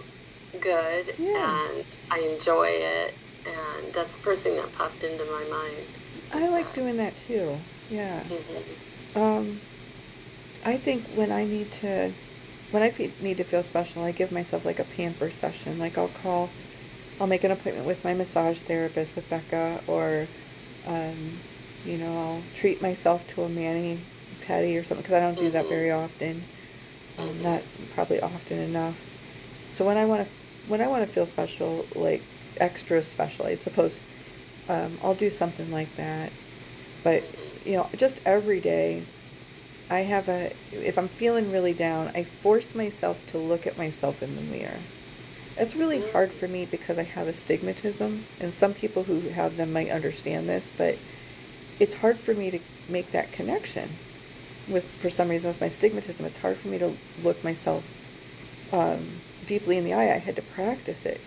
good 0.59 1.15
Yeah. 1.17 1.67
and 1.69 1.85
I 2.11 2.19
enjoy 2.19 2.67
it. 2.67 3.13
And 3.45 3.93
that's 3.93 4.15
the 4.15 4.21
first 4.21 4.43
thing 4.43 4.55
that 4.55 4.71
popped 4.73 5.03
into 5.03 5.25
my 5.25 5.43
mind. 5.45 5.85
I 6.31 6.47
like 6.49 6.73
doing 6.73 6.97
that 6.97 7.13
too. 7.27 7.57
Yeah. 7.89 8.23
Mhm. 8.23 9.17
Um, 9.21 9.61
I 10.63 10.77
think 10.77 11.05
when 11.15 11.31
I 11.31 11.43
need 11.43 11.71
to, 11.73 12.13
when 12.71 12.81
I 12.81 12.89
fe- 12.89 13.11
need 13.19 13.37
to 13.37 13.43
feel 13.43 13.63
special, 13.63 14.03
I 14.03 14.11
give 14.11 14.31
myself 14.31 14.63
like 14.65 14.79
a 14.79 14.85
pamper 14.85 15.29
session. 15.31 15.77
Like 15.77 15.97
I'll 15.97 16.07
call, 16.23 16.49
I'll 17.19 17.27
make 17.27 17.43
an 17.43 17.51
appointment 17.51 17.85
with 17.85 18.03
my 18.03 18.13
massage 18.13 18.59
therapist 18.59 19.15
with 19.15 19.29
Becca, 19.29 19.81
or, 19.87 20.27
um, 20.87 21.39
you 21.85 21.97
know, 21.97 22.17
I'll 22.17 22.43
treat 22.55 22.81
myself 22.81 23.21
to 23.35 23.43
a 23.43 23.49
mani 23.49 23.99
pedi 24.47 24.79
or 24.79 24.83
something 24.83 24.97
because 25.03 25.13
I 25.13 25.19
don't 25.19 25.37
do 25.37 25.51
that 25.51 25.65
Mhm. 25.65 25.69
very 25.69 25.91
often. 25.91 26.45
Um, 27.17 27.29
Mhm. 27.29 27.41
not 27.41 27.61
probably 27.93 28.21
often 28.21 28.59
enough. 28.59 28.95
So 29.73 29.85
when 29.85 29.97
I 29.97 30.05
want 30.05 30.25
to, 30.25 30.29
when 30.67 30.81
I 30.81 30.87
want 30.87 31.05
to 31.05 31.11
feel 31.11 31.25
special, 31.25 31.85
like 31.95 32.21
extra 32.57 33.03
special, 33.03 33.45
I 33.45 33.55
suppose, 33.55 33.93
um, 34.69 34.97
I'll 35.03 35.15
do 35.15 35.29
something 35.29 35.71
like 35.71 35.95
that. 35.97 36.31
But 37.03 37.23
you 37.65 37.73
know, 37.73 37.89
just 37.95 38.15
every 38.25 38.59
day, 38.59 39.05
I 39.89 39.99
have 39.99 40.29
a. 40.29 40.53
If 40.71 40.97
I'm 40.97 41.09
feeling 41.09 41.51
really 41.51 41.73
down, 41.73 42.09
I 42.15 42.23
force 42.23 42.73
myself 42.73 43.17
to 43.27 43.37
look 43.37 43.67
at 43.67 43.77
myself 43.77 44.23
in 44.23 44.35
the 44.35 44.41
mirror. 44.41 44.79
It's 45.57 45.75
really 45.75 46.09
hard 46.11 46.31
for 46.31 46.47
me 46.47 46.65
because 46.65 46.97
I 46.97 47.03
have 47.03 47.27
astigmatism, 47.27 48.25
and 48.39 48.53
some 48.53 48.73
people 48.73 49.03
who 49.03 49.29
have 49.29 49.57
them 49.57 49.71
might 49.71 49.89
understand 49.89 50.49
this, 50.49 50.71
but 50.77 50.97
it's 51.79 51.95
hard 51.95 52.19
for 52.19 52.33
me 52.33 52.49
to 52.51 52.59
make 52.87 53.11
that 53.11 53.31
connection. 53.31 53.97
With 54.67 54.85
for 55.01 55.09
some 55.09 55.29
reason 55.29 55.49
with 55.49 55.61
my 55.61 55.69
stigmatism, 55.69 56.21
it's 56.21 56.37
hard 56.37 56.57
for 56.57 56.69
me 56.69 56.77
to 56.79 56.95
look 57.21 57.43
myself 57.43 57.83
um, 58.71 59.21
deeply 59.45 59.77
in 59.77 59.83
the 59.83 59.93
eye. 59.93 60.13
I 60.13 60.17
had 60.17 60.35
to 60.35 60.41
practice 60.41 61.05
it. 61.05 61.21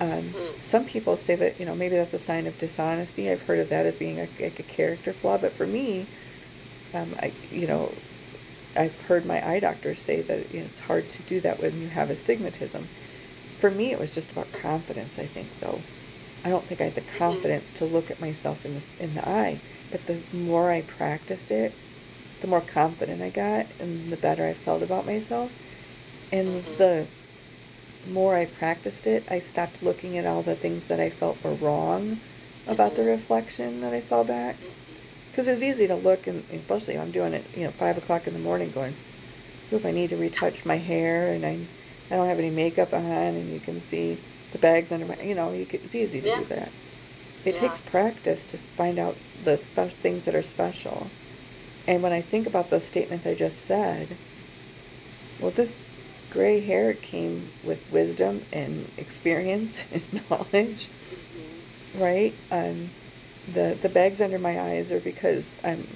Um, 0.00 0.08
Mm. 0.08 0.62
some 0.62 0.84
people 0.84 1.16
say 1.16 1.36
that 1.36 1.58
you 1.58 1.66
know 1.66 1.74
maybe 1.74 1.96
that's 1.96 2.14
a 2.14 2.18
sign 2.18 2.46
of 2.46 2.58
dishonesty. 2.58 3.30
I've 3.30 3.42
heard 3.42 3.58
of 3.58 3.68
that 3.70 3.86
as 3.86 3.96
being 3.96 4.18
a, 4.18 4.28
like 4.40 4.58
a 4.58 4.62
character 4.64 5.12
flaw, 5.12 5.38
but 5.38 5.52
for 5.52 5.66
me, 5.66 6.06
um, 6.92 7.14
I 7.20 7.32
you 7.50 7.66
know 7.66 7.92
I've 8.76 9.00
heard 9.02 9.24
my 9.24 9.46
eye 9.46 9.60
doctors 9.60 10.00
say 10.02 10.20
that 10.22 10.52
you 10.52 10.60
know, 10.60 10.66
it's 10.66 10.80
hard 10.80 11.10
to 11.12 11.22
do 11.22 11.40
that 11.40 11.60
when 11.60 11.80
you 11.80 11.88
have 11.88 12.10
astigmatism. 12.10 12.88
For 13.58 13.70
me, 13.70 13.90
it 13.92 13.98
was 13.98 14.10
just 14.10 14.30
about 14.30 14.52
confidence. 14.52 15.18
I 15.18 15.26
think 15.26 15.48
though, 15.60 15.80
I 16.44 16.50
don't 16.50 16.64
think 16.66 16.80
I 16.80 16.84
had 16.84 16.94
the 16.94 17.00
confidence 17.00 17.66
to 17.78 17.84
look 17.86 18.10
at 18.10 18.20
myself 18.20 18.64
in 18.66 18.74
the 18.74 19.04
in 19.04 19.14
the 19.14 19.26
eye. 19.26 19.60
But 19.90 20.06
the 20.06 20.18
more 20.36 20.70
I 20.70 20.82
practiced 20.82 21.50
it, 21.50 21.72
the 22.40 22.48
more 22.48 22.60
confident 22.60 23.22
I 23.22 23.30
got, 23.30 23.66
and 23.78 24.12
the 24.12 24.16
better 24.16 24.46
I 24.46 24.52
felt 24.52 24.82
about 24.82 25.06
myself. 25.06 25.50
And 26.32 26.64
Mhm. 26.64 26.76
the 26.76 27.06
more 28.08 28.36
I 28.36 28.46
practiced 28.46 29.06
it, 29.06 29.24
I 29.30 29.40
stopped 29.40 29.82
looking 29.82 30.18
at 30.18 30.26
all 30.26 30.42
the 30.42 30.56
things 30.56 30.84
that 30.88 31.00
I 31.00 31.10
felt 31.10 31.42
were 31.42 31.54
wrong 31.54 32.20
about 32.66 32.96
the 32.96 33.04
reflection 33.04 33.80
that 33.80 33.92
I 33.92 34.00
saw 34.00 34.22
back. 34.22 34.56
Because 35.30 35.48
it's 35.48 35.62
easy 35.62 35.86
to 35.86 35.94
look, 35.94 36.26
and 36.26 36.44
especially 36.52 36.94
if 36.94 37.00
I'm 37.00 37.10
doing 37.10 37.34
it, 37.34 37.44
you 37.54 37.64
know, 37.64 37.70
five 37.72 37.98
o'clock 37.98 38.26
in 38.26 38.32
the 38.32 38.38
morning, 38.38 38.70
going, 38.72 38.96
"Oop, 39.72 39.84
I 39.84 39.90
need 39.90 40.10
to 40.10 40.16
retouch 40.16 40.64
my 40.64 40.78
hair, 40.78 41.32
and 41.32 41.44
I, 41.44 41.58
I 42.10 42.16
don't 42.16 42.28
have 42.28 42.38
any 42.38 42.50
makeup 42.50 42.92
on," 42.94 43.04
and 43.04 43.52
you 43.52 43.60
can 43.60 43.80
see 43.82 44.18
the 44.52 44.58
bags 44.58 44.92
under 44.92 45.04
my, 45.04 45.20
you 45.20 45.34
know, 45.34 45.52
you 45.52 45.66
can, 45.66 45.80
it's 45.84 45.94
easy 45.94 46.20
to 46.22 46.28
Yeah. 46.28 46.38
do 46.38 46.44
that. 46.46 46.70
It 47.44 47.54
Yeah. 47.54 47.60
takes 47.68 47.80
practice 47.82 48.42
to 48.44 48.58
find 48.76 48.98
out 48.98 49.16
the 49.44 49.58
spe- 49.58 49.94
things 50.02 50.24
that 50.24 50.34
are 50.34 50.42
special. 50.42 51.08
And 51.86 52.02
when 52.02 52.12
I 52.12 52.20
think 52.20 52.46
about 52.46 52.70
those 52.70 52.84
statements 52.84 53.26
I 53.26 53.34
just 53.34 53.64
said, 53.64 54.16
well, 55.38 55.50
this 55.50 55.70
gray 56.36 56.60
hair 56.60 56.92
came 56.92 57.50
with 57.64 57.78
wisdom 57.90 58.44
and 58.52 58.92
experience 58.98 59.82
and 59.90 60.02
knowledge, 60.30 60.88
right? 61.94 62.34
Um, 62.50 62.90
the 63.54 63.78
the 63.80 63.88
bags 63.88 64.20
under 64.20 64.38
my 64.38 64.60
eyes 64.60 64.92
are 64.92 65.00
because 65.00 65.54
I'm 65.64 65.88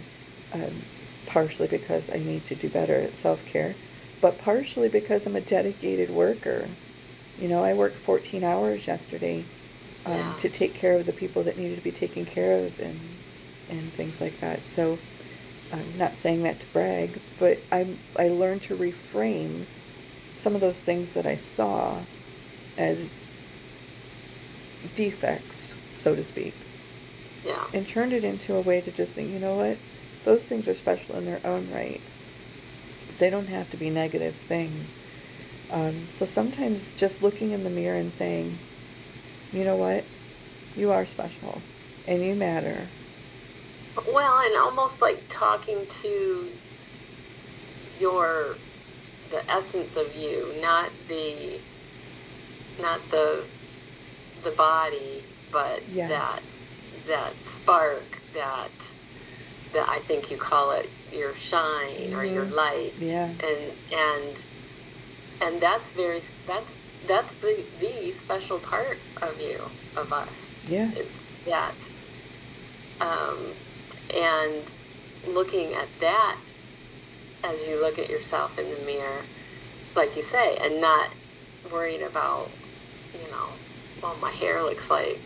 um, 0.55 0.83
partially 1.27 1.69
because 1.69 2.09
I 2.09 2.19
need 2.19 2.47
to 2.47 2.55
do 2.55 2.71
better 2.71 2.95
at 2.95 3.19
self 3.19 3.45
care, 3.45 3.75
but 4.23 4.39
partially 4.39 4.89
because 4.89 5.27
I'm 5.27 5.37
a 5.37 5.43
dedicated 5.43 6.09
worker. 6.09 6.69
You 7.39 7.49
know, 7.49 7.63
I 7.63 7.75
worked 7.75 7.99
14 7.99 8.43
hours 8.43 8.87
yesterday 8.87 9.45
um, 10.07 10.37
to 10.41 10.49
take 10.49 10.75
care 10.75 10.97
of 10.97 11.07
the 11.07 11.13
people 11.13 11.43
that 11.45 11.57
needed 11.59 11.77
to 11.77 11.83
be 11.83 11.93
taken 11.93 12.25
care 12.25 12.65
of 12.65 12.81
and 12.81 12.99
and 13.69 13.93
things 13.93 14.23
like 14.23 14.41
that. 14.41 14.61
So 14.75 14.99
I'm 15.71 15.99
not 15.99 16.17
saying 16.19 16.45
that 16.45 16.61
to 16.61 16.67
brag, 16.73 17.21
but 17.39 17.59
I 17.71 17.95
I 18.17 18.29
learned 18.29 18.63
to 18.63 18.77
reframe 18.77 19.67
some 20.41 20.55
of 20.55 20.61
those 20.61 20.79
things 20.79 21.13
that 21.13 21.27
I 21.27 21.37
saw 21.37 21.99
as 22.79 22.99
defects, 24.95 25.75
so 25.97 26.15
to 26.17 26.25
speak, 26.25 26.55
Yeah. 27.45 27.65
and 27.75 27.87
turned 27.87 28.13
it 28.13 28.25
into 28.25 28.55
a 28.55 28.61
way 28.61 28.81
to 28.81 28.91
just 28.91 29.13
think, 29.13 29.31
you 29.31 29.39
know 29.39 29.57
what, 29.57 29.77
those 30.25 30.43
things 30.45 30.67
are 30.69 30.75
special 30.75 31.17
in 31.17 31.27
their 31.27 31.41
own 31.45 31.71
right. 31.73 32.01
They 33.19 33.31
don't 33.31 33.49
have 33.49 33.71
to 33.71 33.77
be 33.77 33.91
negative 33.91 34.35
things. 34.49 34.91
Um, 35.71 36.09
so 36.19 36.25
sometimes 36.25 36.91
just 36.97 37.23
looking 37.23 37.53
in 37.53 37.63
the 37.65 37.71
mirror 37.71 37.99
and 37.99 38.13
saying, 38.13 38.59
you 39.53 39.65
know 39.65 39.77
what, 39.77 40.05
you 40.77 40.91
are 40.91 41.07
special 41.07 41.61
and 42.07 42.23
you 42.23 42.35
matter. 42.35 42.89
Well, 44.13 44.39
and 44.39 44.57
almost 44.57 45.01
like 45.03 45.23
talking 45.29 45.87
to 46.03 46.49
your 47.99 48.57
the 49.31 49.49
essence 49.51 49.97
of 49.97 50.15
you, 50.17 50.55
not 50.61 50.91
the 51.09 51.61
not 52.81 53.01
the 53.11 53.45
the 54.43 54.51
body, 54.53 55.23
but 55.53 55.83
Yes. 55.93 56.09
that 56.11 56.43
that 57.07 57.33
spark 57.57 58.03
that 58.35 58.71
that 59.73 59.89
I 59.89 60.01
think 60.01 60.31
you 60.31 60.37
call 60.37 60.73
it 60.73 60.89
your 61.13 61.35
shine 61.37 62.13
or 62.15 62.25
your 62.25 62.47
Mhm. 62.47 62.53
light. 62.55 62.95
Yeah. 62.99 63.25
And 63.29 63.73
and 63.93 64.37
and 65.41 65.61
that's 65.61 65.87
very 65.93 66.23
that's 66.47 66.69
that's 67.07 67.33
the 67.41 67.65
the 67.81 68.13
special 68.25 68.59
part 68.59 68.99
of 69.23 69.41
you 69.41 69.61
of 69.97 70.13
us. 70.13 70.29
Yeah. 70.69 70.91
It's 70.97 71.15
that. 71.47 71.75
Um, 73.01 73.55
and 74.15 74.63
looking 75.27 75.73
at 75.75 75.89
that 76.01 76.37
as 77.43 77.67
you 77.67 77.81
look 77.81 77.99
at 77.99 78.09
yourself 78.11 78.59
in 78.59 78.71
the 78.71 78.79
mirror, 78.87 79.23
like 79.95 80.17
you 80.17 80.23
say, 80.23 80.57
and 80.61 80.81
not 80.81 81.11
worried 81.73 82.03
about, 82.03 82.49
you 83.15 83.31
know, 83.31 83.49
well, 84.03 84.17
my 84.21 84.31
hair 84.31 84.63
looks 84.63 84.89
like 84.91 85.19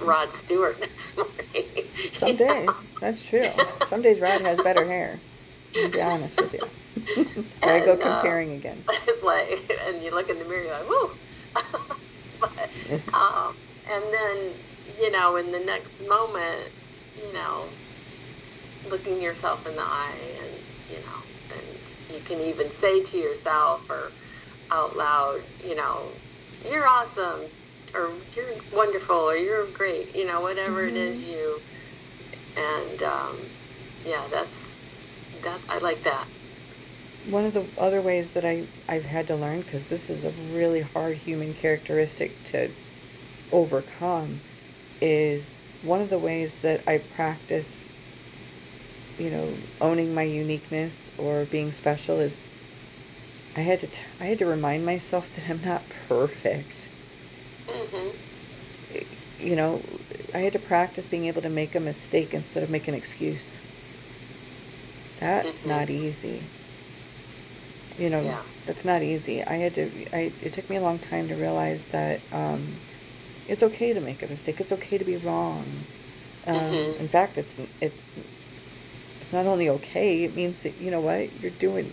Rod 0.00 0.32
Stewart 0.32 0.80
this 0.80 1.12
morning. 1.16 1.88
Some 2.18 2.36
days, 2.36 2.70
that's 3.00 3.22
true. 3.24 3.48
Some 3.88 4.02
days 4.02 4.20
Rod 4.20 4.42
has 4.42 4.58
better 4.60 4.86
hair. 4.86 5.20
To 5.74 5.88
be 5.88 6.00
honest 6.00 6.40
with 6.40 6.54
you. 6.54 6.60
there 7.62 7.82
I 7.82 7.84
go 7.84 7.94
uh, 7.94 7.96
comparing 7.96 8.52
again. 8.52 8.84
it's 8.88 9.24
like, 9.24 9.72
and 9.88 10.02
you 10.02 10.12
look 10.12 10.30
in 10.30 10.38
the 10.38 10.44
mirror, 10.44 10.64
you're 10.64 10.72
like, 10.72 10.88
woo. 10.88 11.10
but, 12.40 12.70
um, 13.12 13.56
and 13.90 14.04
then, 14.12 14.52
you 15.00 15.10
know, 15.10 15.36
in 15.36 15.50
the 15.50 15.58
next 15.58 16.00
moment, 16.08 16.70
you 17.16 17.32
know, 17.32 17.66
looking 18.88 19.20
yourself 19.20 19.66
in 19.66 19.74
the 19.74 19.82
eye, 19.82 20.14
and 20.42 20.50
you 20.88 21.00
know, 21.00 21.33
you 22.14 22.20
can 22.22 22.40
even 22.40 22.70
say 22.80 23.02
to 23.02 23.16
yourself 23.16 23.88
or 23.90 24.12
out 24.70 24.96
loud, 24.96 25.42
you 25.66 25.74
know, 25.74 26.08
you're 26.64 26.86
awesome, 26.86 27.42
or 27.92 28.12
you're 28.34 28.54
wonderful, 28.72 29.16
or 29.16 29.36
you're 29.36 29.66
great, 29.66 30.14
you 30.14 30.26
know, 30.26 30.40
whatever 30.40 30.86
it 30.86 30.96
is 30.96 31.22
you. 31.22 31.60
And 32.56 33.02
um, 33.02 33.38
yeah, 34.06 34.26
that's 34.30 34.54
that. 35.42 35.60
I 35.68 35.78
like 35.78 36.02
that. 36.04 36.26
One 37.28 37.44
of 37.46 37.54
the 37.54 37.66
other 37.78 38.00
ways 38.02 38.32
that 38.32 38.44
I, 38.44 38.66
I've 38.88 39.04
had 39.04 39.26
to 39.28 39.36
learn, 39.36 39.62
because 39.62 39.84
this 39.86 40.10
is 40.10 40.24
a 40.24 40.30
really 40.52 40.82
hard 40.82 41.16
human 41.16 41.54
characteristic 41.54 42.32
to 42.46 42.70
overcome, 43.50 44.40
is 45.00 45.50
one 45.82 46.00
of 46.00 46.10
the 46.10 46.18
ways 46.18 46.56
that 46.62 46.86
I 46.86 46.98
practice, 46.98 47.83
you 49.18 49.30
know, 49.30 49.54
owning 49.80 50.14
my 50.14 50.22
uniqueness 50.22 51.10
or 51.18 51.44
being 51.44 51.72
special 51.72 52.20
is 52.20 52.36
I 53.56 53.60
had 53.60 53.80
to 53.80 53.86
t- 53.86 54.00
I 54.20 54.24
had 54.26 54.38
to 54.40 54.46
remind 54.46 54.84
myself 54.84 55.28
that 55.36 55.48
I'm 55.48 55.62
not 55.64 55.82
perfect. 56.08 56.72
hmm 57.68 58.08
You 59.40 59.56
know, 59.56 59.82
I 60.32 60.38
had 60.38 60.52
to 60.54 60.58
practice 60.58 61.06
being 61.06 61.26
able 61.26 61.42
to 61.42 61.48
make 61.50 61.74
a 61.74 61.80
mistake 61.80 62.32
instead 62.34 62.62
of 62.62 62.70
make 62.70 62.88
an 62.88 62.94
excuse. 62.94 63.58
That's 65.20 65.58
Mhm. 65.58 65.66
not 65.66 65.90
easy. 65.90 66.42
You 67.98 68.10
know, 68.10 68.22
Yeah. 68.22 68.42
that's 68.66 68.84
not 68.84 69.02
easy. 69.02 69.42
I 69.42 69.54
had 69.56 69.74
to. 69.76 69.90
I. 70.12 70.32
It 70.42 70.52
took 70.52 70.68
me 70.68 70.76
a 70.76 70.80
long 70.80 70.98
time 70.98 71.28
to 71.28 71.34
realize 71.34 71.84
that 71.92 72.20
um, 72.32 72.76
it's 73.48 73.62
okay 73.62 73.92
to 73.92 74.00
make 74.00 74.22
a 74.22 74.26
mistake. 74.26 74.60
It's 74.60 74.72
okay 74.72 74.98
to 74.98 75.04
be 75.04 75.16
wrong. 75.16 75.64
Um, 76.46 76.54
Mhm. 76.56 77.00
In 77.00 77.08
fact, 77.08 77.38
it's 77.38 77.54
it. 77.80 77.92
It's 79.24 79.32
not 79.32 79.46
only 79.46 79.70
okay. 79.70 80.24
It 80.24 80.36
means 80.36 80.60
that 80.60 80.78
you 80.78 80.90
know 80.90 81.00
what 81.00 81.40
you're 81.40 81.50
doing. 81.52 81.92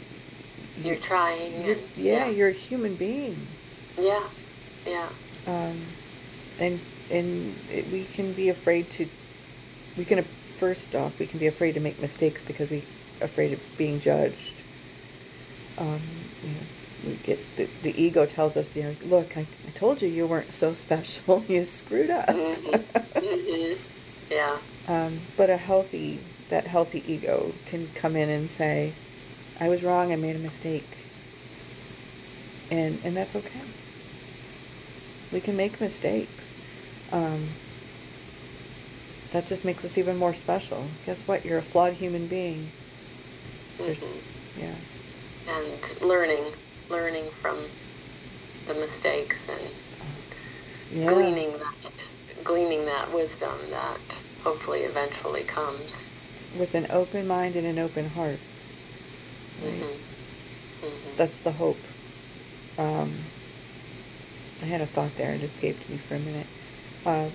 You're 0.77 0.97
trying. 0.97 1.63
You're, 1.65 1.75
and- 1.75 1.88
yeah, 1.95 2.27
you're 2.27 2.49
a 2.49 2.53
human 2.53 2.95
being. 2.95 3.47
Yeah, 3.97 4.27
yeah. 4.86 5.09
um, 5.47 5.82
and 6.59 6.79
and 7.09 7.55
it, 7.71 7.89
we 7.91 8.03
can 8.05 8.34
be 8.34 8.49
afraid 8.49 8.89
to 8.91 9.07
we 9.97 10.05
can 10.05 10.25
first 10.57 10.95
off 10.95 11.17
we 11.19 11.27
can 11.27 11.39
be 11.39 11.47
afraid 11.47 11.73
to 11.73 11.79
make 11.79 11.99
mistakes 11.99 12.41
because 12.45 12.69
we 12.69 12.84
afraid 13.19 13.51
of 13.53 13.59
being 13.77 13.99
judged 13.99 14.53
um, 15.77 16.01
you 16.41 16.49
know, 16.51 16.55
we 17.05 17.15
get 17.17 17.39
the, 17.57 17.67
the 17.84 18.01
ego 18.01 18.25
tells 18.25 18.55
us 18.55 18.73
you 18.75 18.84
know 18.84 18.95
look 19.05 19.36
I, 19.38 19.41
I 19.67 19.71
told 19.75 20.01
you 20.01 20.07
you 20.07 20.25
weren't 20.25 20.53
so 20.53 20.73
special 20.86 21.43
you 21.47 21.65
screwed 21.65 22.09
up 22.09 22.27
Mhm. 22.27 22.84
hmm 23.15 23.73
Yeah. 24.32 24.57
um, 24.88 25.19
but 25.36 25.49
a 25.49 25.57
healthy 25.57 26.19
that 26.51 26.67
healthy 26.67 27.03
ego 27.07 27.53
can 27.65 27.89
come 27.95 28.15
in 28.15 28.29
and 28.29 28.51
say 28.51 28.93
I 29.59 29.69
was 29.69 29.81
wrong 29.81 30.11
I 30.11 30.17
made 30.17 30.35
a 30.35 30.39
mistake. 30.39 30.87
And 32.69 32.99
and 33.03 33.17
that's 33.17 33.35
okay. 33.35 33.61
We 35.31 35.41
can 35.41 35.55
make 35.57 35.81
mistakes. 35.81 36.43
Um, 37.11 37.49
that 39.31 39.47
just 39.47 39.63
makes 39.65 39.83
us 39.85 39.97
even 39.97 40.17
more 40.17 40.35
special. 40.35 40.87
Guess 41.05 41.19
what? 41.25 41.45
You're 41.45 41.57
a 41.59 41.63
flawed 41.63 41.93
human 41.93 42.27
being. 42.27 42.71
There's- 43.77 43.97
hmm 43.97 44.31
yeah. 44.59 44.75
And 45.47 46.01
learning, 46.01 46.43
learning 46.89 47.25
from 47.41 47.57
the 48.67 48.73
mistakes 48.73 49.37
and 49.49 49.61
yeah. 50.91 51.07
gleaning 51.09 51.53
that, 51.53 52.43
gleaning 52.43 52.85
that 52.85 53.13
wisdom 53.13 53.57
that 53.69 53.99
hopefully 54.43 54.81
eventually 54.81 55.43
comes. 55.43 55.93
With 56.57 56.75
an 56.75 56.87
open 56.89 57.27
mind 57.27 57.55
and 57.55 57.65
an 57.65 57.79
open 57.79 58.09
heart 58.09 58.39
right? 59.61 59.73
hmm 59.73 60.87
hmm 60.87 61.15
that's 61.15 61.37
the 61.39 61.51
hope. 61.51 61.77
Um, 62.77 63.17
I 64.61 64.65
had 64.65 64.81
a 64.81 64.87
thought 64.87 65.15
there; 65.17 65.31
and 65.31 65.43
it 65.43 65.51
escaped 65.51 65.87
me 65.89 65.97
for 66.07 66.15
a 66.15 66.19
minute. 66.19 66.47
Um, 67.05 67.31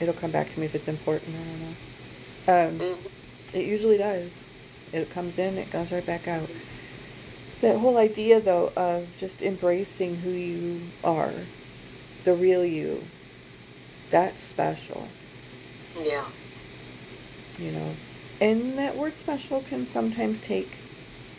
it'll 0.00 0.14
come 0.14 0.30
back 0.30 0.52
to 0.52 0.60
me 0.60 0.66
if 0.66 0.74
it's 0.74 0.88
important. 0.88 1.34
I 1.36 1.38
don't 1.44 1.60
know. 1.60 2.68
Um, 2.68 2.96
hmm 2.96 3.06
it 3.52 3.64
usually 3.64 3.96
does. 3.96 4.30
It 4.92 5.08
comes 5.10 5.38
in, 5.38 5.56
it 5.56 5.70
goes 5.70 5.92
right 5.92 6.04
back 6.04 6.28
out. 6.28 6.50
That 7.60 7.78
whole 7.78 7.96
idea, 7.96 8.40
though, 8.40 8.72
of 8.76 9.08
just 9.16 9.40
embracing 9.40 10.16
who 10.16 10.30
you 10.30 10.82
are, 11.02 11.32
the 12.24 12.34
real 12.34 12.64
you, 12.64 13.04
that's 14.10 14.42
special. 14.42 15.08
Yeah. 15.98 16.26
You 17.58 17.72
know. 17.72 17.94
And 18.40 18.78
that 18.78 18.96
word 18.96 19.18
special 19.18 19.62
can 19.62 19.86
sometimes 19.86 20.38
take 20.40 20.76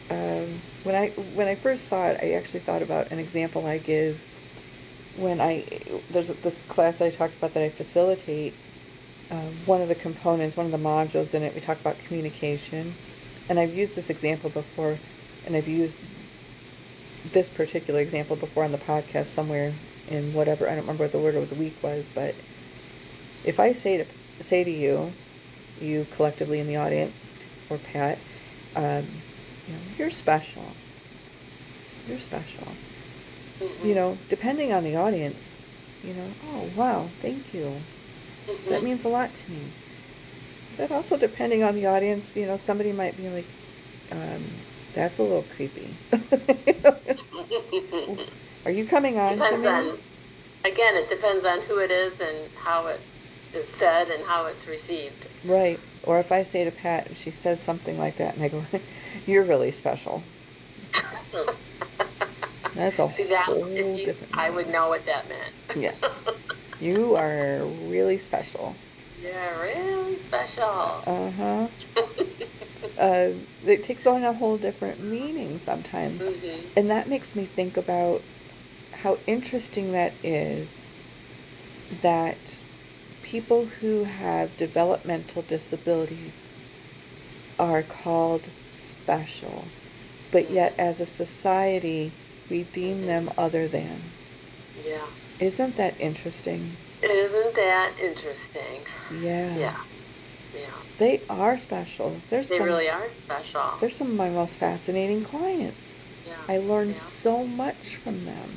um, 0.10 0.62
when 0.84 0.96
i 0.96 1.10
when 1.34 1.48
i 1.48 1.56
first 1.56 1.88
saw 1.88 2.08
it 2.08 2.20
i 2.22 2.32
actually 2.34 2.62
thought 2.62 2.82
about 2.82 3.12
an 3.12 3.20
example 3.20 3.66
i 3.66 3.78
give 3.78 4.20
when 5.18 5.42
i 5.42 5.66
there's 6.12 6.28
this 6.28 6.56
class 6.70 7.02
i 7.02 7.10
talked 7.10 7.36
about 7.38 7.54
that 7.54 7.64
i 7.64 7.70
facilitate 7.70 8.54
um, 9.32 9.54
one 9.66 9.82
of 9.82 9.90
the 9.90 9.96
components 9.96 10.56
one 10.56 10.66
of 10.66 10.72
the 10.72 10.78
modules 10.78 11.34
in 11.34 11.44
it 11.44 11.54
we 11.54 11.62
talk 11.62 11.80
about 11.80 11.98
communication. 12.00 12.96
And 13.50 13.60
i've 13.60 13.76
used 13.76 13.96
this 13.96 14.10
example 14.10 14.50
before 14.50 14.98
and 15.46 15.56
i've 15.56 15.68
used 15.68 15.96
this 17.34 17.50
particular 17.50 18.00
example 18.00 18.36
before 18.36 18.64
on 18.64 18.72
the 18.72 18.78
podcast 18.78 19.28
somewhere 19.28 19.74
in 20.08 20.34
whatever 20.34 20.68
i 20.68 20.72
don't 20.72 20.82
remember 20.82 21.04
what 21.04 21.12
the 21.12 21.20
word 21.20 21.36
of 21.36 21.50
the 21.50 21.56
week 21.56 21.76
was 21.82 22.06
but 22.16 22.36
if 23.44 23.60
i 23.60 23.74
say 23.74 23.98
to 23.98 24.06
say 24.42 24.64
to 24.64 24.72
you 24.72 25.12
you 25.82 26.06
collectively 26.16 26.60
in 26.60 26.68
the 26.68 26.76
audience 26.78 27.14
or 27.70 27.78
Pat, 27.78 28.18
um, 28.76 29.08
you 29.68 29.74
know, 29.74 29.80
you're 29.98 30.10
special. 30.12 30.64
You're 32.08 32.20
special. 32.20 32.68
Mhm. 33.60 33.86
You 33.86 33.96
know, 33.96 34.18
depending 34.30 34.72
on 34.74 34.84
the 34.84 34.96
audience, 34.96 35.42
you 36.04 36.14
know, 36.14 36.30
oh 36.54 36.70
wow, 36.76 37.10
thank 37.22 37.54
you. 37.54 37.82
Mhm. 38.48 38.70
That 38.70 38.84
means 38.84 39.04
a 39.06 39.10
lot 39.10 39.30
to 39.46 39.52
me. 39.52 39.72
But 40.78 40.92
also 40.92 41.18
depending 41.18 41.64
on 41.64 41.76
the 41.76 41.88
audience, 41.88 42.36
you 42.36 42.46
know, 42.46 42.58
somebody 42.58 42.92
might 42.92 43.18
be 43.18 43.30
like, 43.30 43.48
um, 44.12 44.44
that's 44.94 45.18
a 45.20 45.24
little 45.24 45.46
creepy. 45.56 45.96
Are 48.66 48.72
you 48.72 48.86
coming 48.86 49.18
on 49.18 49.38
to 49.38 49.44
depends 49.44 49.64
me? 49.66 49.68
on 49.72 50.00
again 50.66 50.96
it 50.96 51.10
depends 51.10 51.46
on 51.46 51.62
who 51.62 51.78
it 51.80 51.92
is 51.92 52.20
and 52.20 52.38
how 52.58 52.88
it 52.88 53.00
is 53.54 53.68
said 53.78 54.10
and 54.10 54.24
how 54.26 54.46
it's 54.46 54.68
received 54.68 55.26
Right. 55.48 55.80
Or 56.04 56.20
if 56.20 56.32
I 56.32 56.44
say 56.44 56.64
to 56.64 56.72
Pat, 56.72 57.10
she 57.18 57.32
says 57.32 57.60
something 57.62 57.98
like 57.98 58.18
that, 58.18 58.36
and 58.36 58.44
I 58.44 58.48
go, 58.50 58.64
"You're 59.26 59.44
really 59.44 59.72
special." 59.72 60.22
That's 62.76 63.00
a 63.00 63.10
see 63.12 63.24
that 63.26 63.46
whole 63.46 63.68
you, 63.70 64.06
different. 64.06 64.38
i 64.38 64.50
would 64.52 64.68
know 64.70 64.88
what 64.90 65.04
that 65.08 65.28
meant 65.28 65.54
Yeah. 65.76 65.94
You 66.80 67.16
are 67.16 67.66
really 67.88 68.20
special. 68.20 68.76
yeah 69.22 69.60
really 69.62 70.18
special 70.20 71.02
Uh 71.08 71.32
huh. 71.32 71.68
Uh, 73.00 73.32
it 73.66 73.84
takes 73.84 74.08
on 74.08 74.24
a 74.24 74.34
whole 74.34 74.58
different 74.58 75.00
meaning 75.04 75.60
sometimes, 75.64 76.22
Mhm. 76.22 76.62
and 76.76 76.90
that 76.90 77.08
makes 77.08 77.36
me 77.36 77.46
think 77.46 77.78
about 77.78 78.24
how 78.92 79.20
interesting 79.28 79.92
that 79.92 80.14
is. 80.24 80.68
That 82.02 82.38
people 83.28 83.66
who 83.66 84.06
have 84.06 84.56
developmental 84.56 85.42
disabilities 85.42 86.32
are 87.60 87.84
called 87.84 88.44
special, 88.74 89.66
but 90.32 90.50
yet 90.50 90.74
as 90.78 91.02
a 91.02 91.06
society 91.06 92.14
we 92.50 92.64
deem 92.64 93.06
them 93.06 93.30
other 93.38 93.68
than. 93.68 94.02
yeah 94.86 95.06
Isn't 95.42 95.76
that 95.76 96.00
interesting? 96.00 96.78
isn't 97.04 97.54
that 97.56 97.94
interesting 98.02 98.82
Yeah. 99.12 99.56
yeah 99.58 99.78
yeah 100.56 100.74
They 100.98 101.22
are 101.30 101.60
special. 101.60 102.22
There's 102.30 102.48
they 102.48 102.58
some 102.60 102.66
really 102.66 102.90
are 102.90 103.08
special 103.26 103.74
they're 103.82 103.90
some 103.92 104.08
of 104.12 104.16
my 104.16 104.30
most 104.30 104.56
fascinating 104.58 105.26
clients. 105.26 105.78
yeah 106.26 106.36
I 106.48 106.58
learn 106.60 106.90
yeah. 106.90 106.96
so 107.26 107.46
much 107.46 107.98
from 108.04 108.24
them. 108.24 108.50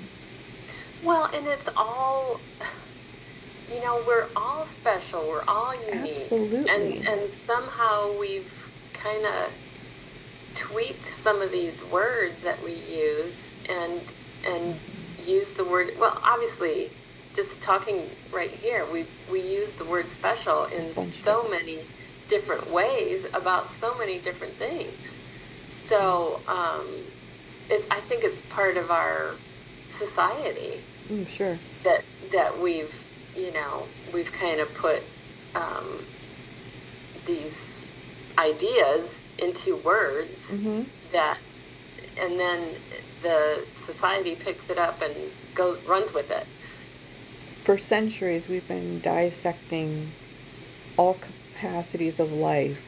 Well, 1.03 1.25
and 1.35 1.47
it's 1.49 1.68
all, 1.77 2.41
you 3.73 3.81
know, 3.81 4.03
we're 4.07 4.29
all 4.35 4.66
special. 4.66 5.27
We're 5.29 5.45
all 5.45 5.75
unique. 5.75 6.18
Absolutely. 6.18 6.68
And 6.68 7.07
and 7.07 7.31
somehow 7.47 8.18
we've 8.18 8.53
kind 8.93 9.25
of 9.25 9.51
tweaked 10.55 11.07
some 11.23 11.41
of 11.41 11.53
these 11.53 11.83
words 11.85 12.43
that 12.43 12.62
we 12.62 12.75
use 12.75 13.51
and 13.68 14.01
and 14.45 14.77
use 15.25 15.53
the 15.53 15.64
word. 15.64 15.93
Well, 15.99 16.18
obviously, 16.23 16.91
just 17.35 17.61
talking 17.61 18.11
right 18.33 18.51
here, 18.51 18.91
we 18.91 19.07
we 19.31 19.41
use 19.41 19.73
the 19.77 19.85
word 19.85 20.09
special 20.09 20.64
in 20.64 21.12
so 21.12 21.49
many 21.49 21.81
different 22.29 22.71
ways 22.71 23.25
about 23.35 23.71
so 23.71 23.95
many 23.95 24.18
different 24.18 24.57
things. 24.57 24.97
So 25.87 26.41
um, 26.47 26.87
it, 27.68 27.85
I 27.91 28.01
think 28.03 28.25
it's 28.25 28.43
part 28.51 28.77
of 28.77 28.91
our 28.91 29.35
society. 29.99 30.81
Mm, 31.09 31.29
sure. 31.29 31.59
That 31.85 32.05
that 32.33 32.61
we've 32.61 32.93
you 33.41 33.53
know 33.53 33.86
we've 34.12 34.30
kind 34.32 34.61
of 34.61 34.72
put 34.74 35.03
um, 35.55 36.05
these 37.26 37.55
ideas 38.38 39.14
into 39.38 39.76
words 39.76 40.38
mm-hmm. 40.49 40.82
that, 41.12 41.38
and 42.18 42.38
then 42.38 42.76
the 43.22 43.64
society 43.86 44.36
picks 44.36 44.68
it 44.70 44.78
up 44.78 45.01
and 45.03 45.14
goes 45.55 45.78
runs 45.86 46.12
with 46.12 46.30
it. 46.30 46.47
For 47.64 47.78
centuries, 47.78 48.49
we've 48.49 48.66
been 48.66 49.01
dissecting 49.01 50.12
all 50.97 51.14
capacities 51.14 52.20
of 52.20 52.32
life 52.32 52.78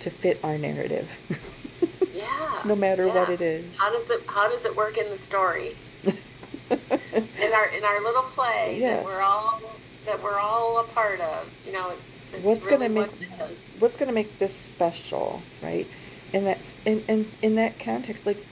to 0.00 0.10
fit 0.10 0.40
our 0.42 0.58
narrative. 0.58 1.08
yeah. 2.12 2.62
no 2.64 2.74
matter 2.74 3.06
yeah. 3.06 3.14
what 3.14 3.28
it 3.28 3.40
is. 3.40 3.76
How 3.76 3.90
does 3.90 4.08
it 4.10 4.22
How 4.26 4.48
does 4.50 4.64
it 4.64 4.74
work 4.74 4.98
in 4.98 5.08
the 5.10 5.18
story? 5.18 5.76
in 6.04 7.52
our 7.52 7.66
in 7.66 7.84
our 7.84 8.02
little 8.02 8.22
play 8.22 8.78
yes. 8.78 8.98
that 8.98 9.04
we're 9.04 9.22
all 9.22 9.60
that 10.06 10.22
we're 10.22 10.38
all 10.38 10.78
a 10.78 10.84
part 10.84 11.20
of. 11.20 11.48
You 11.66 11.72
know, 11.72 11.90
it's, 11.90 12.06
it's 12.34 12.44
what's 12.44 12.66
really 12.66 12.88
going 12.88 12.94
to 12.94 13.00
make 13.00 13.30
what 13.38 13.50
what's 13.78 13.96
going 13.96 14.08
to 14.08 14.14
make 14.14 14.38
this 14.38 14.54
special, 14.54 15.42
right? 15.62 15.86
And 16.32 16.46
that's 16.46 16.74
in, 16.84 17.04
in 17.08 17.30
in 17.42 17.54
that 17.56 17.78
context, 17.78 18.26
like 18.26 18.44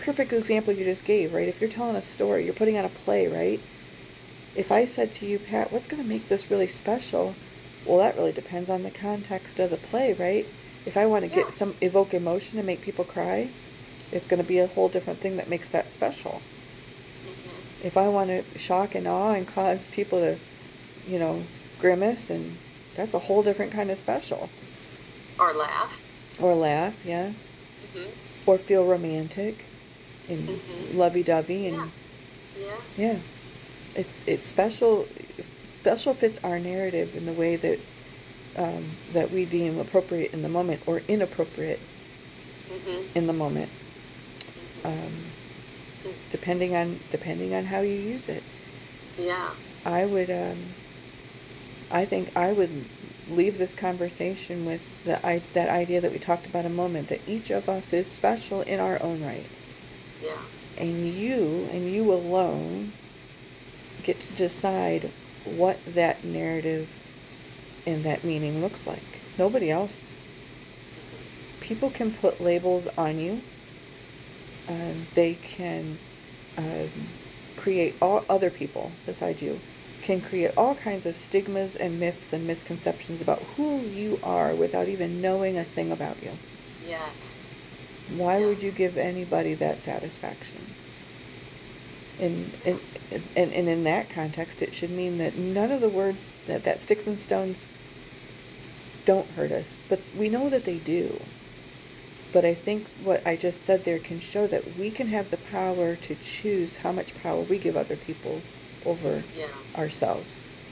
perfect 0.00 0.32
example 0.32 0.72
you 0.72 0.84
just 0.84 1.04
gave, 1.04 1.32
right? 1.32 1.48
If 1.48 1.60
you're 1.60 1.70
telling 1.70 1.96
a 1.96 2.02
story, 2.02 2.44
you're 2.44 2.54
putting 2.54 2.76
on 2.76 2.84
a 2.84 2.88
play, 2.88 3.26
right? 3.28 3.60
If 4.56 4.72
I 4.72 4.84
said 4.84 5.14
to 5.16 5.26
you, 5.26 5.38
Pat, 5.38 5.72
what's 5.72 5.86
going 5.86 6.02
to 6.02 6.08
make 6.08 6.28
this 6.28 6.50
really 6.50 6.66
special? 6.68 7.34
Well, 7.86 7.98
that 7.98 8.16
really 8.16 8.32
depends 8.32 8.68
on 8.68 8.82
the 8.82 8.90
context 8.90 9.58
of 9.60 9.70
the 9.70 9.76
play, 9.76 10.12
right? 10.14 10.46
If 10.86 10.96
I 10.96 11.06
want 11.06 11.24
to 11.24 11.28
Yeah. 11.28 11.44
get 11.44 11.54
some 11.54 11.76
evoke 11.80 12.14
emotion 12.14 12.58
and 12.58 12.66
make 12.66 12.80
people 12.80 13.04
cry, 13.04 13.48
it's 14.10 14.26
going 14.26 14.42
to 14.42 14.46
be 14.48 14.58
a 14.58 14.66
whole 14.66 14.88
different 14.88 15.20
thing 15.20 15.36
that 15.36 15.48
makes 15.48 15.68
that 15.68 15.92
special. 15.92 16.42
Mhm. 17.24 17.84
If 17.86 17.96
I 17.96 18.08
want 18.08 18.28
to 18.30 18.58
shock 18.58 18.94
and 18.94 19.06
awe 19.06 19.32
and 19.32 19.46
cause 19.46 19.88
people 19.92 20.18
to, 20.20 20.38
you 21.06 21.18
know, 21.18 21.42
grimace, 21.80 22.30
and 22.30 22.56
that's 22.94 23.14
a 23.14 23.18
whole 23.18 23.42
different 23.42 23.72
kind 23.72 23.90
of 23.90 23.98
special. 23.98 24.48
Or 25.38 25.52
laugh. 25.54 25.98
Or 26.38 26.54
laugh, 26.54 26.94
yeah. 27.04 27.32
hmm 27.94 28.04
Or 28.46 28.58
feel 28.58 28.84
romantic 28.84 29.64
and 30.28 30.48
Mhm. 30.48 30.94
lovey-dovey 30.96 31.66
and 31.66 31.90
Yeah. 32.58 32.76
yeah. 32.96 33.16
It's 33.94 34.12
it's 34.26 34.48
special. 34.48 35.06
Special 35.72 36.14
fits 36.14 36.38
our 36.44 36.58
narrative 36.58 37.16
in 37.16 37.24
the 37.26 37.32
way 37.32 37.56
that 37.56 37.78
um, 38.56 38.96
that 39.12 39.30
we 39.30 39.44
deem 39.44 39.78
appropriate 39.78 40.32
in 40.32 40.42
the 40.42 40.48
moment 40.48 40.82
or 40.86 41.02
inappropriate 41.08 41.80
hmm 42.68 43.02
in 43.14 43.26
the 43.26 43.32
moment, 43.32 43.70
um, 44.84 45.12
depending 46.30 46.74
on 46.76 47.00
depending 47.10 47.54
on 47.54 47.64
how 47.64 47.80
you 47.80 47.94
use 47.94 48.28
it. 48.28 48.42
Yeah. 49.18 49.50
I 49.84 50.04
would, 50.04 50.30
um, 50.30 50.74
I 51.90 52.04
think 52.04 52.36
I 52.36 52.52
would 52.52 52.86
leave 53.28 53.58
this 53.58 53.74
conversation 53.74 54.64
with 54.64 54.80
the 55.04 55.24
I, 55.26 55.42
that 55.54 55.68
idea 55.68 56.00
that 56.00 56.12
we 56.12 56.18
talked 56.18 56.46
about 56.46 56.64
a 56.64 56.70
moment 56.70 57.08
that 57.08 57.20
each 57.26 57.50
of 57.50 57.68
us 57.68 57.92
is 57.92 58.06
special 58.06 58.62
in 58.62 58.80
our 58.80 59.02
own 59.02 59.22
right, 59.24 59.46
Yeah. 60.22 60.38
and 60.76 61.12
you 61.12 61.68
and 61.72 61.90
you 61.92 62.12
alone 62.12 62.92
get 64.02 64.20
to 64.20 64.32
decide 64.36 65.10
what 65.44 65.78
that 65.86 66.24
narrative 66.24 66.88
and 67.86 68.04
that 68.04 68.24
meaning 68.24 68.60
looks 68.60 68.86
like. 68.86 69.20
Nobody 69.38 69.70
else. 69.70 69.94
People 71.60 71.90
can 71.90 72.12
put 72.14 72.40
labels 72.40 72.86
on 72.96 73.18
you. 73.18 73.42
Um, 74.68 75.06
they 75.14 75.34
can 75.34 75.98
um, 76.56 76.90
create 77.56 77.96
all 78.00 78.24
other 78.28 78.50
people 78.50 78.92
besides 79.06 79.42
you 79.42 79.60
can 80.02 80.20
create 80.20 80.52
all 80.56 80.74
kinds 80.74 81.06
of 81.06 81.16
stigmas 81.16 81.76
and 81.76 82.00
myths 82.00 82.32
and 82.32 82.46
misconceptions 82.46 83.20
about 83.20 83.42
who 83.56 83.80
you 83.80 84.18
are 84.22 84.54
without 84.54 84.88
even 84.88 85.20
knowing 85.20 85.58
a 85.58 85.64
thing 85.64 85.92
about 85.92 86.22
you. 86.22 86.32
Yes. 86.86 87.12
Why 88.16 88.44
would 88.44 88.62
you 88.62 88.72
give 88.72 88.96
anybody 88.96 89.54
that 89.54 89.80
satisfaction? 89.80 90.74
And, 92.18 92.52
and, 92.64 92.80
and, 93.36 93.52
and 93.52 93.68
in 93.68 93.84
that 93.84 94.10
context, 94.10 94.62
it 94.62 94.74
should 94.74 94.90
mean 94.90 95.18
that 95.18 95.36
none 95.36 95.70
of 95.70 95.80
the 95.80 95.88
words 95.88 96.32
that, 96.46 96.64
that 96.64 96.82
sticks 96.82 97.06
and 97.06 97.18
stones 97.18 97.58
don't 99.06 99.28
hurt 99.28 99.52
us, 99.52 99.66
but 99.88 100.00
we 100.16 100.28
know 100.28 100.50
that 100.50 100.64
they 100.64 100.78
do. 100.78 101.20
But 102.32 102.44
I 102.44 102.54
think 102.54 102.86
what 103.02 103.26
I 103.26 103.36
just 103.36 103.64
said 103.66 103.84
there 103.84 103.98
can 103.98 104.20
show 104.20 104.46
that 104.46 104.76
we 104.76 104.90
can 104.90 105.08
have 105.08 105.30
the 105.30 105.36
power 105.36 105.96
to 105.96 106.14
choose 106.14 106.76
how 106.78 106.92
much 106.92 107.14
power 107.22 107.40
we 107.40 107.58
give 107.58 107.76
other 107.76 107.96
people 107.96 108.42
over 108.86 109.22
Yeah. 109.36 109.46
ourselves, 109.76 110.26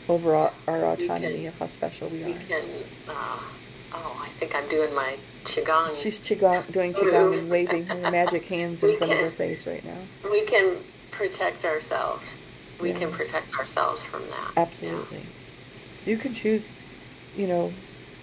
over 0.09 0.35
our, 0.35 0.53
our 0.67 0.85
autonomy 0.93 1.39
can- 1.39 1.47
of 1.49 1.55
how 1.59 1.67
special 1.67 2.09
we 2.09 2.25
We 2.25 2.33
are. 2.33 2.39
can. 2.49 2.63
Uh, 3.09 3.39
oh, 3.95 4.21
I 4.25 4.29
think 4.39 4.55
I'm 4.55 4.69
doing 4.69 4.95
my 4.95 5.17
qigong. 5.45 5.95
She's 6.01 6.19
qigong, 6.19 6.71
doing 6.73 6.93
qigong 6.95 7.39
and 7.39 7.51
waving 7.51 7.87
her 7.87 7.97
magic 8.11 8.45
hands 8.47 8.83
in 8.83 8.91
We 8.91 8.97
front 8.97 9.13
of 9.13 9.19
her 9.19 9.31
face 9.31 9.67
right 9.67 9.85
now. 9.85 9.99
we 10.31 10.43
can 10.43 10.77
protect 11.11 11.65
ourselves. 11.65 12.25
We 12.81 12.91
Yeah. 12.91 12.99
can 13.01 13.13
protect 13.13 13.55
ourselves 13.59 14.03
from 14.03 14.29
that. 14.29 14.53
Absolutely. 14.57 15.23
You 16.07 16.17
can 16.17 16.33
choose, 16.35 16.65
you 17.37 17.47
know, 17.47 17.73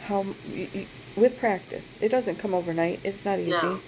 how 0.08 0.22
y 0.50 0.70
y 0.74 0.88
with 1.16 1.38
practice. 1.38 1.84
It 2.02 2.10
doesn't 2.10 2.38
come 2.38 2.54
overnight. 2.54 3.00
It's 3.04 3.24
not 3.26 3.40
easy. 3.40 3.52
No. 3.52 3.80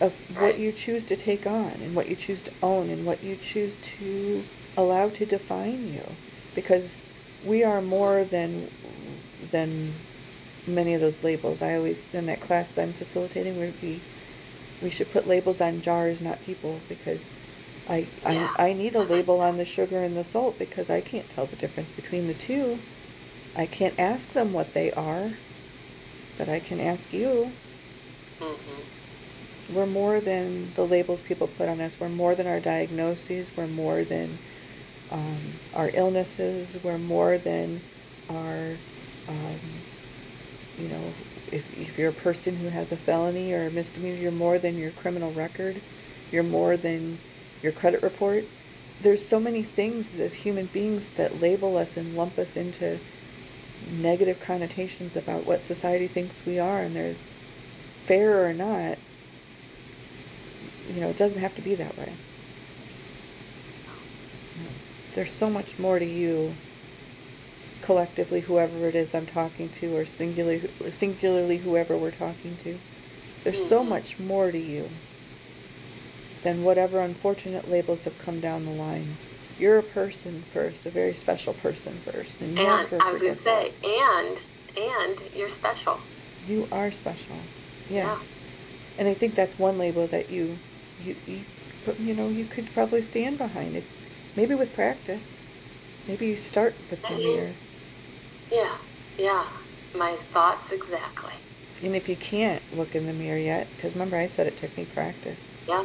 Of 0.00 0.12
what 0.34 0.40
Right. 0.42 0.58
you 0.58 0.72
choose 0.72 1.04
to 1.06 1.16
take 1.16 1.46
on 1.46 1.70
and 1.82 1.94
what 1.94 2.08
you 2.08 2.16
choose 2.16 2.40
to 2.42 2.52
own 2.62 2.90
and 2.90 3.06
what 3.06 3.22
you 3.22 3.36
choose 3.36 3.72
to 3.98 4.44
allow 4.76 5.08
to 5.10 5.26
define 5.26 5.92
you, 5.92 6.04
because 6.54 7.00
we 7.44 7.62
are 7.62 7.80
more 7.82 8.24
than 8.24 8.70
than 9.50 9.94
many 10.66 10.94
of 10.94 11.00
those 11.00 11.22
labels. 11.22 11.60
I 11.62 11.74
always 11.76 11.98
in 12.12 12.26
that 12.26 12.40
class 12.40 12.68
I'm 12.76 12.92
facilitating 12.92 13.58
where 13.58 13.72
we 13.82 14.00
we 14.82 14.90
should 14.90 15.10
put 15.12 15.26
labels 15.26 15.60
on 15.60 15.80
jars, 15.82 16.20
not 16.20 16.42
people, 16.44 16.80
because 16.88 17.20
I, 17.88 18.06
Yeah. 18.22 18.52
I 18.56 18.70
I 18.70 18.72
need 18.72 18.94
a 18.94 19.02
label 19.02 19.40
on 19.40 19.56
the 19.58 19.64
sugar 19.64 20.02
and 20.02 20.16
the 20.16 20.24
salt 20.24 20.58
because 20.58 20.90
I 20.90 21.00
can't 21.00 21.28
tell 21.34 21.46
the 21.46 21.56
difference 21.56 21.90
between 21.90 22.26
the 22.26 22.34
two. 22.34 22.78
I 23.56 23.66
can't 23.66 23.94
ask 23.98 24.32
them 24.32 24.52
what 24.52 24.74
they 24.74 24.90
are, 24.92 25.32
but 26.38 26.48
I 26.48 26.60
can 26.60 26.80
ask 26.80 27.12
you. 27.12 27.52
hmm 28.40 28.54
We're 29.74 29.86
more 29.86 30.20
than 30.20 30.72
the 30.74 30.84
labels 30.86 31.20
people 31.20 31.46
put 31.46 31.68
on 31.68 31.80
us. 31.80 31.92
We're 31.98 32.08
more 32.08 32.34
than 32.34 32.46
our 32.46 32.60
diagnoses. 32.60 33.50
We're 33.56 33.66
more 33.66 34.04
than 34.04 34.38
um, 35.14 35.54
our 35.74 35.90
illnesses. 35.94 36.76
We're 36.82 36.98
more 36.98 37.38
than 37.38 37.80
our, 38.28 38.76
um, 39.28 39.60
you 40.76 40.88
know, 40.88 41.12
if, 41.52 41.64
if 41.78 41.96
you're 41.96 42.10
a 42.10 42.12
person 42.12 42.56
who 42.56 42.68
has 42.68 42.90
a 42.90 42.96
felony 42.96 43.52
or 43.52 43.68
a 43.68 43.70
misdemeanor, 43.70 44.16
you're 44.16 44.32
more 44.32 44.58
than 44.58 44.76
your 44.76 44.90
criminal 44.90 45.32
record. 45.32 45.80
You're 46.32 46.42
more 46.42 46.76
than 46.76 47.20
your 47.62 47.70
credit 47.72 48.02
report. 48.02 48.44
There's 49.00 49.26
so 49.26 49.38
many 49.38 49.62
things 49.62 50.08
as 50.18 50.34
human 50.34 50.66
beings 50.66 51.06
that 51.16 51.40
label 51.40 51.76
us 51.76 51.96
and 51.96 52.16
lump 52.16 52.36
us 52.38 52.56
into 52.56 52.98
negative 53.88 54.40
connotations 54.40 55.14
about 55.14 55.46
what 55.46 55.62
society 55.62 56.08
thinks 56.08 56.34
we 56.44 56.58
are, 56.58 56.80
and 56.80 56.96
they're 56.96 57.16
fair 58.06 58.44
or 58.44 58.52
not. 58.52 58.98
You 60.88 61.00
know, 61.00 61.08
it 61.08 61.16
doesn't 61.16 61.38
have 61.38 61.54
to 61.54 61.62
be 61.62 61.76
that 61.76 61.96
way. 61.96 62.14
There's 65.14 65.32
so 65.32 65.48
much 65.48 65.78
more 65.78 65.98
to 65.98 66.04
you, 66.04 66.54
collectively, 67.82 68.40
whoever 68.40 68.88
it 68.88 68.94
is 68.94 69.14
I'm 69.14 69.26
talking 69.26 69.68
to, 69.80 69.96
or 69.96 70.06
singularly, 70.06 70.70
singularly 70.92 71.58
whoever 71.58 71.96
we're 71.96 72.10
talking 72.10 72.56
to. 72.64 72.78
There's 73.44 73.66
so 73.68 73.84
Mhm. 73.84 73.88
much 73.88 74.18
more 74.18 74.50
to 74.50 74.58
you 74.58 74.90
than 76.42 76.64
whatever 76.64 77.00
unfortunate 77.00 77.70
labels 77.70 78.04
have 78.04 78.18
come 78.18 78.40
down 78.40 78.64
the 78.64 78.70
line. 78.72 79.16
You're 79.58 79.78
a 79.78 79.82
person 79.82 80.44
first, 80.52 80.84
a 80.84 80.90
very 80.90 81.14
special 81.14 81.54
person 81.54 82.00
first, 82.04 82.40
and 82.40 82.58
And 82.58 82.88
I 83.00 83.10
was 83.10 83.20
going 83.20 83.36
to 83.36 83.42
say, 83.42 83.72
and 83.84 84.38
and 84.76 85.20
you're 85.36 85.48
special. 85.50 86.00
you 86.48 86.66
are 86.72 86.90
special. 86.90 87.36
Yeah. 87.88 88.04
Yeah. 88.06 88.18
and 88.96 89.08
I 89.08 89.14
think 89.14 89.34
that's 89.34 89.58
one 89.58 89.76
label 89.76 90.06
that 90.06 90.30
you, 90.30 90.56
you, 91.04 91.16
you, 91.26 91.40
you 91.98 92.14
know, 92.14 92.28
you 92.28 92.44
could 92.46 92.72
probably 92.74 93.02
stand 93.02 93.36
behind 93.38 93.74
it. 93.76 93.84
Maybe 94.36 94.54
with 94.54 94.72
practice. 94.74 95.22
Maybe 96.06 96.26
you 96.26 96.36
start 96.36 96.74
with 96.90 97.00
the 97.02 97.10
mirror, 97.16 97.52
Yeah. 98.50 98.76
Yeah. 99.16 99.46
My 99.94 100.16
thoughts 100.32 100.70
exactly. 100.72 101.32
and 101.82 101.94
if 101.94 102.08
you 102.08 102.16
can't 102.16 102.62
look 102.76 102.94
in 102.94 103.06
the 103.06 103.12
mirror 103.12 103.38
yet, 103.38 103.68
because 103.76 103.92
remember 103.92 104.16
I 104.16 104.26
said 104.26 104.46
it 104.46 104.58
took 104.58 104.76
me 104.76 104.84
practice. 104.86 105.38
Yeah. 105.68 105.84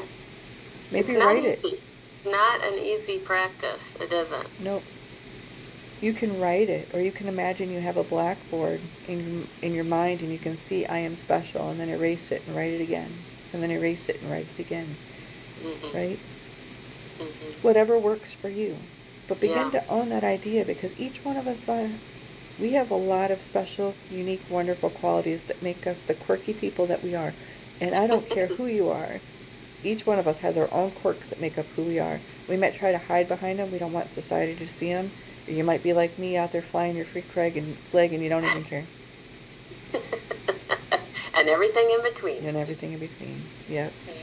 Maybe 0.91 1.12
it's 1.12 1.20
not 1.20 1.26
write 1.26 1.45
it. 1.45 1.60
easy. 1.64 1.80
It's 2.12 2.26
not 2.26 2.64
an 2.66 2.74
easy 2.80 3.20
practice. 3.20 3.82
It 4.00 4.12
isn't. 4.12 4.47
Nope. 4.60 4.84
You 6.02 6.14
can 6.14 6.39
write 6.39 6.70
it, 6.70 6.93
or 6.93 7.02
you 7.02 7.12
can 7.12 7.28
imagine 7.28 7.70
you 7.72 7.82
have 7.82 7.97
a 7.97 8.04
blackboard 8.04 8.82
in 9.08 9.47
in 9.62 9.74
your 9.74 9.84
mind, 9.84 10.22
and 10.22 10.32
you 10.32 10.39
can 10.39 10.58
see 10.58 10.86
I 10.86 11.00
am 11.00 11.16
special, 11.18 11.70
and 11.70 11.80
then 11.80 11.89
erase 11.89 12.32
it 12.32 12.41
and 12.47 12.56
write 12.56 12.72
it 12.74 12.82
again, 12.82 13.14
and 13.54 13.62
then 13.62 13.70
erase 13.72 14.10
it 14.10 14.22
and 14.22 14.32
write 14.32 14.47
it 14.58 14.60
again. 14.62 14.95
Mhm. 15.64 15.93
Right? 15.93 16.20
Mhm. 17.20 17.61
Whatever 17.61 17.97
works 17.99 18.34
for 18.34 18.49
you, 18.49 18.78
but 19.28 19.39
begin 19.39 19.72
Yeah. 19.72 19.82
to 19.82 19.88
own 19.89 20.09
that 20.09 20.24
idea 20.24 20.65
because 20.65 20.91
each 20.97 21.24
one 21.24 21.38
of 21.38 21.47
us 21.47 21.67
are. 21.70 21.89
We 22.59 22.72
have 22.74 22.91
a 22.91 22.95
lot 22.95 23.32
of 23.32 23.41
special, 23.41 23.93
unique, 24.11 24.41
wonderful 24.49 24.89
qualities 24.89 25.41
that 25.47 25.61
make 25.61 25.88
us 25.88 25.99
the 26.05 26.13
quirky 26.13 26.53
people 26.53 26.86
that 26.88 27.03
we 27.03 27.15
are. 27.15 27.34
And 27.80 27.95
I 27.95 28.07
don't 28.07 28.30
care 28.30 28.47
who 28.47 28.65
you 28.65 28.89
are. 28.89 29.22
Each 29.84 30.05
one 30.05 30.20
of 30.20 30.28
us 30.28 30.39
has 30.39 30.57
our 30.57 30.67
own 30.74 30.91
quirks 30.91 31.30
that 31.30 31.39
make 31.39 31.57
up 31.57 31.65
who 31.76 31.84
we 31.84 31.99
are. 31.99 32.20
We 32.49 32.57
might 32.57 32.76
try 32.76 32.91
to 32.91 32.97
hide 32.97 33.30
behind 33.30 33.59
them. 33.59 33.72
We 33.72 33.78
don't 33.80 33.93
want 33.93 34.09
society 34.11 34.55
to 34.55 34.67
see 34.67 34.91
them. 34.91 35.11
Or 35.47 35.53
you 35.53 35.63
might 35.63 35.84
be 35.84 35.93
like 35.93 36.20
me 36.20 36.36
out 36.36 36.51
there 36.51 36.61
flying 36.61 36.97
your 36.97 37.05
free 37.05 37.22
Craig 37.22 37.55
and 37.55 37.78
flag 37.91 38.11
and 38.11 38.22
you 38.22 38.28
don't 38.30 38.43
even 38.43 38.65
care. 38.65 38.86
and 41.36 41.47
everything 41.47 41.89
in 41.91 42.03
between. 42.03 42.43
And 42.45 42.57
everything 42.57 42.91
in 42.91 42.99
between. 42.99 43.43
Yep. 43.70 43.93
Yeah. 44.07 44.13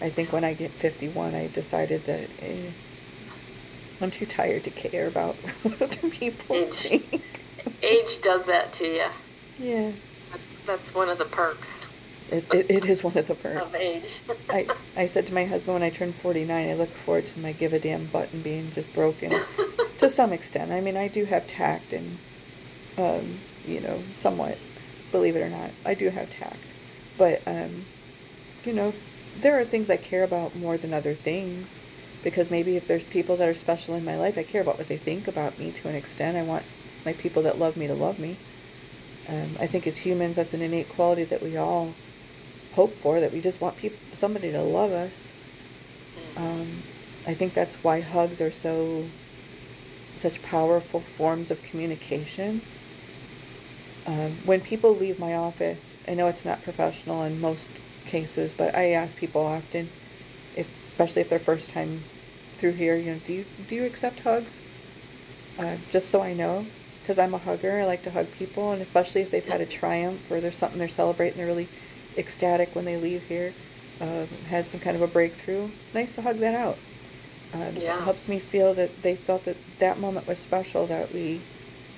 I 0.00 0.10
think 0.10 0.32
when 0.32 0.44
I 0.44 0.54
get 0.54 0.72
51, 0.72 1.34
I 1.34 1.46
decided 1.48 2.04
that 2.06 2.28
eh, 2.40 2.70
I'm 4.00 4.10
too 4.10 4.26
tired 4.26 4.64
to 4.64 4.70
care 4.70 5.06
about 5.06 5.36
what 5.62 5.80
other 5.80 6.10
people 6.10 6.56
Age. 6.56 6.74
think. 6.74 7.22
Age 7.82 8.20
does 8.22 8.44
that 8.46 8.72
to 8.74 8.86
you. 8.86 9.06
Yeah. 9.58 9.92
That's 10.66 10.94
one 10.94 11.08
of 11.08 11.18
the 11.18 11.26
perks 11.26 11.68
It, 12.30 12.44
it, 12.52 12.70
it 12.70 12.84
is 12.86 13.04
one 13.04 13.16
of 13.16 13.26
the 13.28 13.34
perks. 13.34 13.62
of 13.66 13.74
age. 13.74 14.18
I, 14.50 14.66
I 14.96 15.06
said 15.06 15.26
to 15.28 15.34
my 15.34 15.44
husband 15.44 15.74
when 15.74 15.82
I 15.82 15.90
turned 15.90 16.14
49, 16.16 16.70
I 16.70 16.74
look 16.74 16.90
forward 17.04 17.26
to 17.28 17.38
my 17.38 17.52
give 17.52 17.72
a 17.72 17.78
damn 17.78 18.06
button 18.06 18.42
being 18.42 18.72
just 18.72 18.92
broken 18.94 19.30
to 19.98 20.10
some 20.10 20.32
extent. 20.32 20.72
I 20.72 20.80
mean, 20.80 20.96
I 20.96 21.08
do 21.08 21.24
have 21.26 21.46
tact 21.46 21.92
and, 21.92 22.18
um, 22.98 23.38
you 23.66 23.80
know, 23.80 24.02
somewhat, 24.18 24.58
believe 25.12 25.36
it 25.36 25.40
or 25.40 25.50
not, 25.50 25.70
I 25.84 25.94
do 25.94 26.08
have 26.10 26.30
tact. 26.30 26.56
But, 27.16 27.42
um, 27.46 27.84
you 28.64 28.72
know, 28.72 28.92
there 29.40 29.60
are 29.60 29.64
things 29.64 29.90
I 29.90 29.96
care 29.96 30.24
about 30.24 30.56
more 30.56 30.76
than 30.78 30.94
other 30.94 31.14
things 31.14 31.68
because 32.22 32.50
maybe 32.50 32.76
if 32.76 32.88
there's 32.88 33.02
people 33.02 33.36
that 33.36 33.48
are 33.48 33.54
special 33.54 33.94
in 33.94 34.04
my 34.04 34.16
life, 34.16 34.38
I 34.38 34.42
care 34.42 34.62
about 34.62 34.78
what 34.78 34.88
they 34.88 34.96
think 34.96 35.28
about 35.28 35.58
me 35.58 35.72
to 35.72 35.88
an 35.88 35.94
extent. 35.94 36.36
I 36.36 36.42
want 36.42 36.64
my 37.04 37.12
people 37.12 37.42
that 37.42 37.58
love 37.58 37.76
me 37.76 37.86
to 37.86 37.94
love 37.94 38.18
me. 38.18 38.38
Um, 39.28 39.56
I 39.60 39.66
think 39.66 39.86
as 39.86 39.98
humans, 39.98 40.36
that's 40.36 40.54
an 40.54 40.62
innate 40.62 40.88
quality 40.88 41.24
that 41.24 41.42
we 41.42 41.56
all 41.56 41.94
hope 42.74 42.96
for, 43.00 43.20
that 43.20 43.32
we 43.32 43.40
just 43.40 43.60
want 43.60 43.76
people, 43.76 43.98
somebody 44.12 44.50
to 44.52 44.62
love 44.62 44.92
us. 44.92 45.12
Um, 46.36 46.82
I 47.26 47.34
think 47.34 47.54
that's 47.54 47.76
why 47.76 48.00
hugs 48.00 48.40
are 48.40 48.52
so 48.52 49.06
such 50.20 50.42
powerful 50.42 51.02
forms 51.16 51.50
of 51.50 51.62
communication. 51.62 52.62
Um, 54.06 54.38
when 54.44 54.60
people 54.60 54.94
leave 54.94 55.18
my 55.18 55.34
office, 55.34 55.80
I 56.06 56.14
know 56.14 56.28
it's 56.28 56.44
not 56.44 56.62
professional 56.62 57.22
and 57.22 57.40
most 57.40 57.68
cases, 58.06 58.52
but 58.56 58.74
I 58.74 58.90
ask 58.92 59.16
people 59.16 59.42
often, 59.42 59.90
if 60.56 60.66
especially 60.90 61.22
if 61.22 61.28
they're 61.28 61.38
first 61.38 61.70
time 61.70 62.04
through 62.58 62.72
here, 62.72 62.96
you 62.96 63.12
know, 63.12 63.20
do 63.26 63.32
you 63.32 63.44
do 63.68 63.74
you 63.74 63.84
accept 63.84 64.20
hugs? 64.20 64.60
Uh, 65.58 65.76
just 65.90 66.10
so 66.10 66.20
I 66.20 66.32
know, 66.34 66.66
because 67.02 67.18
I'm 67.18 67.34
a 67.34 67.38
hugger. 67.38 67.80
I 67.80 67.84
like 67.84 68.02
to 68.04 68.10
hug 68.10 68.26
people, 68.38 68.72
and 68.72 68.82
especially 68.82 69.20
if 69.20 69.30
they've 69.30 69.44
had 69.44 69.60
a 69.60 69.66
triumph 69.66 70.20
or 70.30 70.40
there's 70.40 70.56
something 70.56 70.78
they're 70.78 70.88
celebrating, 70.88 71.36
they're 71.36 71.46
really 71.46 71.68
ecstatic 72.16 72.74
when 72.74 72.84
they 72.84 72.96
leave 72.96 73.22
here, 73.24 73.54
uh, 74.00 74.26
had 74.48 74.68
some 74.68 74.80
kind 74.80 74.96
of 74.96 75.02
a 75.02 75.06
breakthrough. 75.06 75.70
It's 75.86 75.94
nice 75.94 76.12
to 76.14 76.22
hug 76.22 76.38
that 76.38 76.54
out. 76.54 76.78
Um, 77.52 77.76
Yeah. 77.76 77.98
It 77.98 78.02
helps 78.02 78.26
me 78.26 78.40
feel 78.40 78.74
that 78.74 79.02
they 79.02 79.14
felt 79.14 79.44
that 79.44 79.56
that 79.78 80.00
moment 80.00 80.26
was 80.26 80.38
special, 80.40 80.86
that 80.88 81.12
we, 81.12 81.40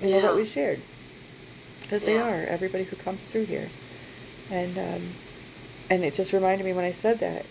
you 0.01 0.09
know, 0.09 0.15
Yeah. 0.17 0.21
that 0.21 0.35
we 0.35 0.45
shared. 0.45 0.81
Because 1.81 2.03
they 2.03 2.17
are, 2.17 2.43
everybody 2.43 2.83
who 2.83 2.95
comes 2.95 3.23
through 3.23 3.45
here. 3.45 3.69
And, 4.51 4.77
um, 4.77 5.15
and 5.89 6.03
it 6.03 6.13
just 6.13 6.33
reminded 6.33 6.65
me 6.65 6.73
when 6.73 6.85
I 6.85 6.91
said 6.91 7.19
that, 7.19 7.45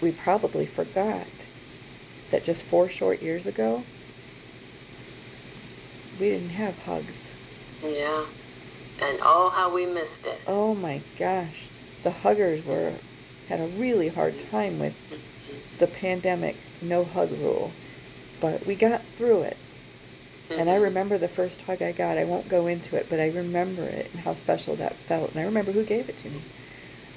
we 0.00 0.12
probably 0.12 0.66
forgot 0.66 1.26
that 2.30 2.44
just 2.44 2.62
four 2.62 2.88
short 2.88 3.22
years 3.22 3.46
ago, 3.46 3.84
we 6.18 6.28
didn't 6.30 6.50
have 6.50 6.76
hugs. 6.78 7.14
Yeah. 7.82 8.26
And 9.00 9.18
oh, 9.22 9.50
how 9.50 9.72
we 9.72 9.86
missed 9.86 10.24
it. 10.24 10.40
Oh 10.46 10.74
my 10.74 11.02
gosh. 11.18 11.68
The 12.02 12.10
huggers 12.10 12.64
were 12.64 12.94
had 13.48 13.60
a 13.60 13.66
really 13.66 14.08
hard 14.08 14.34
time 14.50 14.78
with 14.78 14.94
the 15.78 15.86
pandemic 15.86 16.56
no 16.80 17.04
hug 17.04 17.32
rule. 17.32 17.72
But 18.40 18.66
we 18.66 18.74
got 18.74 19.02
through 19.16 19.42
it. 19.42 19.56
And 20.50 20.70
I 20.70 20.76
Mhm. 20.76 20.82
remember 20.82 21.18
the 21.18 21.28
first 21.28 21.60
hug 21.62 21.82
I 21.82 21.92
got. 21.92 22.18
I 22.18 22.24
won't 22.24 22.48
go 22.48 22.66
into 22.66 22.96
it, 22.96 23.06
but 23.08 23.18
I 23.18 23.28
remember 23.28 23.82
it 23.84 24.10
and 24.12 24.20
how 24.20 24.34
special 24.34 24.76
that 24.76 24.96
felt. 25.08 25.30
And 25.30 25.40
I 25.40 25.44
remember 25.44 25.72
who 25.72 25.84
gave 25.84 26.08
it 26.08 26.18
to 26.18 26.28
me 26.28 26.42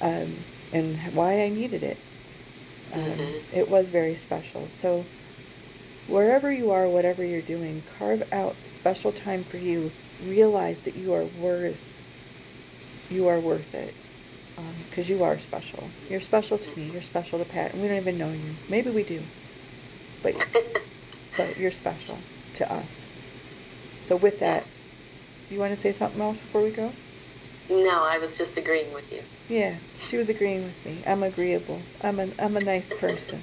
um, 0.00 0.36
and 0.72 0.98
why 1.14 1.42
I 1.42 1.48
needed 1.48 1.82
it. 1.82 1.96
Um, 2.92 3.02
Mhm. 3.02 3.42
It 3.52 3.68
was 3.68 3.88
very 3.88 4.16
special. 4.16 4.68
So, 4.80 5.04
wherever 6.06 6.50
you 6.52 6.70
are, 6.70 6.88
whatever 6.88 7.24
you're 7.24 7.42
doing, 7.42 7.82
carve 7.98 8.22
out 8.32 8.56
special 8.66 9.12
time 9.12 9.44
for 9.44 9.58
you. 9.58 9.90
Realize 10.24 10.80
that 10.82 10.96
you 10.96 11.12
are 11.12 11.24
worth. 11.24 11.80
You 13.10 13.28
are 13.28 13.38
worth 13.40 13.72
it, 13.74 13.94
because 14.90 15.08
you 15.08 15.22
are 15.22 15.38
special. 15.38 15.88
You're 16.10 16.20
special 16.20 16.58
to 16.58 16.76
me. 16.76 16.90
You're 16.90 17.02
special 17.02 17.38
to 17.38 17.44
Pat, 17.44 17.72
and 17.72 17.80
we 17.82 17.88
don't 17.88 17.96
even 17.98 18.18
know 18.18 18.32
you. 18.32 18.56
Maybe 18.68 18.90
we 18.90 19.02
do, 19.02 19.22
but 20.22 20.34
but 21.36 21.56
you're 21.56 21.70
special 21.70 22.18
to 22.54 22.70
us. 22.72 23.06
So 24.06 24.16
with 24.16 24.40
that, 24.40 24.66
you 25.50 25.58
want 25.58 25.74
to 25.74 25.80
say 25.80 25.92
something 25.92 26.20
else 26.20 26.38
before 26.38 26.62
we 26.62 26.70
go? 26.70 26.92
No, 27.68 28.02
I 28.04 28.18
was 28.18 28.36
just 28.36 28.56
agreeing 28.56 28.94
with 28.94 29.12
you. 29.12 29.22
Yeah, 29.48 29.76
she 30.08 30.16
was 30.16 30.30
agreeing 30.30 30.64
with 30.64 30.86
me. 30.86 31.02
I'm 31.06 31.22
agreeable. 31.22 31.82
I'm 32.02 32.18
a 32.18 32.30
I'm 32.38 32.56
a 32.56 32.60
nice 32.60 32.90
person. 32.98 33.42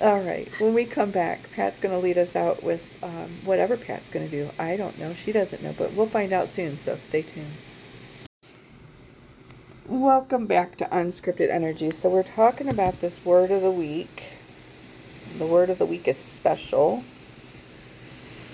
All 0.00 0.20
right. 0.20 0.48
When 0.60 0.74
we 0.74 0.84
come 0.84 1.10
back, 1.10 1.50
Pat's 1.52 1.80
going 1.80 1.92
to 1.92 1.98
lead 1.98 2.18
us 2.18 2.36
out 2.36 2.62
with 2.62 2.82
um, 3.02 3.38
whatever 3.44 3.76
Pat's 3.76 4.08
going 4.10 4.28
to 4.28 4.30
do. 4.30 4.50
I 4.56 4.76
don't 4.76 4.96
know. 4.98 5.12
She 5.14 5.32
doesn't 5.32 5.60
know, 5.60 5.74
but 5.76 5.92
we'll 5.94 6.08
find 6.08 6.32
out 6.32 6.54
soon. 6.54 6.78
So 6.78 6.98
stay 7.08 7.22
tuned. 7.22 7.54
Welcome 9.86 10.46
back 10.46 10.76
to 10.76 10.84
Unscripted 10.84 11.50
Energy. 11.50 11.90
So 11.90 12.10
we're 12.10 12.22
talking 12.22 12.68
about 12.68 13.00
this 13.00 13.24
word 13.24 13.50
of 13.50 13.62
the 13.62 13.70
week. 13.70 14.24
The 15.38 15.46
word 15.46 15.70
of 15.70 15.78
the 15.78 15.86
week 15.86 16.06
is 16.06 16.16
special, 16.16 17.02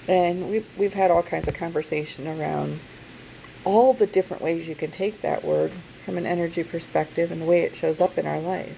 and 0.08 0.50
we've 0.50 0.66
we've 0.78 0.94
had 0.94 1.10
all 1.10 1.22
kinds 1.22 1.46
of 1.48 1.54
conversation 1.54 2.26
around 2.26 2.80
all 3.64 3.94
the 3.94 4.06
different 4.06 4.42
ways 4.42 4.68
you 4.68 4.74
can 4.74 4.90
take 4.90 5.22
that 5.22 5.44
word 5.44 5.72
from 6.04 6.18
an 6.18 6.26
energy 6.26 6.62
perspective 6.62 7.32
and 7.32 7.40
the 7.40 7.46
way 7.46 7.62
it 7.62 7.76
shows 7.76 8.00
up 8.00 8.18
in 8.18 8.26
our 8.26 8.40
life. 8.40 8.76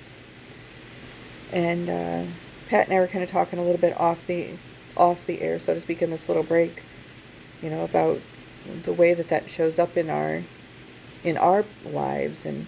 And 1.52 1.88
uh, 1.88 2.24
Pat 2.68 2.86
and 2.86 2.96
I 2.96 3.00
were 3.00 3.06
kind 3.06 3.24
of 3.24 3.30
talking 3.30 3.58
a 3.58 3.62
little 3.62 3.80
bit 3.80 3.98
off 3.98 4.26
the 4.26 4.50
off 4.96 5.26
the 5.26 5.42
air, 5.42 5.58
so 5.58 5.74
to 5.74 5.80
speak, 5.80 6.00
in 6.00 6.10
this 6.10 6.26
little 6.28 6.42
break, 6.42 6.82
you 7.62 7.68
know, 7.68 7.84
about 7.84 8.20
the 8.84 8.92
way 8.92 9.12
that 9.14 9.28
that 9.28 9.50
shows 9.50 9.78
up 9.78 9.96
in 9.96 10.08
our 10.10 10.42
in 11.22 11.36
our 11.36 11.64
lives, 11.84 12.44
and 12.44 12.66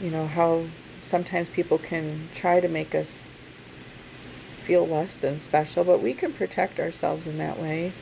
you 0.00 0.10
know 0.10 0.26
how 0.26 0.64
sometimes 1.08 1.48
people 1.50 1.78
can 1.78 2.28
try 2.34 2.60
to 2.60 2.68
make 2.68 2.94
us 2.94 3.22
feel 4.62 4.86
less 4.86 5.12
than 5.20 5.40
special, 5.40 5.84
but 5.84 6.00
we 6.00 6.14
can 6.14 6.32
protect 6.32 6.78
ourselves 6.80 7.26
in 7.26 7.38
that 7.38 7.58
way. 7.58 7.92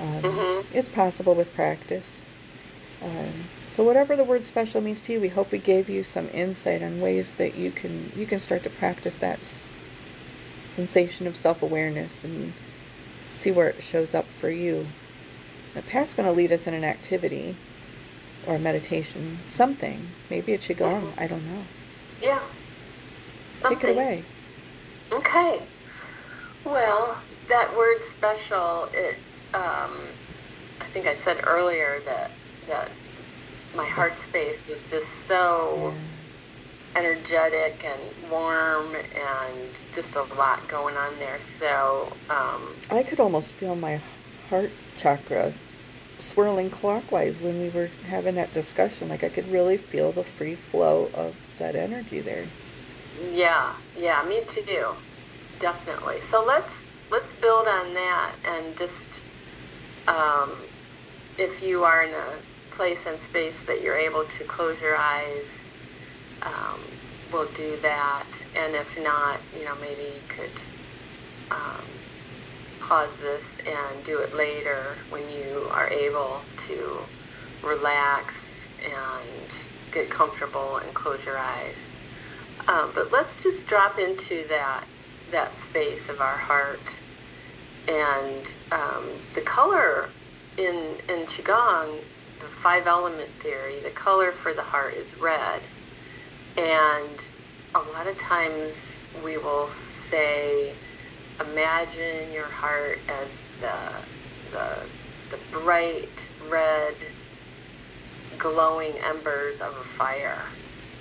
Um, 0.00 0.22
Mhm. 0.22 0.64
It's 0.72 0.88
possible 0.88 1.34
with 1.34 1.52
practice. 1.54 2.17
Um, 3.02 3.32
so 3.76 3.84
whatever 3.84 4.16
the 4.16 4.24
word 4.24 4.44
special 4.44 4.80
means 4.80 5.00
to 5.02 5.12
you, 5.12 5.20
we 5.20 5.28
hope 5.28 5.52
we 5.52 5.58
gave 5.58 5.88
you 5.88 6.02
some 6.02 6.28
insight 6.30 6.82
on 6.82 7.00
ways 7.00 7.32
that 7.38 7.56
you 7.56 7.70
can 7.70 8.12
you 8.16 8.26
can 8.26 8.40
start 8.40 8.64
to 8.64 8.70
practice 8.70 9.14
that 9.16 9.38
s- 9.40 9.58
sensation 10.74 11.26
of 11.26 11.36
self-awareness 11.36 12.24
and 12.24 12.52
see 13.32 13.50
where 13.50 13.68
it 13.68 13.82
shows 13.82 14.14
up 14.14 14.26
for 14.40 14.50
you. 14.50 14.86
Now, 15.74 15.82
Pat's 15.82 16.14
going 16.14 16.26
to 16.26 16.32
lead 16.32 16.52
us 16.52 16.66
in 16.66 16.74
an 16.74 16.84
activity 16.84 17.56
or 18.46 18.56
a 18.56 18.58
meditation, 18.58 19.38
something. 19.52 20.08
Maybe 20.30 20.54
a 20.54 20.58
qigong. 20.58 21.12
I 21.16 21.26
don't 21.26 21.46
know. 21.46 21.62
Yeah. 22.20 22.40
Something. 23.52 23.78
Take 23.78 23.90
it 23.90 23.92
away. 23.94 24.24
Okay. 25.12 25.62
Well, 26.64 27.18
that 27.48 27.76
word 27.76 28.02
special, 28.02 28.88
it 28.92 29.16
um, 29.54 29.92
I 30.80 30.84
think 30.92 31.06
I 31.06 31.14
said 31.14 31.40
earlier 31.46 32.00
that 32.04 32.30
that 32.68 32.90
my 33.74 33.86
heart 33.86 34.18
space 34.18 34.58
was 34.68 34.86
just 34.88 35.08
so 35.26 35.92
energetic 36.96 37.84
and 37.84 38.30
warm 38.30 38.94
and 38.94 39.70
just 39.92 40.14
a 40.16 40.22
lot 40.34 40.66
going 40.68 40.96
on 40.96 41.16
there. 41.18 41.38
So, 41.40 42.12
um, 42.30 42.62
I 42.90 43.02
could 43.02 43.20
almost 43.20 43.52
feel 43.52 43.76
my 43.76 44.00
heart 44.48 44.70
chakra 44.96 45.52
swirling 46.18 46.70
clockwise 46.70 47.38
when 47.40 47.60
we 47.60 47.68
were 47.70 47.88
having 48.06 48.34
that 48.36 48.52
discussion. 48.54 49.08
Like 49.08 49.22
I 49.22 49.28
could 49.28 49.48
really 49.48 49.76
feel 49.76 50.12
the 50.12 50.24
free 50.24 50.56
flow 50.56 51.10
of 51.14 51.36
that 51.58 51.76
energy 51.76 52.20
there. 52.20 52.46
yeah, 53.32 53.74
yeah, 53.96 54.24
me 54.28 54.42
too. 54.46 54.88
Definitely. 55.58 56.20
So 56.30 56.44
let's 56.44 56.72
let's 57.10 57.32
build 57.34 57.66
on 57.66 57.94
that 57.94 58.32
and 58.44 58.76
just 58.76 59.08
um, 60.06 60.52
if 61.36 61.62
you 61.62 61.84
are 61.84 62.02
in 62.02 62.14
a 62.14 62.38
place 62.78 63.00
and 63.08 63.20
space 63.20 63.60
that 63.64 63.82
you're 63.82 63.98
able 63.98 64.24
to 64.24 64.44
close 64.44 64.80
your 64.80 64.96
eyes, 64.96 65.48
um, 66.42 66.80
we'll 67.32 67.50
do 67.50 67.76
that. 67.82 68.24
And 68.54 68.76
if 68.76 68.96
not, 69.02 69.40
you 69.58 69.64
know, 69.64 69.74
maybe 69.80 70.02
you 70.02 70.22
could 70.28 70.60
um, 71.50 71.82
pause 72.78 73.10
this 73.18 73.44
and 73.66 74.04
do 74.04 74.20
it 74.20 74.32
later 74.32 74.94
when 75.10 75.28
you 75.28 75.66
are 75.72 75.88
able 75.88 76.40
to 76.68 76.98
relax 77.64 78.64
and 78.84 79.50
get 79.90 80.08
comfortable 80.08 80.76
and 80.76 80.94
close 80.94 81.24
your 81.24 81.36
eyes. 81.36 81.78
Um, 82.68 82.92
but 82.94 83.10
let's 83.10 83.42
just 83.42 83.66
drop 83.66 83.98
into 83.98 84.46
that 84.48 84.84
that 85.32 85.54
space 85.56 86.08
of 86.08 86.20
our 86.20 86.38
heart 86.38 86.94
and 87.88 88.52
um, 88.70 89.04
the 89.34 89.40
color 89.40 90.10
in 90.56 90.94
in 91.08 91.26
qigong 91.26 91.98
five 92.62 92.86
element 92.86 93.30
theory. 93.40 93.80
The 93.80 93.90
color 93.90 94.32
for 94.32 94.52
the 94.52 94.62
heart 94.62 94.94
is 94.94 95.16
red. 95.18 95.62
And 96.56 97.22
a 97.74 97.78
lot 97.78 98.06
of 98.06 98.18
times 98.18 99.00
we 99.24 99.38
will 99.38 99.70
say 100.08 100.74
imagine 101.40 102.32
your 102.32 102.46
heart 102.46 102.98
as 103.08 103.28
the 103.60 104.56
the 104.56 104.76
the 105.30 105.38
bright 105.52 106.08
red 106.48 106.94
glowing 108.38 108.94
embers 108.98 109.60
of 109.60 109.76
a 109.76 109.84
fire. 109.84 110.42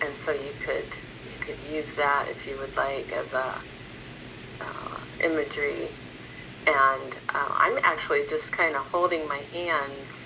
And 0.01 0.16
so 0.16 0.32
you 0.32 0.51
could 0.64 0.86
you 0.86 1.39
could 1.39 1.58
use 1.74 1.95
that 1.95 2.28
if 2.30 2.45
you 2.45 2.58
would 2.58 2.76
like 2.76 3.12
as 3.14 3.32
a 3.34 3.55
uh, 4.62 4.99
imagery. 5.24 5.88
And 6.68 7.18
uh, 7.30 7.47
I'm 7.49 7.80
actually 7.84 8.26
just 8.30 8.51
kind 8.51 8.76
of 8.76 8.84
holding 8.84 9.28
my 9.28 9.39
hands 9.53 10.16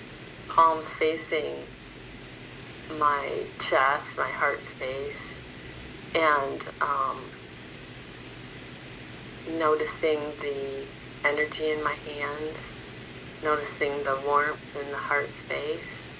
palms 0.54 0.86
facing 0.90 1.54
my 2.98 3.26
chest 3.58 4.18
my 4.18 4.28
heart 4.28 4.62
space 4.62 5.40
and 6.14 6.68
um, 6.82 7.18
noticing 9.58 10.18
the 10.42 10.84
energy 11.24 11.70
in 11.70 11.82
my 11.82 11.94
hands, 11.94 12.74
noticing 13.42 13.92
the 14.04 14.20
warmth 14.26 14.76
in 14.76 14.90
the 14.90 14.96
heart 14.96 15.32
space. 15.32 16.10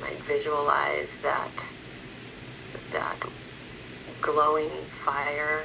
Might 0.00 0.22
visualize 0.22 1.10
that 1.22 1.52
that 2.92 3.18
glowing 4.22 4.70
fire 5.04 5.60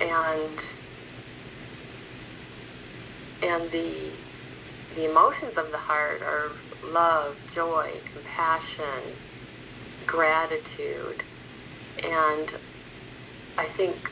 and 0.00 0.58
and 3.42 3.68
the 3.72 4.12
the 4.94 5.10
emotions 5.10 5.56
of 5.56 5.70
the 5.70 5.78
heart 5.78 6.22
are 6.22 6.52
love, 6.84 7.36
joy, 7.54 7.90
compassion, 8.12 9.16
gratitude. 10.06 11.22
And 12.02 12.50
I 13.56 13.66
think 13.66 14.10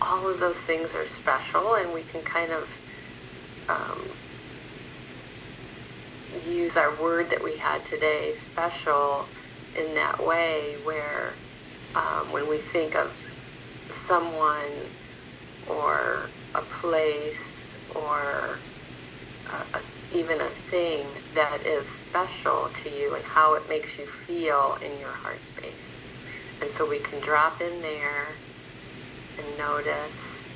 all 0.00 0.28
of 0.28 0.40
those 0.40 0.58
things 0.58 0.94
are 0.94 1.06
special 1.06 1.74
and 1.74 1.92
we 1.92 2.02
can 2.02 2.22
kind 2.22 2.52
of 2.52 2.70
um, 3.68 4.08
use 6.46 6.76
our 6.76 6.94
word 7.00 7.30
that 7.30 7.42
we 7.42 7.56
had 7.56 7.84
today, 7.84 8.32
special, 8.34 9.26
in 9.76 9.94
that 9.94 10.24
way 10.24 10.76
where 10.84 11.32
um, 11.94 12.32
when 12.32 12.48
we 12.48 12.58
think 12.58 12.94
of 12.94 13.12
someone 13.90 14.70
or 15.68 16.30
a 16.54 16.62
place 16.62 17.76
or 17.94 18.58
a, 19.46 19.56
a, 19.78 19.82
even 20.16 20.40
a 20.40 20.48
thing 20.70 21.06
that 21.34 21.60
is 21.66 21.86
special 21.86 22.70
to 22.74 22.88
you 22.90 23.14
and 23.14 23.22
how 23.22 23.52
it 23.52 23.68
makes 23.68 23.98
you 23.98 24.06
feel 24.06 24.78
in 24.82 24.98
your 24.98 25.10
heart 25.10 25.44
space. 25.44 25.96
And 26.62 26.70
so 26.70 26.88
we 26.88 27.00
can 27.00 27.20
drop 27.20 27.60
in 27.60 27.82
there 27.82 28.28
and 29.36 29.58
notice. 29.58 30.48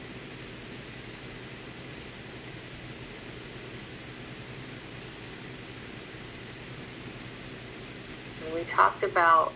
And 8.47 8.55
we 8.55 8.65
talked 8.65 9.03
about 9.03 9.53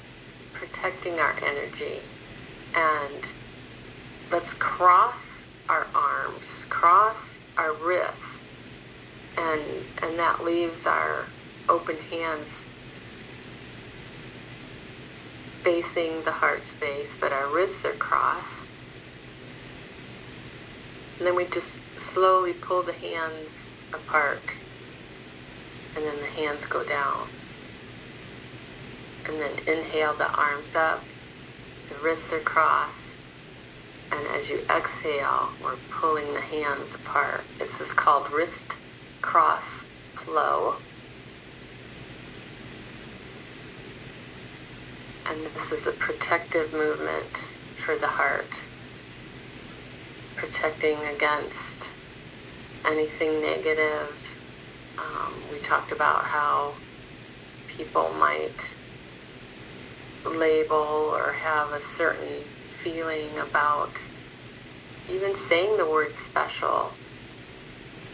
protecting 0.53 1.19
our 1.19 1.35
energy 1.43 2.01
and 2.75 3.27
let's 4.31 4.53
cross 4.53 5.19
our 5.71 5.87
arms, 5.95 6.67
cross 6.69 7.39
our 7.57 7.73
wrists, 7.73 8.34
and 9.37 9.62
and 10.03 10.18
that 10.18 10.45
leaves 10.45 10.87
our 10.87 11.26
open 11.68 11.97
hands 12.11 12.64
facing 15.62 16.22
the 16.24 16.30
heart 16.30 16.62
space, 16.62 17.16
but 17.18 17.32
our 17.32 17.49
wrists 17.49 17.85
are 17.87 17.95
crossed. 17.95 18.68
And 21.18 21.26
then 21.26 21.35
we 21.35 21.47
just 21.47 21.78
slowly 21.99 22.53
pull 22.53 22.82
the 22.82 22.93
hands 22.93 23.51
apart. 23.95 24.43
And 25.97 26.05
then 26.05 26.16
the 26.16 26.26
hands 26.26 26.66
go 26.66 26.85
down. 26.85 27.28
And 29.26 29.41
then 29.41 29.53
inhale 29.66 30.12
the 30.14 30.30
arms 30.30 30.74
up. 30.74 31.03
The 31.89 31.95
wrists 32.05 32.30
are 32.32 32.41
crossed. 32.41 33.16
And 34.12 34.26
as 34.28 34.51
you 34.51 34.59
exhale, 34.68 35.49
we're 35.62 35.76
pulling 35.91 36.30
the 36.35 36.43
hands 36.43 36.95
apart. 36.95 37.41
This 37.59 37.80
is 37.80 37.93
called 37.95 38.30
wrist 38.30 38.66
cross 39.25 39.85
flow. 40.14 40.77
And 45.27 45.41
this 45.47 45.72
is 45.72 45.87
a 45.87 45.93
protective 45.93 46.75
movement 46.75 47.49
for 47.85 47.97
the 47.97 48.07
heart 48.07 48.51
protecting 50.37 50.99
against 51.16 51.89
anything 52.85 53.41
negative. 53.41 54.14
Um, 54.99 55.33
we 55.51 55.59
talked 55.61 55.91
about 55.91 56.25
how 56.25 56.75
people 57.66 58.12
might 58.20 58.75
label 60.27 61.11
or 61.16 61.33
have 61.33 61.72
a 61.72 61.81
certain 61.81 62.45
feeling 62.83 63.31
about 63.39 63.91
even 65.11 65.35
saying 65.35 65.79
the 65.79 65.87
word 65.87 66.14
special. 66.14 66.93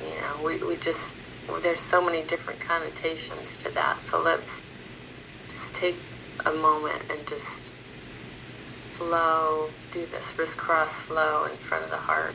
You 0.02 0.20
know, 0.20 0.44
we, 0.44 0.58
we 0.62 0.76
just, 0.76 1.14
there's 1.62 1.80
so 1.80 2.02
many 2.04 2.22
different 2.22 2.60
connotations 2.60 3.56
to 3.56 3.70
that. 3.70 4.02
So 4.02 4.20
let's 4.20 4.62
just 5.48 5.72
take 5.74 5.96
a 6.46 6.52
moment 6.52 7.02
and 7.10 7.26
just 7.26 7.60
flow, 8.96 9.70
do 9.92 10.06
this 10.06 10.24
wrist 10.38 10.56
cross 10.56 10.92
flow 10.92 11.44
in 11.44 11.56
front 11.58 11.84
of 11.84 11.90
the 11.90 11.96
heart. 11.96 12.34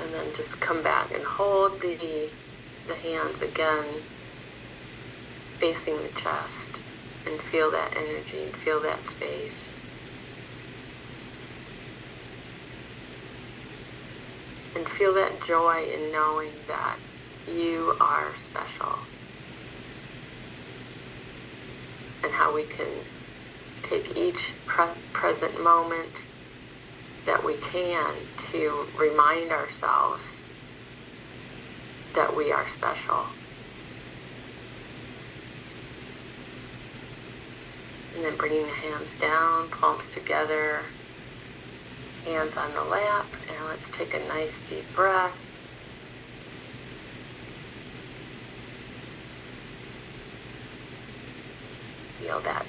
And 0.00 0.14
then 0.14 0.26
just 0.34 0.60
come 0.60 0.82
back 0.82 1.12
and 1.12 1.24
hold 1.24 1.80
the, 1.80 2.30
the 2.86 2.94
hands 2.94 3.40
again 3.40 3.84
facing 5.58 5.96
the 5.96 6.08
chest 6.10 6.67
and 7.28 7.40
feel 7.42 7.70
that 7.70 7.96
energy 7.96 8.42
and 8.44 8.56
feel 8.56 8.80
that 8.80 9.04
space. 9.06 9.78
and 14.78 14.88
feel 14.88 15.12
that 15.14 15.42
joy 15.42 15.84
in 15.92 16.12
knowing 16.12 16.52
that 16.68 16.96
you 17.52 17.96
are 18.00 18.28
special. 18.36 18.96
And 22.22 22.32
how 22.32 22.54
we 22.54 22.64
can 22.64 22.86
take 23.82 24.16
each 24.16 24.52
pre- 24.66 24.86
present 25.12 25.62
moment 25.62 26.22
that 27.24 27.42
we 27.44 27.54
can 27.56 28.14
to 28.50 28.86
remind 28.96 29.50
ourselves 29.50 30.40
that 32.14 32.34
we 32.34 32.52
are 32.52 32.68
special. 32.68 33.24
And 38.18 38.26
then 38.26 38.36
bringing 38.36 38.62
the 38.62 38.68
hands 38.72 39.10
down, 39.20 39.68
palms 39.68 40.08
together, 40.08 40.82
hands 42.24 42.56
on 42.56 42.74
the 42.74 42.82
lap, 42.82 43.26
and 43.48 43.64
let's 43.66 43.88
take 43.92 44.12
a 44.12 44.18
nice 44.26 44.60
deep 44.62 44.82
breath. 44.92 45.38
Feel 52.20 52.40
that 52.40 52.66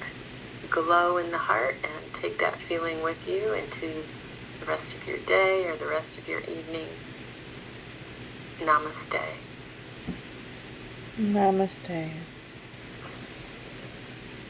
glow 0.70 1.16
in 1.16 1.32
the 1.32 1.38
heart 1.38 1.74
and 1.82 2.14
take 2.14 2.38
that 2.38 2.56
feeling 2.60 3.02
with 3.02 3.26
you 3.26 3.52
into 3.54 4.04
the 4.60 4.66
rest 4.66 4.86
of 4.94 5.04
your 5.04 5.18
day 5.18 5.66
or 5.66 5.74
the 5.74 5.86
rest 5.88 6.16
of 6.16 6.28
your 6.28 6.42
evening. 6.42 6.86
Namaste. 8.60 9.20
Namaste. 11.18 12.10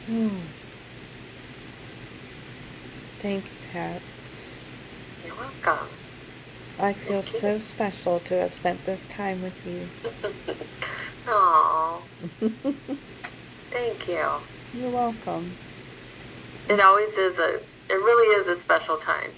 Hmm. 0.05 0.37
Thank 3.21 3.45
you, 3.45 3.51
Pat. 3.71 4.01
You're 5.25 5.35
welcome. 5.35 5.87
I 6.79 6.93
feel 6.93 7.21
Thank 7.21 7.33
you. 7.33 7.39
so 7.39 7.59
special 7.59 8.19
to 8.21 8.33
have 8.35 8.53
spent 8.53 8.83
this 8.85 9.01
time 9.09 9.41
with 9.41 9.53
you. 9.65 9.87
Oh, 11.27 12.01
thank 13.69 14.07
you. 14.07 14.25
You're 14.73 14.89
welcome. 14.89 15.55
It 16.67 16.79
always 16.79 17.15
is 17.15 17.37
a. 17.37 17.57
It 17.89 17.93
really 17.93 18.35
is 18.39 18.47
a 18.47 18.55
special 18.59 18.97
time. 18.97 19.29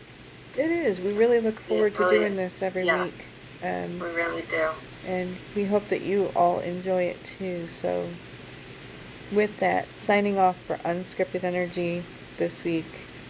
It 0.57 0.71
is. 0.71 1.01
We 1.01 1.11
really 1.11 1.41
look 1.41 1.59
forward 1.59 1.93
to 1.95 2.07
doing 2.09 2.31
is. 2.33 2.53
this 2.53 2.61
every 2.61 2.85
Yeah. 2.85 3.03
week. 3.03 3.25
Um, 3.61 3.99
We 3.99 4.07
really 4.11 4.43
do. 4.43 4.69
and 5.05 5.35
we 5.55 5.65
hope 5.65 5.89
that 5.89 6.01
you 6.03 6.31
all 6.37 6.59
enjoy 6.61 7.03
it 7.03 7.17
too. 7.37 7.67
So, 7.67 8.07
with 9.33 9.59
that, 9.59 9.85
signing 9.97 10.37
off 10.39 10.55
for 10.65 10.77
Unscripted 10.85 11.43
Energy 11.43 12.05
this 12.37 12.63
week, 12.63 12.85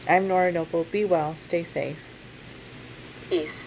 I'm 0.08 0.28
Nora 0.28 0.52
Noble. 0.52 0.86
Be 0.86 1.06
well, 1.06 1.36
stay 1.38 1.64
safe. 1.64 1.98
Peace. 3.30 3.63